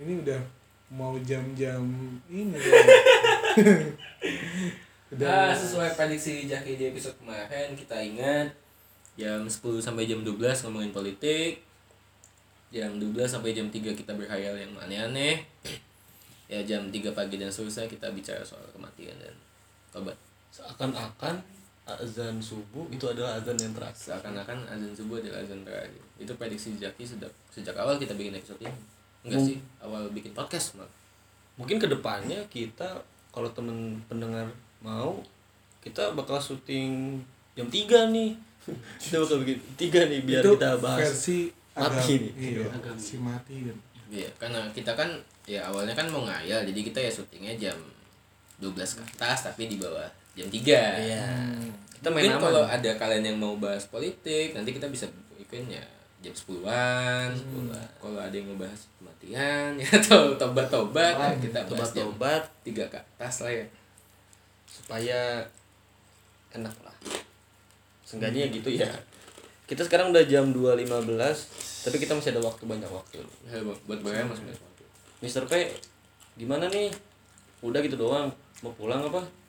ini 0.00 0.24
udah 0.24 0.40
mau 0.90 1.14
jam-jam 1.20 1.84
ini 2.32 2.56
Nah, 5.14 5.46
udah 5.46 5.54
sesuai 5.54 5.94
prediksi 5.94 6.50
Jaki 6.50 6.74
di 6.74 6.90
episode 6.90 7.14
kemarin, 7.22 7.78
kita 7.78 7.94
ingat 8.02 8.50
jam 9.14 9.46
10 9.46 9.78
sampai 9.78 10.10
jam 10.10 10.26
12 10.26 10.34
ngomongin 10.66 10.90
politik. 10.90 11.62
Jam 12.74 12.98
12 12.98 13.14
sampai 13.30 13.54
jam 13.54 13.70
3 13.70 13.94
kita 13.94 14.10
berhayal 14.10 14.58
yang 14.58 14.74
aneh-aneh. 14.74 15.46
Ya 16.50 16.66
jam 16.66 16.90
3 16.90 17.14
pagi 17.14 17.38
dan 17.38 17.46
seterusnya 17.46 17.86
kita 17.86 18.10
bicara 18.10 18.42
soal 18.42 18.66
kematian 18.74 19.14
dan 19.22 19.34
tobat. 19.94 20.18
seakan-akan 20.50 21.38
azan 21.86 22.36
subuh 22.38 22.88
itu 22.88 23.04
adalah 23.04 23.36
azan 23.36 23.54
yang 23.54 23.70
terakhir 23.70 24.16
Seakan-akan 24.16 24.58
azan 24.66 24.90
subuh 24.90 25.18
adalah 25.18 25.38
azan 25.38 25.60
terakhir. 25.62 26.00
Itu 26.16 26.32
prediksi 26.34 26.74
Jaki 26.74 27.04
sejak 27.06 27.28
sejak 27.48 27.74
awal 27.74 27.96
kita 27.96 28.12
bikin 28.12 28.32
episode 28.32 28.56
ini. 28.58 28.72
Enggak 29.22 29.38
Hmm. 29.38 29.46
sih, 29.46 29.56
awal 29.78 30.08
bikin 30.10 30.32
podcast 30.32 30.74
malah. 30.74 30.88
mungkin 31.54 31.78
ke 31.78 31.86
depannya 31.86 32.42
kita 32.48 32.98
kalau 33.30 33.46
temen 33.48 33.76
pendengar 34.04 34.42
mau 34.80 35.22
kita 35.80 36.10
bakal 36.12 36.34
syuting 36.36 37.22
jam 37.54 37.68
3 37.68 38.10
nih 38.10 38.34
kita 38.98 39.16
bakal 39.18 39.38
bikin 39.38 39.62
tiga 39.74 40.02
nih 40.04 40.20
biar 40.20 40.42
itu 40.42 40.50
kita 40.52 40.74
bahas 40.76 41.06
versi 41.06 41.54
mati 41.70 41.86
agam- 42.10 42.18
nih. 42.18 42.32
iya 42.34 42.66
Agam. 42.68 42.96
si 42.96 43.14
mati 43.16 43.56
kan 43.62 43.78
Iya, 44.04 44.28
karena 44.36 44.66
kita 44.70 44.92
kan 44.92 45.10
ya 45.42 45.62
awalnya 45.64 45.90
kan 45.90 46.06
mau 46.06 46.22
ngayal, 46.22 46.62
jadi 46.64 46.80
kita 46.82 46.98
ya 46.98 47.10
syutingnya 47.12 47.54
jam 47.56 47.78
12 48.58 48.74
ke 48.94 49.02
atas 49.12 49.42
tapi 49.44 49.66
di 49.66 49.74
bawah 49.76 50.06
jam 50.34 50.46
3. 50.50 50.60
iya. 51.06 51.24
Kita 51.94 52.12
main 52.12 52.28
Mungkin 52.28 52.42
kalau 52.42 52.62
ada 52.66 52.90
kalian 53.00 53.24
yang 53.32 53.38
mau 53.40 53.56
bahas 53.56 53.88
politik, 53.88 54.52
nanti 54.52 54.76
kita 54.76 54.90
bisa 54.90 55.08
bikin 55.38 55.70
ya 55.70 55.84
jam 56.20 56.34
10-an. 56.34 57.32
Kalau 58.02 58.20
ada 58.20 58.34
yang 58.34 58.52
mau 58.52 58.58
bahas 58.66 58.90
kematian 59.00 59.76
ya 59.82 59.88
atau 59.88 60.34
tobat-tobat 60.36 61.14
ya 61.16 61.32
kita 61.38 61.58
bahas 61.70 61.92
tobat-tobat. 61.94 62.42
3 62.66 62.92
ke 62.92 62.98
atas 62.98 63.34
lah 63.46 63.52
ya. 63.54 63.66
supaya 64.68 65.46
enak 66.50 66.74
lah. 66.82 66.96
Seenggaknya 68.02 68.50
gitu 68.50 68.68
ya. 68.74 68.90
Kita 69.64 69.86
sekarang 69.86 70.10
udah 70.12 70.26
jam 70.26 70.50
2.15 70.52 71.86
tapi 71.88 71.96
kita 72.00 72.12
masih 72.16 72.34
ada 72.34 72.42
waktu 72.42 72.64
banyak 72.66 72.90
waktu. 72.90 73.22
Ya, 73.46 73.62
buat 73.62 73.78
buat 73.86 74.00
bayar 74.02 74.26
masih 74.26 74.44
banyak 74.50 74.60
waktu. 74.60 74.82
Mister 75.22 75.46
P 75.46 75.72
gimana 76.34 76.66
nih? 76.68 76.90
Udah 77.62 77.80
gitu 77.80 77.96
doang. 77.96 78.28
Mau 78.60 78.72
pulang 78.74 79.04
apa 79.06 79.43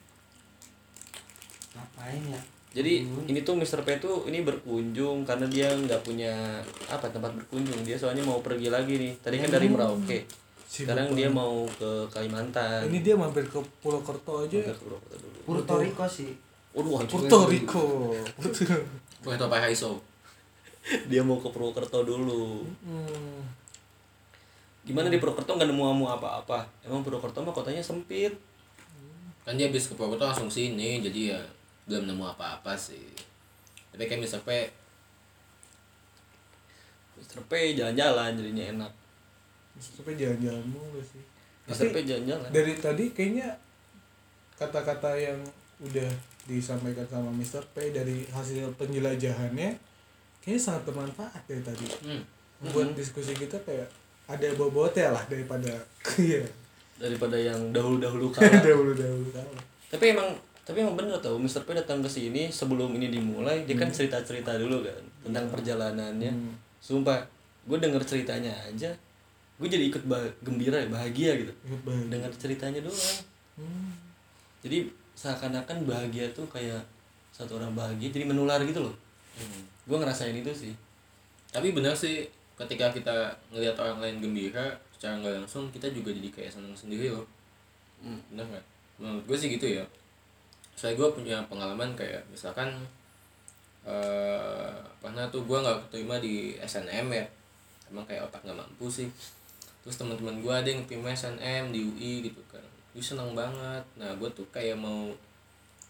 ngapain 1.76 2.22
ya? 2.32 2.40
Jadi 2.76 3.08
ini 3.08 3.40
tuh 3.40 3.56
Mister 3.56 3.80
P 3.84 4.00
tuh 4.00 4.28
ini 4.28 4.44
berkunjung 4.44 5.24
karena 5.24 5.48
dia 5.48 5.72
nggak 5.72 6.04
punya 6.04 6.60
apa 6.88 7.08
tempat 7.08 7.32
berkunjung. 7.36 7.84
Dia 7.84 7.96
soalnya 7.96 8.24
mau 8.24 8.40
pergi 8.40 8.68
lagi 8.68 8.96
nih. 8.96 9.12
Tadi 9.20 9.36
kan 9.40 9.48
dari 9.52 9.68
Merauke. 9.68 10.24
Sibuk 10.24 10.46
sekarang 10.66 11.16
dia 11.16 11.32
banget. 11.32 11.38
mau 11.40 11.64
ke 11.64 11.90
Kalimantan. 12.12 12.90
Ini 12.92 12.98
dia 13.00 13.14
mampir 13.16 13.48
ke 13.48 13.56
Pulau 13.80 14.04
Kerto 14.04 14.44
aja. 14.44 14.60
Mampir 14.60 14.76
ke 14.76 14.82
Purwokerto 14.84 15.16
dulu. 15.16 15.38
Puerto 15.46 15.74
Rico 15.80 16.04
sih. 16.04 16.32
Waduh. 16.76 17.06
Puerto 17.08 17.38
Rico. 17.48 17.84
Puerto 19.24 19.46
Paraiso. 19.48 19.92
dia 21.10 21.24
mau 21.24 21.40
ke 21.40 21.48
Purwokerto 21.48 22.04
dulu. 22.04 22.66
Hmm. 22.84 23.40
gimana 24.86 25.10
di 25.10 25.18
Purwokerto 25.18 25.58
nggak 25.58 25.66
nemu 25.66 25.82
amu 25.82 26.04
apa-apa? 26.12 26.62
Emang 26.84 27.00
Purwokerto 27.00 27.40
mah 27.42 27.56
kotanya 27.56 27.80
sempit. 27.82 28.36
Kan 29.42 29.56
dia 29.56 29.72
habis 29.72 29.88
ke 29.88 29.96
Purwokerto 29.96 30.28
langsung 30.28 30.52
sini, 30.52 31.00
jadi 31.02 31.34
ya 31.34 31.40
belum 31.86 32.10
nemu 32.10 32.24
apa-apa 32.36 32.74
sih. 32.74 33.02
Tapi 33.94 34.04
kayak 34.06 34.22
Mr. 34.26 34.42
P 34.44 34.50
Mister 37.16 37.40
P 37.48 37.52
jalan-jalan 37.72 38.36
jadinya 38.36 38.64
enak 38.76 38.92
sampai 39.76 40.16
jalan-jalan 40.16 40.64
mulu 40.68 41.00
sih 41.00 41.20
Mister 41.68 41.88
Tapi 41.88 42.04
P 42.04 42.08
jalan-jalan 42.08 42.48
dari 42.52 42.72
tadi 42.76 43.04
kayaknya 43.12 43.48
kata-kata 44.56 45.16
yang 45.16 45.40
udah 45.84 46.08
disampaikan 46.48 47.04
sama 47.08 47.28
Mr. 47.32 47.64
P 47.72 47.92
dari 47.92 48.24
hasil 48.28 48.72
penjelajahannya 48.76 49.76
kayaknya 50.40 50.60
sangat 50.60 50.82
bermanfaat 50.88 51.42
ya 51.48 51.58
tadi 51.60 51.88
hmm. 52.08 52.22
buat 52.72 52.92
diskusi 52.96 53.36
kita 53.36 53.60
kayak 53.64 53.88
ada 54.28 54.48
bobotnya 54.56 55.12
lah 55.12 55.24
daripada 55.28 55.72
iya 56.22 56.44
daripada 56.96 57.36
yang 57.36 57.72
dahulu-dahulu 57.72 58.30
kala 58.36 58.60
dahulu 58.60 58.92
dahulu 58.96 59.28
kala 59.32 59.60
tapi 59.92 60.16
emang 60.16 60.32
tapi 60.66 60.82
emang 60.82 60.98
bener 60.98 61.14
tau 61.22 61.38
Mr. 61.38 61.62
P 61.62 61.78
datang 61.78 62.02
ke 62.02 62.10
sini 62.10 62.50
sebelum 62.50 62.90
ini 62.90 63.06
dimulai 63.06 63.62
dia 63.62 63.78
kan 63.78 63.86
cerita 63.86 64.18
cerita 64.26 64.58
dulu 64.58 64.82
kan 64.82 64.98
tentang 65.22 65.46
perjalanannya. 65.46 66.34
Sumpah 66.82 67.22
gue 67.70 67.78
denger 67.78 68.02
ceritanya 68.02 68.50
aja 68.66 68.90
gue 69.56 69.68
jadi 69.70 69.88
ikut 69.88 70.02
bah- 70.04 70.34
gembira 70.42 70.82
bahagia 70.90 71.38
gitu. 71.38 71.54
Dengar 72.10 72.34
ceritanya 72.34 72.82
doang. 72.82 73.16
Jadi 74.66 74.90
seakan-akan 75.14 75.86
bahagia 75.86 76.26
tuh 76.34 76.44
kayak 76.50 76.82
satu 77.30 77.62
orang 77.62 77.70
bahagia 77.72 78.10
jadi 78.10 78.26
menular 78.26 78.58
gitu 78.66 78.82
loh. 78.90 78.94
Gue 79.86 79.96
ngerasain 80.02 80.34
itu 80.34 80.50
sih. 80.50 80.74
Tapi 81.54 81.70
benar 81.72 81.94
sih 81.94 82.26
ketika 82.58 82.90
kita 82.90 83.30
ngelihat 83.54 83.78
orang 83.78 84.02
lain 84.02 84.18
gembira 84.18 84.74
secara 84.98 85.22
nggak 85.22 85.46
langsung 85.46 85.70
kita 85.70 85.86
juga 85.94 86.10
jadi 86.10 86.28
kayak 86.34 86.50
seneng 86.58 86.74
sendiri 86.74 87.14
loh. 87.14 87.22
Hmm. 88.02 88.18
benar 88.34 88.50
nggak? 88.50 88.64
Menurut 88.98 89.24
gue 89.30 89.36
sih 89.38 89.48
gitu 89.54 89.70
ya 89.70 89.86
saya 90.76 90.92
gue 90.92 91.08
punya 91.08 91.40
pengalaman 91.48 91.96
kayak 91.96 92.20
misalkan 92.28 92.68
eh 93.88 94.76
pernah 95.00 95.24
tuh 95.32 95.42
gue 95.48 95.56
nggak 95.56 95.88
keterima 95.88 96.20
di 96.20 96.54
SNM 96.60 97.06
ya. 97.10 97.26
Emang 97.88 98.04
kayak 98.04 98.28
otak 98.28 98.44
nggak 98.44 98.58
mampu 98.60 98.86
sih. 98.92 99.08
Terus 99.80 99.96
teman-teman 99.96 100.42
gue 100.44 100.54
ada 100.54 100.68
yang 100.68 100.84
terima 100.84 101.16
SNM 101.16 101.72
di 101.72 101.80
UI 101.80 102.12
gitu 102.28 102.42
kan. 102.52 102.62
Gue 102.92 103.00
seneng 103.00 103.32
banget. 103.32 103.84
Nah 103.96 104.12
gue 104.20 104.28
tuh 104.36 104.44
kayak 104.52 104.76
mau 104.76 105.08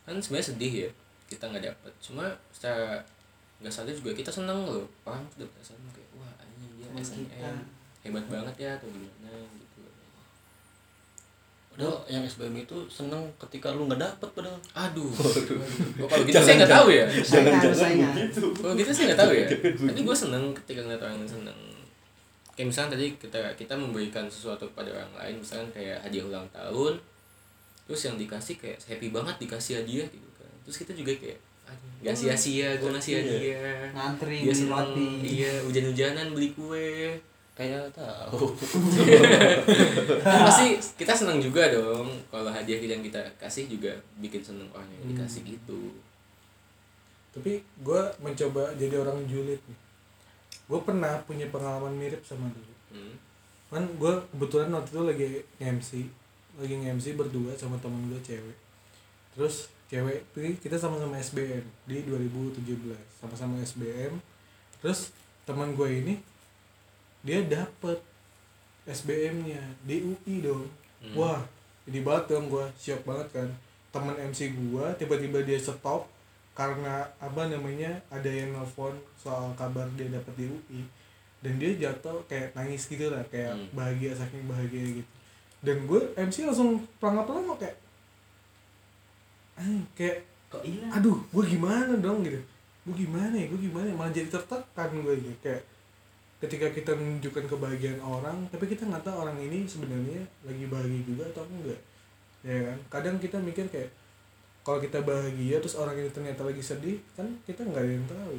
kan 0.06 0.14
sebenarnya 0.22 0.54
sedih 0.54 0.72
ya 0.86 0.90
kita 1.26 1.50
nggak 1.50 1.64
dapet. 1.72 1.92
Cuma 1.98 2.30
secara 2.54 3.02
nggak 3.58 3.74
sadar 3.74 3.96
juga 3.96 4.14
kita 4.14 4.30
seneng 4.30 4.70
loh. 4.70 4.86
Orang 5.02 5.26
tuh 5.34 5.44
dapet 5.44 5.58
SNM 5.66 5.90
kayak 5.90 6.10
wah 6.14 6.32
anjing 6.38 6.72
dia 6.78 6.88
SNM 7.02 7.56
hebat 8.06 8.24
banget 8.30 8.54
ya 8.62 8.70
atau 8.78 8.86
gimana 8.86 9.34
gitu 9.50 9.65
Padahal 11.76 12.00
yang 12.08 12.24
SBM 12.24 12.64
itu 12.64 12.88
seneng 12.88 13.20
ketika 13.36 13.68
lu 13.76 13.84
nggak 13.84 14.00
dapet 14.00 14.28
padahal. 14.32 14.56
Aduh. 14.72 15.12
Oh, 16.00 16.08
kalau 16.08 16.24
gitu 16.24 16.40
saya 16.40 16.64
nggak 16.64 16.72
tahu 16.72 16.88
ya. 16.88 17.04
Saingan, 17.20 17.60
saingan. 17.68 18.12
kalau 18.32 18.72
gitu 18.72 18.88
saya 18.96 19.12
nggak 19.12 19.20
tahu 19.20 19.32
ya. 19.36 19.46
Tapi 19.76 20.00
gue 20.00 20.16
seneng 20.16 20.56
ketika 20.56 20.80
ngeliat 20.80 21.04
orang 21.04 21.20
yang 21.20 21.28
seneng. 21.28 21.58
Kayak 22.56 22.66
misalnya 22.72 22.90
tadi 22.96 23.06
kita 23.20 23.38
kita 23.60 23.74
memberikan 23.76 24.24
sesuatu 24.24 24.64
kepada 24.72 24.88
orang 24.88 25.12
lain 25.20 25.34
misalnya 25.44 25.68
kayak 25.76 26.00
hadiah 26.00 26.24
ulang 26.24 26.48
tahun 26.48 26.96
terus 27.84 28.00
yang 28.08 28.16
dikasih 28.16 28.56
kayak 28.56 28.80
happy 28.80 29.12
banget 29.12 29.36
dikasih 29.36 29.84
hadiah 29.84 30.08
gitu 30.08 30.28
kan. 30.32 30.48
Terus 30.64 30.76
kita 30.80 30.96
juga 30.96 31.12
kayak 31.20 31.38
"Aduh, 31.68 31.92
nggak 32.08 32.16
sia-sia 32.16 32.80
gue 32.80 32.88
ngasih 32.88 33.12
hadiah. 33.20 33.92
Ngantri 33.92 34.48
dia 34.48 34.54
seneng 34.56 34.96
roti. 34.96 35.08
iya 35.28 35.52
hujan-hujanan 35.60 36.32
beli 36.32 36.56
kue 36.56 37.20
kayak 37.56 37.88
tahu. 37.96 38.52
Pasti 40.46 40.76
kita 41.00 41.16
senang 41.16 41.40
juga 41.40 41.72
dong 41.72 42.12
kalau 42.28 42.52
hadiah 42.52 42.78
yang 42.78 43.00
kita 43.00 43.18
kasih 43.40 43.66
juga 43.66 43.96
bikin 44.20 44.44
seneng. 44.44 44.68
Orang 44.70 44.86
yang 44.92 45.16
dikasih 45.16 45.42
gitu 45.42 45.96
tapi 47.36 47.60
gue 47.60 48.02
mencoba 48.24 48.72
jadi 48.80 48.96
orang 48.96 49.28
julid 49.28 49.60
nih. 49.60 49.78
Gue 50.72 50.80
pernah 50.80 51.20
punya 51.28 51.44
pengalaman 51.52 51.92
mirip 51.92 52.24
sama 52.24 52.48
dulu. 52.48 52.74
Hmm. 52.96 53.14
kan 53.66 53.82
gue 53.82 54.14
kebetulan 54.32 54.70
waktu 54.72 54.88
itu 54.94 55.02
lagi 55.02 55.26
nge-MC 55.58 55.90
lagi 56.56 56.74
nge-MC 56.80 57.06
berdua 57.18 57.52
sama 57.52 57.76
temen 57.76 58.08
gue 58.08 58.20
cewek. 58.24 58.56
Terus 59.36 59.68
cewek 59.92 60.24
ini 60.40 60.56
kita 60.56 60.80
sama-sama 60.80 61.20
SBM 61.20 61.66
di 61.84 62.02
2017 62.08 62.62
sama-sama 63.20 63.60
SBM 63.62 64.18
terus 64.82 65.14
teman 65.46 65.78
gue 65.78 65.86
ini 65.86 66.14
dia 67.26 67.42
dapet 67.42 67.98
SBM-nya 68.86 69.58
di 69.82 70.06
UI 70.06 70.34
dong 70.40 70.64
Hmm. 70.96 71.12
wah 71.12 71.42
banget 71.84 72.24
dong 72.28 72.48
gue 72.48 72.64
siap 72.74 73.04
banget 73.04 73.28
kan 73.30 73.48
teman 73.90 74.16
MC 74.16 74.50
gue 74.50 74.86
tiba-tiba 74.96 75.42
dia 75.42 75.54
stop 75.56 76.08
karena 76.52 77.04
apa 77.18 77.46
namanya 77.46 78.00
ada 78.08 78.26
yang 78.26 78.50
nelfon 78.50 78.96
soal 79.14 79.52
kabar 79.52 79.84
dia 79.92 80.08
dapat 80.08 80.32
di 80.34 80.46
UI 80.48 80.80
dan 81.44 81.60
dia 81.60 81.76
jatuh 81.76 82.24
kayak 82.24 82.56
nangis 82.56 82.86
gitu 82.86 83.12
lah 83.12 83.20
kayak 83.28 83.52
Hmm. 83.52 83.68
bahagia 83.72 84.14
saking 84.14 84.46
bahagia 84.46 85.02
gitu 85.02 85.10
dan 85.60 85.84
gue 85.84 86.00
MC 86.16 86.46
langsung 86.46 86.80
pelangap-pelangap 86.96 87.58
kayak 87.58 87.76
"Anjing, 89.56 89.84
kayak 89.92 90.18
Kok 90.46 90.62
hilang? 90.62 90.90
aduh 90.92 91.18
gue 91.26 91.44
gimana 91.44 91.92
dong 91.98 92.22
gitu 92.22 92.40
gue 92.86 92.94
gimana 92.96 93.34
ya 93.34 93.46
gue 93.50 93.60
gimana 93.60 93.86
ya? 93.90 93.94
malah 93.94 94.12
jadi 94.14 94.28
tertekan 94.30 94.90
gue 94.96 95.14
gitu 95.18 95.36
kayak 95.42 95.62
ketika 96.36 96.68
kita 96.68 96.92
menunjukkan 96.92 97.48
kebahagiaan 97.48 98.00
orang 98.04 98.44
tapi 98.52 98.68
kita 98.68 98.84
nggak 98.84 99.04
tahu 99.08 99.16
orang 99.24 99.38
ini 99.40 99.64
sebenarnya 99.64 100.20
lagi 100.44 100.64
bahagia 100.68 101.02
juga 101.04 101.24
atau 101.32 101.44
enggak. 101.48 101.80
Ya 102.44 102.58
kan? 102.62 102.78
Kadang 102.92 103.16
kita 103.16 103.40
mikir 103.40 103.66
kayak 103.72 103.90
kalau 104.60 104.78
kita 104.82 105.00
bahagia 105.00 105.56
terus 105.62 105.78
orang 105.78 105.96
ini 105.96 106.10
ternyata 106.12 106.42
lagi 106.44 106.60
sedih 106.60 107.00
kan 107.16 107.26
kita 107.48 107.64
nggak 107.64 107.82
ada 107.82 107.92
yang 107.92 108.06
tahu. 108.06 108.36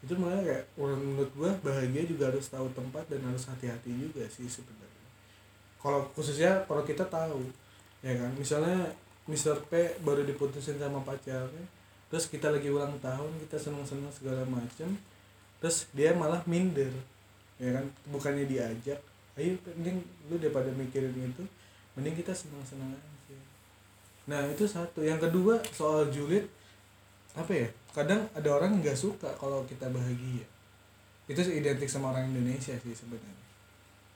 Itu 0.00 0.12
makanya 0.16 0.42
kayak 0.48 0.64
menurut 0.80 1.30
gue 1.36 1.50
bahagia 1.60 2.02
juga 2.08 2.32
harus 2.32 2.48
tahu 2.48 2.66
tempat 2.72 3.04
dan 3.12 3.20
harus 3.28 3.44
hati-hati 3.44 3.92
juga 3.92 4.24
sih 4.32 4.48
sebenarnya. 4.48 5.08
Kalau 5.76 6.08
khususnya 6.16 6.64
kalau 6.64 6.80
kita 6.88 7.04
tahu 7.04 7.44
ya 8.00 8.16
kan? 8.16 8.32
Misalnya 8.32 8.88
Mr. 9.28 9.60
P 9.68 10.00
baru 10.00 10.24
diputusin 10.24 10.80
sama 10.80 11.04
pacarnya 11.04 11.64
terus 12.10 12.26
kita 12.26 12.50
lagi 12.50 12.66
ulang 12.66 12.98
tahun 12.98 13.30
kita 13.46 13.54
senang-senang 13.54 14.10
segala 14.10 14.42
macem 14.50 14.98
terus 15.60 15.86
dia 15.92 16.10
malah 16.12 16.40
minder. 16.48 16.90
Ya 17.60 17.76
kan? 17.76 17.84
Bukannya 18.08 18.48
diajak. 18.48 18.98
Ayo 19.36 19.54
mending 19.76 20.00
lu 20.26 20.36
daripada 20.36 20.72
mikirin 20.72 21.12
itu 21.14 21.44
mending 21.94 22.16
kita 22.16 22.32
senang-senang 22.32 22.90
aja. 22.90 23.38
Nah 24.26 24.40
itu 24.48 24.64
satu. 24.64 25.04
Yang 25.04 25.28
kedua 25.30 25.60
soal 25.70 26.08
julid 26.08 26.48
apa 27.36 27.52
ya? 27.52 27.68
Kadang 27.92 28.26
ada 28.32 28.48
orang 28.50 28.80
nggak 28.80 28.96
suka 28.96 29.28
kalau 29.36 29.62
kita 29.68 29.86
bahagia. 29.88 30.44
Itu 31.30 31.38
identik 31.46 31.86
sama 31.86 32.10
orang 32.10 32.26
Indonesia 32.32 32.74
sih 32.74 32.94
sebenarnya. 32.96 33.38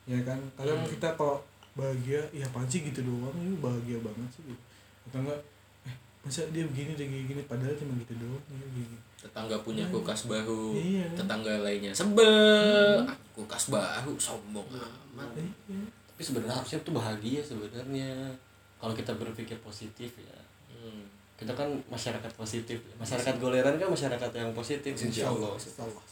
Ya 0.05 0.21
kan? 0.27 0.41
Kadang 0.59 0.83
Hmm. 0.83 0.91
kita 0.91 1.09
kalau 1.15 1.39
bahagia 1.75 2.23
ya 2.31 2.47
apaan 2.47 2.67
sih 2.67 2.83
gitu 2.87 3.03
doang? 3.03 3.35
Ya 3.35 3.51
bahagia 3.59 3.99
banget 4.03 4.31
sih. 4.35 4.43
Gitu. 4.47 4.63
atau 5.05 5.21
enggak 5.21 5.37
eh 5.85 5.93
masa 6.25 6.49
dia 6.49 6.65
begini 6.65 6.97
dia 6.97 7.05
gini, 7.05 7.29
gini 7.29 7.43
padahal 7.45 7.77
cuma 7.77 7.93
gitu 8.01 8.17
doang 8.17 8.41
ya, 8.49 8.67
gini 8.73 8.97
tetangga 9.25 9.57
punya 9.65 9.89
kulkas 9.89 10.29
baru 10.29 10.77
Iya. 10.77 11.09
tetangga 11.17 11.65
lainnya 11.65 11.89
sebel. 11.91 13.01
Ah, 13.01 13.17
kulkas 13.33 13.73
baru 13.73 14.13
sombong 14.21 14.69
amat. 14.69 15.33
Iya. 15.35 15.89
tapi 16.15 16.23
sebenarnya 16.23 16.55
harusnya 16.55 16.79
tuh 16.85 16.95
bahagia 16.95 17.41
sebenarnya. 17.43 18.31
Kalau 18.79 18.93
kita 18.93 19.17
berpikir 19.17 19.57
positif 19.59 20.13
ya. 20.21 20.39
Hmm. 20.71 21.09
kita 21.35 21.51
kan 21.51 21.67
masyarakat 21.91 22.31
positif. 22.39 22.79
Masyarakat 22.95 23.35
goleran 23.43 23.75
kan 23.75 23.91
masyarakat 23.91 24.31
yang 24.31 24.55
positif. 24.55 24.95
Insya 24.95 25.27
Allah. 25.27 25.59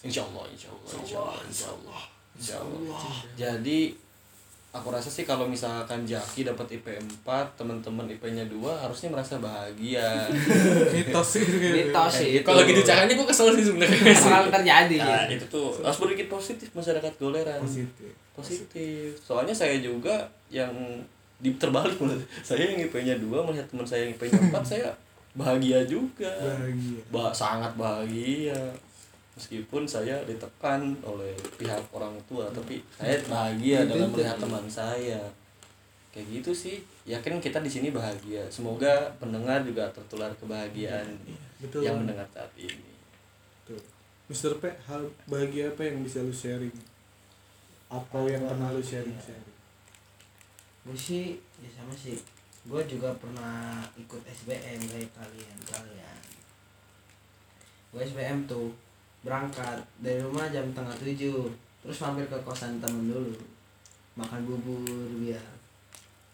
Insya 0.02 0.26
Allah 0.26 0.44
insya 0.50 0.68
Allah 0.74 0.90
insya 0.98 1.18
Allah 1.20 1.38
insya 1.46 1.66
Allah. 1.70 2.02
Insya 2.34 2.56
Allah. 2.58 3.00
Jadi 3.38 3.78
aku 4.72 4.88
rasa 4.88 5.12
sih 5.12 5.28
kalau 5.28 5.44
misalkan 5.44 6.08
Jaki 6.08 6.48
dapat 6.48 6.80
IP 6.80 6.96
4 6.96 7.60
teman-teman 7.60 8.08
IP-nya 8.08 8.48
2 8.48 8.56
harusnya 8.72 9.12
merasa 9.12 9.36
bahagia. 9.36 10.24
Mitos 10.96 11.36
sih 11.36 11.44
gitu. 11.44 11.76
Mitos 11.76 12.12
sih 12.24 12.40
kalau 12.40 12.64
gitu 12.64 12.80
caranya 12.80 13.12
gue 13.12 13.26
kesel 13.28 13.52
sih 13.52 13.68
sebenarnya. 13.68 14.00
Bakal 14.00 14.48
terjadi. 14.48 14.96
nah, 14.96 15.28
itu 15.28 15.44
tuh. 15.52 15.76
Harus 15.84 16.00
berpikir 16.00 16.32
positif 16.32 16.72
masyarakat 16.72 17.12
goleran. 17.20 17.60
Positif. 17.60 18.16
Positif. 18.32 19.12
Soalnya 19.20 19.52
saya 19.52 19.76
juga 19.76 20.24
yang 20.48 20.72
di 21.36 21.52
terbalik 21.60 22.00
saya 22.48 22.72
yang 22.72 22.80
IP-nya 22.88 23.20
2 23.20 23.28
melihat 23.28 23.68
teman 23.68 23.84
saya 23.84 24.08
yang 24.08 24.16
IP-nya 24.16 24.40
4 24.48 24.56
saya 24.64 24.88
bahagia 25.36 25.84
juga. 25.84 26.32
Bahagia. 26.32 27.00
Ba 27.12 27.28
sangat 27.36 27.76
bahagia 27.76 28.56
meskipun 29.32 29.88
saya 29.88 30.20
ditekan 30.28 30.92
oleh 31.00 31.32
pihak 31.56 31.80
orang 31.92 32.12
tua 32.28 32.52
tapi 32.52 32.84
saya 33.00 33.16
bahagia 33.24 33.88
dalam 33.88 34.12
melihat 34.12 34.36
teman 34.36 34.64
saya. 34.68 35.20
Kayak 36.12 36.28
gitu 36.28 36.52
sih 36.52 36.76
yakin 37.08 37.40
kita 37.40 37.64
di 37.64 37.70
sini 37.72 37.88
bahagia. 37.88 38.44
Semoga 38.52 39.08
pendengar 39.16 39.64
juga 39.64 39.88
tertular 39.88 40.28
kebahagiaan 40.36 41.08
betul. 41.56 41.80
yang 41.80 41.96
mendengar 41.96 42.28
saat 42.36 42.52
ini. 42.60 42.92
Tuh. 43.64 43.80
Mr. 44.28 44.60
P 44.60 44.68
hal 44.68 45.08
bahagia 45.24 45.72
apa 45.72 45.88
yang 45.88 46.04
bisa 46.04 46.20
lu 46.20 46.32
sharing? 46.32 46.72
Atau 47.88 48.28
yang 48.28 48.44
pernah 48.44 48.68
lu 48.76 48.84
sharing 48.84 49.16
sharing? 49.16 49.56
Gue 50.84 50.98
sih 50.98 51.40
ya 51.64 51.70
sama 51.72 51.96
sih. 51.96 52.20
Gue 52.68 52.84
juga 52.84 53.08
pernah 53.16 53.80
ikut 53.96 54.20
SBM 54.28 54.80
kayak 54.92 55.10
kalian 55.16 55.58
kalian. 55.64 56.20
Gue 57.88 58.00
SBM 58.04 58.44
tuh 58.44 58.68
berangkat. 59.22 59.78
Dari 59.98 60.18
rumah 60.20 60.50
jam 60.50 60.66
tengah 60.70 60.94
tujuh. 60.98 61.46
Terus 61.82 61.98
mampir 61.98 62.26
ke 62.26 62.38
kosan 62.42 62.78
temen 62.78 63.10
dulu. 63.10 63.34
Makan 64.14 64.44
bubur 64.44 64.84
biar 65.18 65.42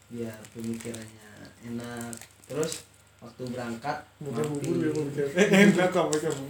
biar 0.09 0.37
pemikirannya 0.53 1.31
enak. 1.65 2.13
Terus 2.49 2.85
waktu 3.19 3.43
berangkat 3.51 3.97
bukan 4.23 4.45
bubur 4.57 4.77
ya 4.79 4.91
bubur 4.97 5.25
enak 5.37 5.91
apa 5.91 6.17
kamu 6.17 6.47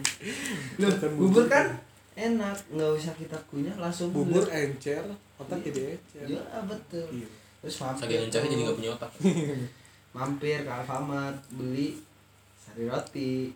bubur. 1.18 1.44
Kan 1.50 1.66
enak. 2.14 2.56
Nggak 2.72 2.90
usah 2.96 3.14
kita 3.14 3.38
kunyah 3.50 3.76
langsung 3.78 4.10
bubur. 4.10 4.46
Encer 4.50 5.02
otak 5.38 5.62
Iya. 5.62 5.66
jadi 5.70 5.80
encer. 5.94 6.24
Ya 6.26 6.42
betul. 6.66 7.06
Iya. 7.14 7.28
Terus 7.58 7.74
mampir 7.82 8.00
saking 8.06 8.20
encernya 8.30 8.50
jadi 8.54 8.62
gak 8.66 8.78
punya 8.78 8.90
otak. 8.94 9.10
Mampir 10.16 10.58
ke 10.64 10.70
Alfamart 10.72 11.36
beli 11.52 12.00
sari 12.58 12.88
roti 12.88 13.52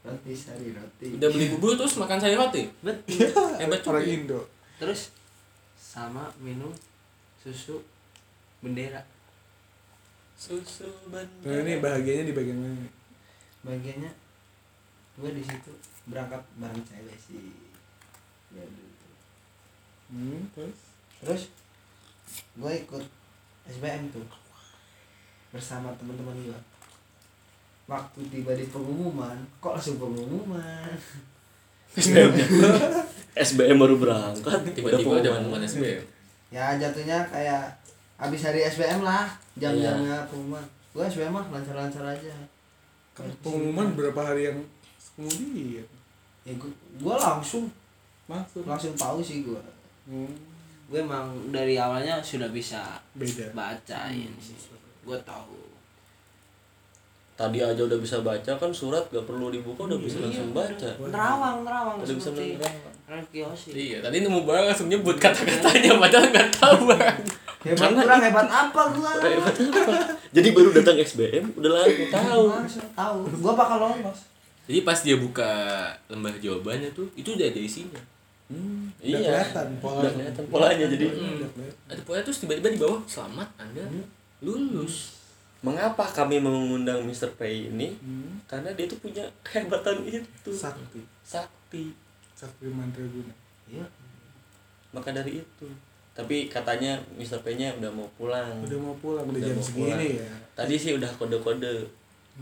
roti 0.00 0.32
sari 0.32 0.72
roti. 0.72 1.20
Udah 1.20 1.28
beli 1.28 1.46
bubur 1.56 1.76
terus 1.76 2.00
makan 2.00 2.16
sayur 2.16 2.48
roti? 2.48 2.64
Betul. 2.80 3.48
Hebat 3.60 3.80
juga 3.84 4.00
orang 4.00 4.06
Indo. 4.08 4.40
Terus 4.80 5.12
sama 5.76 6.32
minum 6.40 6.72
susu 7.40 7.84
bendera. 8.64 9.04
Susu 10.40 10.88
nah 11.12 11.20
bandara 11.20 11.60
ini 11.60 11.84
bahagianya 11.84 12.24
di 12.32 12.34
bagian 12.36 12.56
mana? 12.56 12.88
Bagiannya 13.60 14.12
gue 15.20 15.30
di 15.36 15.44
situ 15.44 15.72
berangkat 16.08 16.40
bareng 16.56 16.80
cewek 16.80 17.18
sih 17.20 17.52
ya 18.56 18.64
gitu. 18.64 19.06
hmm, 20.16 20.48
terus? 20.56 20.78
Terus 21.20 21.42
gue 22.56 22.72
ikut 22.72 23.04
SBM 23.68 24.08
tuh. 24.08 24.24
Bersama 25.52 25.92
teman-teman 26.00 26.40
gue 26.40 26.60
waktu 27.90 28.20
tiba 28.30 28.54
di 28.54 28.70
pengumuman 28.70 29.34
kok 29.58 29.74
langsung 29.74 29.98
pengumuman? 29.98 30.94
SBM 31.98 32.30
SBM 33.34 33.78
baru 33.82 33.98
berangkat 33.98 34.62
tiba-tiba 34.78 35.18
udah 35.18 35.32
pengumuman. 35.42 35.66
SBM 35.66 36.06
ya 36.54 36.78
jatuhnya 36.78 37.26
kayak 37.30 37.66
abis 38.18 38.46
hari 38.46 38.62
SBM 38.62 39.02
lah 39.02 39.26
jam-jamnya 39.58 40.22
pengumuman. 40.30 40.62
Gue 40.94 41.02
SBM 41.06 41.34
mah 41.34 41.46
lancar-lancar 41.50 42.14
aja. 42.14 42.34
Kan 43.14 43.26
pengumuman 43.42 43.94
berapa 43.98 44.22
hari 44.22 44.50
yang 44.50 44.58
kemudian? 45.18 45.86
Ya 46.46 46.52
gue 46.54 46.70
gue 46.94 47.14
langsung. 47.18 47.66
Masuk 48.30 48.62
langsung 48.62 48.94
tahu 48.94 49.18
sih 49.18 49.42
gue 49.42 49.58
hmm, 50.06 50.30
gue 50.86 51.02
emang 51.02 51.34
dari 51.50 51.74
awalnya 51.74 52.22
sudah 52.22 52.46
bisa 52.54 53.02
beda. 53.18 53.50
bacain 53.50 54.30
sih. 54.38 54.54
Gue 55.02 55.18
tahu 55.26 55.69
tadi 57.40 57.64
aja 57.64 57.80
udah 57.88 57.96
bisa 57.96 58.20
baca 58.20 58.52
kan 58.60 58.68
surat 58.68 59.08
gak 59.08 59.24
perlu 59.24 59.48
dibuka 59.48 59.88
udah 59.88 59.96
bisa 59.96 60.20
langsung 60.20 60.52
baca. 60.52 60.88
Nerawang 61.00 61.64
nerawang 61.64 61.96
udah 62.04 62.16
bisa 62.20 62.30
Kiyoshi 63.10 63.74
iya 63.74 63.98
tadi 63.98 64.22
nemu 64.22 64.46
barang 64.46 64.70
langsung 64.70 64.86
nyebut 64.86 65.18
kata-katanya 65.18 65.98
padahal 65.98 66.30
nggak 66.30 66.48
tahu 66.54 66.78
Bang. 66.86 67.18
hebat 67.66 67.90
Karena 67.90 68.00
kurang 68.06 68.22
hebat 68.22 68.48
apa 68.48 68.80
Hebat 68.94 69.56
apa? 69.58 69.94
jadi 70.30 70.48
baru 70.54 70.70
datang 70.70 70.96
SBM 71.02 71.44
udah 71.58 71.70
langsung 71.74 72.08
tahu. 72.08 72.42
Langsung 72.54 72.88
tahu. 72.94 73.18
Gue 73.34 73.52
bakal 73.52 73.78
lolos. 73.82 74.18
Jadi 74.70 74.78
pas 74.86 74.98
dia 75.02 75.16
buka 75.18 75.50
lembar 76.06 76.38
jawabannya 76.38 76.94
tuh 76.94 77.10
itu 77.18 77.34
udah 77.34 77.46
ada 77.50 77.60
isinya. 77.60 78.00
Hmm, 78.46 78.94
udah 79.02 79.06
iya 79.06 79.18
kelihatan 79.18 79.68
polanya. 79.82 79.98
Udah 79.98 80.12
kelihatan 80.14 80.44
polanya 80.46 80.84
jadi 80.86 81.06
ada 81.90 82.00
pokoknya 82.06 82.22
terus 82.22 82.38
tiba-tiba 82.42 82.68
di 82.70 82.78
bawah 82.78 83.00
selamat 83.10 83.48
anda 83.58 83.82
lulus 84.40 85.19
mengapa 85.60 86.04
kami 86.08 86.40
mengundang 86.40 87.04
Mr. 87.04 87.28
P 87.36 87.68
ini? 87.68 87.92
Hmm, 88.00 88.40
karena 88.48 88.72
dia 88.72 88.88
tuh 88.88 88.96
punya 88.98 89.24
kehebatan 89.44 90.00
itu. 90.04 90.50
Sakti. 90.50 91.00
Sakti. 91.20 91.92
Sakti 92.32 92.64
mandraguna. 92.68 93.34
Iya. 93.68 93.84
Maka 94.90 95.12
dari 95.12 95.44
itu. 95.44 95.66
Tapi 96.10 96.48
katanya 96.48 96.96
Mr. 97.14 97.40
P 97.40 97.54
nya 97.54 97.70
udah 97.76 97.90
mau 97.92 98.08
pulang. 98.16 98.50
Udah 98.64 98.78
mau 98.80 98.96
pulang 98.98 99.24
udah, 99.28 99.36
Udah 99.36 99.48
jam 99.48 99.56
mau 99.56 99.64
segini 99.64 99.92
pulang. 99.92 100.00
ya. 100.18 100.28
Tadi 100.56 100.74
sih 100.74 100.92
udah 100.96 101.10
kode-kode. 101.14 101.74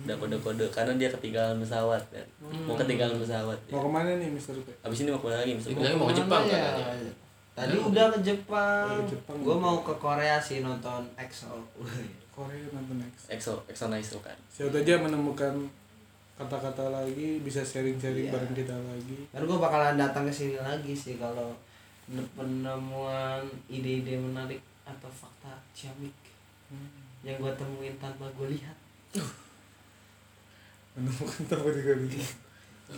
Udah 0.07 0.17
kode-kode. 0.17 0.65
Karena 0.71 0.95
dia 0.95 1.11
ketinggalan 1.11 1.59
pesawat 1.59 2.03
kan. 2.09 2.27
Mau 2.65 2.79
ketinggalan 2.79 3.19
pesawat 3.19 3.59
ya. 3.67 3.73
mau 3.75 3.83
ke 3.85 3.91
mana 3.91 4.11
nih 4.17 4.31
Mister 4.31 4.55
P 4.57 4.71
abis 4.81 5.03
ini 5.03 5.11
mau 5.11 5.21
ke 5.21 5.27
mana 5.27 5.43
lagi 5.43 5.53
Mr. 5.59 5.71
P 5.75 5.79
mau 5.95 6.07
ke 6.07 6.15
Jepang 6.17 6.45
Ke 6.47 6.55
mana 6.55 7.11
katanya. 7.61 7.75
ya? 7.75 7.75
tadi 7.75 7.89
udah 7.89 8.07
ke 8.09 8.19
Jepang, 8.23 8.87
Oh, 8.89 8.99
ke 9.01 9.11
Jepang. 9.11 9.37
gue 9.37 9.57
mau 9.57 9.77
ke 9.81 9.95
Korea 9.95 10.37
sih 10.39 10.59
nonton 10.61 11.03
EXO 11.15 11.51
Korea 12.33 12.67
nonton 12.71 12.97
next 12.97 13.27
EXO 13.29 13.59
EXO 13.67 13.87
nice 13.89 14.11
tuh 14.11 14.21
kan 14.21 14.37
siapa 14.47 14.77
aja 14.77 14.95
menemukan 14.97 15.55
kata-kata 16.35 16.85
lagi 16.89 17.41
bisa 17.41 17.59
sharing-sharing 17.61 18.25
Iya. 18.25 18.33
bareng 18.33 18.55
kita 18.55 18.71
lagi 18.73 19.27
Kan 19.29 19.43
gue 19.43 19.59
bakalan 19.59 19.97
datang 19.97 20.23
ke 20.23 20.33
sini 20.33 20.55
lagi 20.57 20.95
sih 20.95 21.17
kalau 21.17 21.51
ne- 22.07 22.31
penemuan 22.33 23.43
ide-ide 23.67 24.15
menarik 24.17 24.59
atau 24.83 25.11
fakta 25.11 25.51
ciamik 25.73 26.15
yang 27.21 27.35
gue 27.37 27.53
temuin 27.53 27.99
tanpa 27.99 28.25
gue 28.31 28.49
lihat. 28.49 28.77
menemukan 30.95 31.43
tempat 31.45 31.73
juga 31.73 31.93
nih 31.97 32.23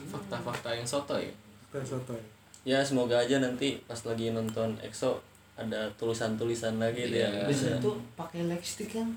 fakta-fakta 0.06 0.68
yang 0.72 0.84
soto 0.84 1.14
ya 1.14 1.32
kita 1.66 1.80
soto 1.82 2.12
ya 2.12 2.26
semoga 2.62 3.16
aja 3.16 3.36
nanti 3.38 3.80
pas 3.82 3.98
lagi 4.00 4.30
nonton 4.30 4.76
EXO 4.80 5.16
ada 5.56 5.88
tulisan-tulisan 5.94 6.76
lagi 6.76 7.04
Iya. 7.06 7.28
dia 7.28 7.28
Di 7.44 7.54
situ 7.54 7.88
pakai 8.14 8.44
lightstick 8.44 8.94
kan, 8.94 9.08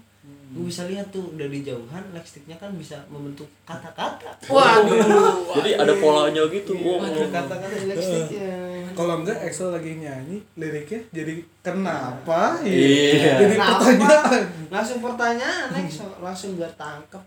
gue 0.49 0.63
bisa 0.63 0.83
lihat 0.83 1.07
tuh 1.07 1.31
dari 1.33 1.59
jauhan 1.59 2.03
lightsticknya 2.11 2.55
kan 2.55 2.71
bisa 2.73 2.99
membentuk 3.07 3.47
kata-kata. 3.63 4.27
waduh 4.45 4.99
jadi 5.55 5.75
ada 5.77 5.93
polanya 5.95 6.43
gitu 6.45 6.71
Iya, 6.73 6.83
wow. 6.85 6.99
Ada 7.01 7.27
kata-kata 7.29 7.73
di 7.73 7.87
lightsticknya. 7.89 8.51
kalau 8.93 9.13
enggak 9.19 9.39
EXO 9.41 9.71
lagi 9.71 9.91
nyanyi 9.97 10.37
liriknya 10.53 10.99
jadi 11.11 11.33
kenapa 11.63 12.59
Iya. 12.61 13.39
jadi 13.39 13.55
Kenapa? 13.55 13.79
pertanyaan 13.79 14.43
Langsung 14.69 14.99
pertanyaan 14.99 15.67
next, 15.71 15.99
langsung 16.17 16.49
gue 16.53 16.69
tangkep. 16.73 17.23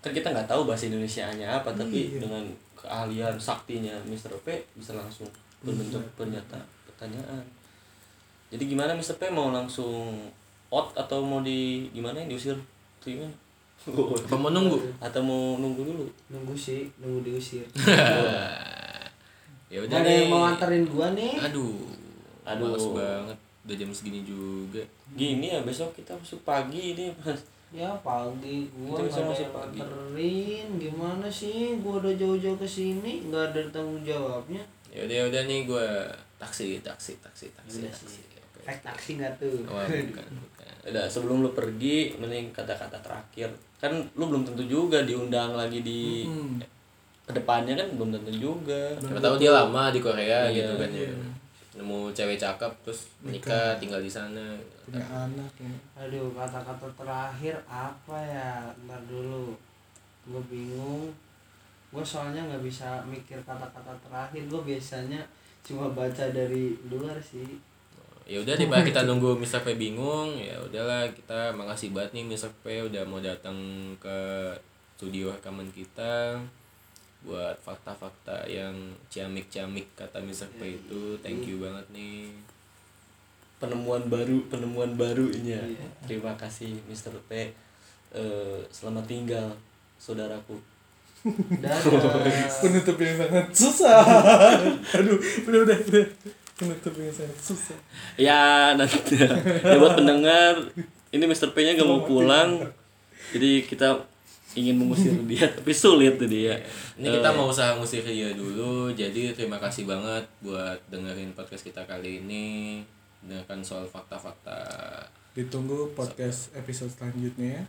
kan 0.00 0.12
kita 0.12 0.28
nggak 0.30 0.46
tahu 0.46 0.68
bahasa 0.68 0.86
Indonesia 0.86 1.24
nya 1.32 1.58
apa 1.58 1.72
tapi 1.72 2.12
Iya. 2.12 2.20
dengan 2.20 2.44
keahlian 2.84 3.34
saktinya 3.34 3.96
Mr. 4.04 4.36
P 4.44 4.52
bisa 4.74 4.92
langsung 4.92 5.24
berbentuk 5.58 6.04
pernyataan 6.14 6.60
pertanyaan 6.84 7.40
jadi 8.52 8.60
gimana 8.62 8.92
Mr. 8.92 9.16
P 9.16 9.26
mau 9.28 9.48
langsung 9.48 10.28
out 10.68 10.92
atau 10.92 11.24
mau 11.24 11.40
di 11.40 11.88
gimana 11.90 12.20
yang 12.20 12.28
diusir 12.28 12.54
Tuh 13.00 13.10
gimana 13.10 13.32
apa 13.84 14.34
mau 14.34 14.48
nunggu 14.48 14.78
atau 14.98 15.20
mau 15.20 15.56
nunggu 15.56 15.82
dulu 15.82 16.06
Nunggu 16.28 16.52
sih, 16.54 16.88
nunggu 16.96 17.20
diusir. 17.22 17.64
ya 19.68 19.78
udah 19.80 19.96
ada 19.98 20.06
yang 20.06 20.24
nih 20.24 20.30
mau 20.30 20.44
anterin 20.46 20.84
gua 20.86 21.10
nih. 21.12 21.40
aduh 21.40 21.74
Aduh. 22.44 22.68
males 22.70 22.86
banget 22.92 23.38
udah 23.64 23.74
jam 23.74 23.90
segini 23.90 24.20
juga 24.22 24.84
gini 25.12 25.48
ya 25.48 25.64
besok 25.64 25.96
kita 25.96 26.12
masuk 26.12 26.36
pagi 26.44 26.92
ini 26.92 27.08
mas 27.18 27.40
Ya 27.74 27.90
pagi 27.98 28.70
gua 28.72 28.96
nggak 28.96 29.10
ada 29.10 29.22
masuk 29.26 29.42
yang 29.42 29.52
pagi. 29.52 29.78
anterin. 29.80 30.66
Gimana 30.78 31.26
sih? 31.26 31.74
Gua 31.78 31.98
udah 31.98 32.14
jauh-jauh 32.14 32.54
ke 32.54 32.64
sini, 32.64 33.26
nggak 33.26 33.50
ada 33.50 33.60
tanggung 33.68 34.00
jawabnya. 34.00 34.62
ya 34.88 35.02
udah 35.02 35.16
ya 35.16 35.24
udah 35.26 35.42
nih 35.44 35.60
gue 35.64 35.86
taksi 36.38 36.78
taksi 36.78 37.18
taksi 37.18 37.50
taksi 37.50 37.82
Udah 37.82 37.90
taksi 37.90 38.06
sih. 38.08 38.22
Naik 38.62 38.78
taksi 38.80 39.10
nggak 39.18 39.32
tuh? 39.36 39.58
Wah, 39.66 39.82
bukan 39.90 40.26
bukan 40.38 40.72
udah 40.84 41.04
sebelum 41.04 41.40
lu 41.40 41.50
pergi 41.50 42.14
mending 42.14 42.52
kata-kata 42.52 42.94
terakhir 43.00 43.48
kan 43.74 43.90
lu 44.12 44.24
belum 44.24 44.44
tentu 44.44 44.62
juga 44.62 45.02
diundang 45.02 45.52
lagi 45.52 45.80
di 45.80 46.22
Hmm. 46.22 46.60
ke 47.24 47.32
depannya 47.32 47.74
kan 47.74 47.88
belum 47.90 48.12
tentu 48.12 48.30
juga 48.30 48.92
siapa 48.98 49.16
tahu 49.18 49.34
dia 49.34 49.50
lama 49.50 49.88
di 49.88 49.98
Korea 49.98 50.44
Iya, 50.44 50.52
gitu 50.54 50.72
kan 50.76 50.90
ya 50.90 51.08
iya. 51.08 51.16
Nemu 51.74 52.14
cewek 52.14 52.38
cakep 52.38 52.72
terus 52.86 53.10
menikah 53.18 53.74
tinggal 53.82 53.98
di 53.98 54.06
sana 54.06 54.54
punya 54.86 55.02
anak 55.10 55.52
ya. 55.58 55.74
Aduh, 56.06 56.30
kata-kata 56.30 56.86
terakhir 56.94 57.56
apa 57.66 58.16
ya? 58.22 58.70
Ntar 58.86 59.00
dulu. 59.10 59.50
Gue 60.28 60.42
bingung. 60.46 61.10
Gue 61.90 62.04
soalnya 62.06 62.46
nggak 62.46 62.62
bisa 62.62 63.02
mikir 63.08 63.42
kata-kata 63.42 63.90
terakhir. 64.06 64.46
Gue 64.46 64.62
biasanya 64.62 65.24
cuma 65.64 65.88
baca 65.96 66.24
dari 66.30 66.76
luar 66.86 67.16
sih. 67.18 67.58
ya 68.24 68.40
udah 68.40 68.56
daripada 68.56 68.80
kita 68.80 69.04
nunggu 69.04 69.36
Mr. 69.36 69.60
P 69.60 69.76
bingung 69.76 70.32
ya 70.40 70.56
udahlah 70.56 71.04
kita 71.12 71.52
makasih 71.52 71.92
banget 71.92 72.16
nih 72.16 72.24
Mr. 72.24 72.48
P 72.64 72.80
udah 72.88 73.04
mau 73.04 73.20
datang 73.20 73.52
ke 74.00 74.16
studio 74.96 75.28
rekaman 75.28 75.68
kita 75.76 76.40
buat 77.24 77.56
fakta-fakta 77.58 78.44
yang 78.44 78.76
ciamik-ciamik 79.08 79.88
kata 79.94 80.20
Mr. 80.20 80.44
P 80.54 80.76
itu 80.76 81.16
thank 81.18 81.42
you 81.42 81.58
banget 81.58 81.88
nih 81.90 82.28
penemuan 83.56 84.04
baru 84.06 84.44
penemuan 84.46 84.92
baru 84.94 85.32
ini 85.32 85.50
ya 85.50 85.64
Iya. 85.64 85.88
terima 86.04 86.32
kasih 86.34 86.76
Mr. 86.84 87.16
P 87.26 87.50
Eh, 88.14 88.62
selamat 88.70 89.10
tinggal 89.10 89.50
saudaraku 89.98 90.54
Dadah. 91.58 91.82
penutup 92.62 92.94
yang 92.94 93.16
sangat 93.18 93.46
susah 93.50 94.06
aduh 94.94 95.18
udah 95.42 95.60
udah 95.66 95.78
udah 95.82 96.04
penutup 96.54 96.94
yang 96.94 97.10
sangat 97.10 97.34
susah 97.34 97.74
ya 98.14 98.70
nanti 98.78 99.18
ya 99.18 99.34
buat 99.74 99.98
pendengar 99.98 100.62
ini 101.10 101.24
Mr. 101.24 101.50
P 101.50 101.66
nya 101.66 101.74
gak 101.74 101.90
mau 101.90 102.06
pulang 102.06 102.62
jadi 103.34 103.66
kita 103.66 103.98
ingin 104.54 104.74
mengusir 104.76 105.10
dia 105.24 105.46
tapi 105.56 105.70
sulit 105.70 106.14
tuh 106.14 106.26
dia. 106.26 106.54
Ini 106.94 107.10
kita 107.10 107.30
mau 107.30 107.46
usaha 107.46 107.74
ngusir 107.74 108.02
dia 108.02 108.30
dulu 108.32 108.90
jadi 108.90 109.30
terima 109.30 109.58
kasih 109.58 109.84
banget 109.84 110.22
buat 110.40 110.78
dengerin 110.88 111.32
podcast 111.32 111.62
kita 111.62 111.82
kali 111.84 112.20
ini. 112.20 112.80
Dengarkan 113.20 113.60
soal 113.60 113.84
fakta-fakta. 113.84 114.58
Ditunggu 115.32 115.90
podcast 115.92 116.54
episode 116.54 116.90
selanjutnya 116.90 117.66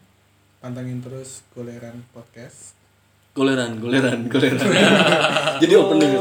pantangin 0.57 0.99
terus 0.99 1.41
goleran 1.51 2.05
podcast. 2.09 2.77
Goleran 3.31 3.77
goleran 3.77 4.27
goleran. 4.31 4.61
Jadi 5.61 5.73
opening 5.73 6.13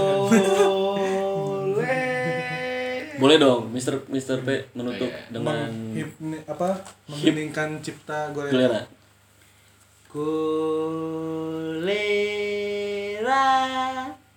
Boleh. 1.74 3.14
boleh 3.14 3.36
dong 3.36 3.70
Mr. 3.70 4.02
Mr. 4.06 4.42
P 4.42 4.48
menutup 4.72 5.06
Iya. 5.06 5.30
dengan 5.30 5.70
Menghipni- 5.70 6.42
apa? 6.44 6.74
mengheningkan 7.06 7.78
cipta 7.78 8.30
goleran. 8.30 8.52
goleran 8.52 8.84
Kulera 10.14 11.74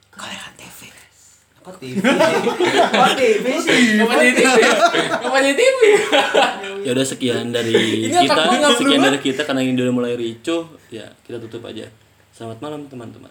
Koleran 0.10 0.54
TV 0.58 0.90
Apa 1.62 1.70
TV? 1.78 2.02
Kok 2.02 3.14
TV 3.14 3.46
sih? 3.62 4.02
Kapan 4.02 4.18
jadi 4.26 4.34
TV 4.42 4.58
ya? 4.58 4.74
Kapan 5.22 5.42
jadi 5.46 5.54
TV? 5.54 5.80
ya 6.82 6.98
udah 6.98 7.06
sekian 7.06 7.54
dari 7.54 8.10
kita 8.10 8.74
sekian 8.74 9.06
dari 9.06 9.22
kita 9.22 9.46
karena 9.46 9.62
ini 9.62 9.78
udah 9.78 9.94
mulai 9.94 10.18
ricuh 10.18 10.66
ya 10.90 11.06
kita 11.22 11.38
tutup 11.46 11.62
aja 11.70 11.86
selamat 12.34 12.58
malam 12.58 12.90
teman-teman 12.90 13.30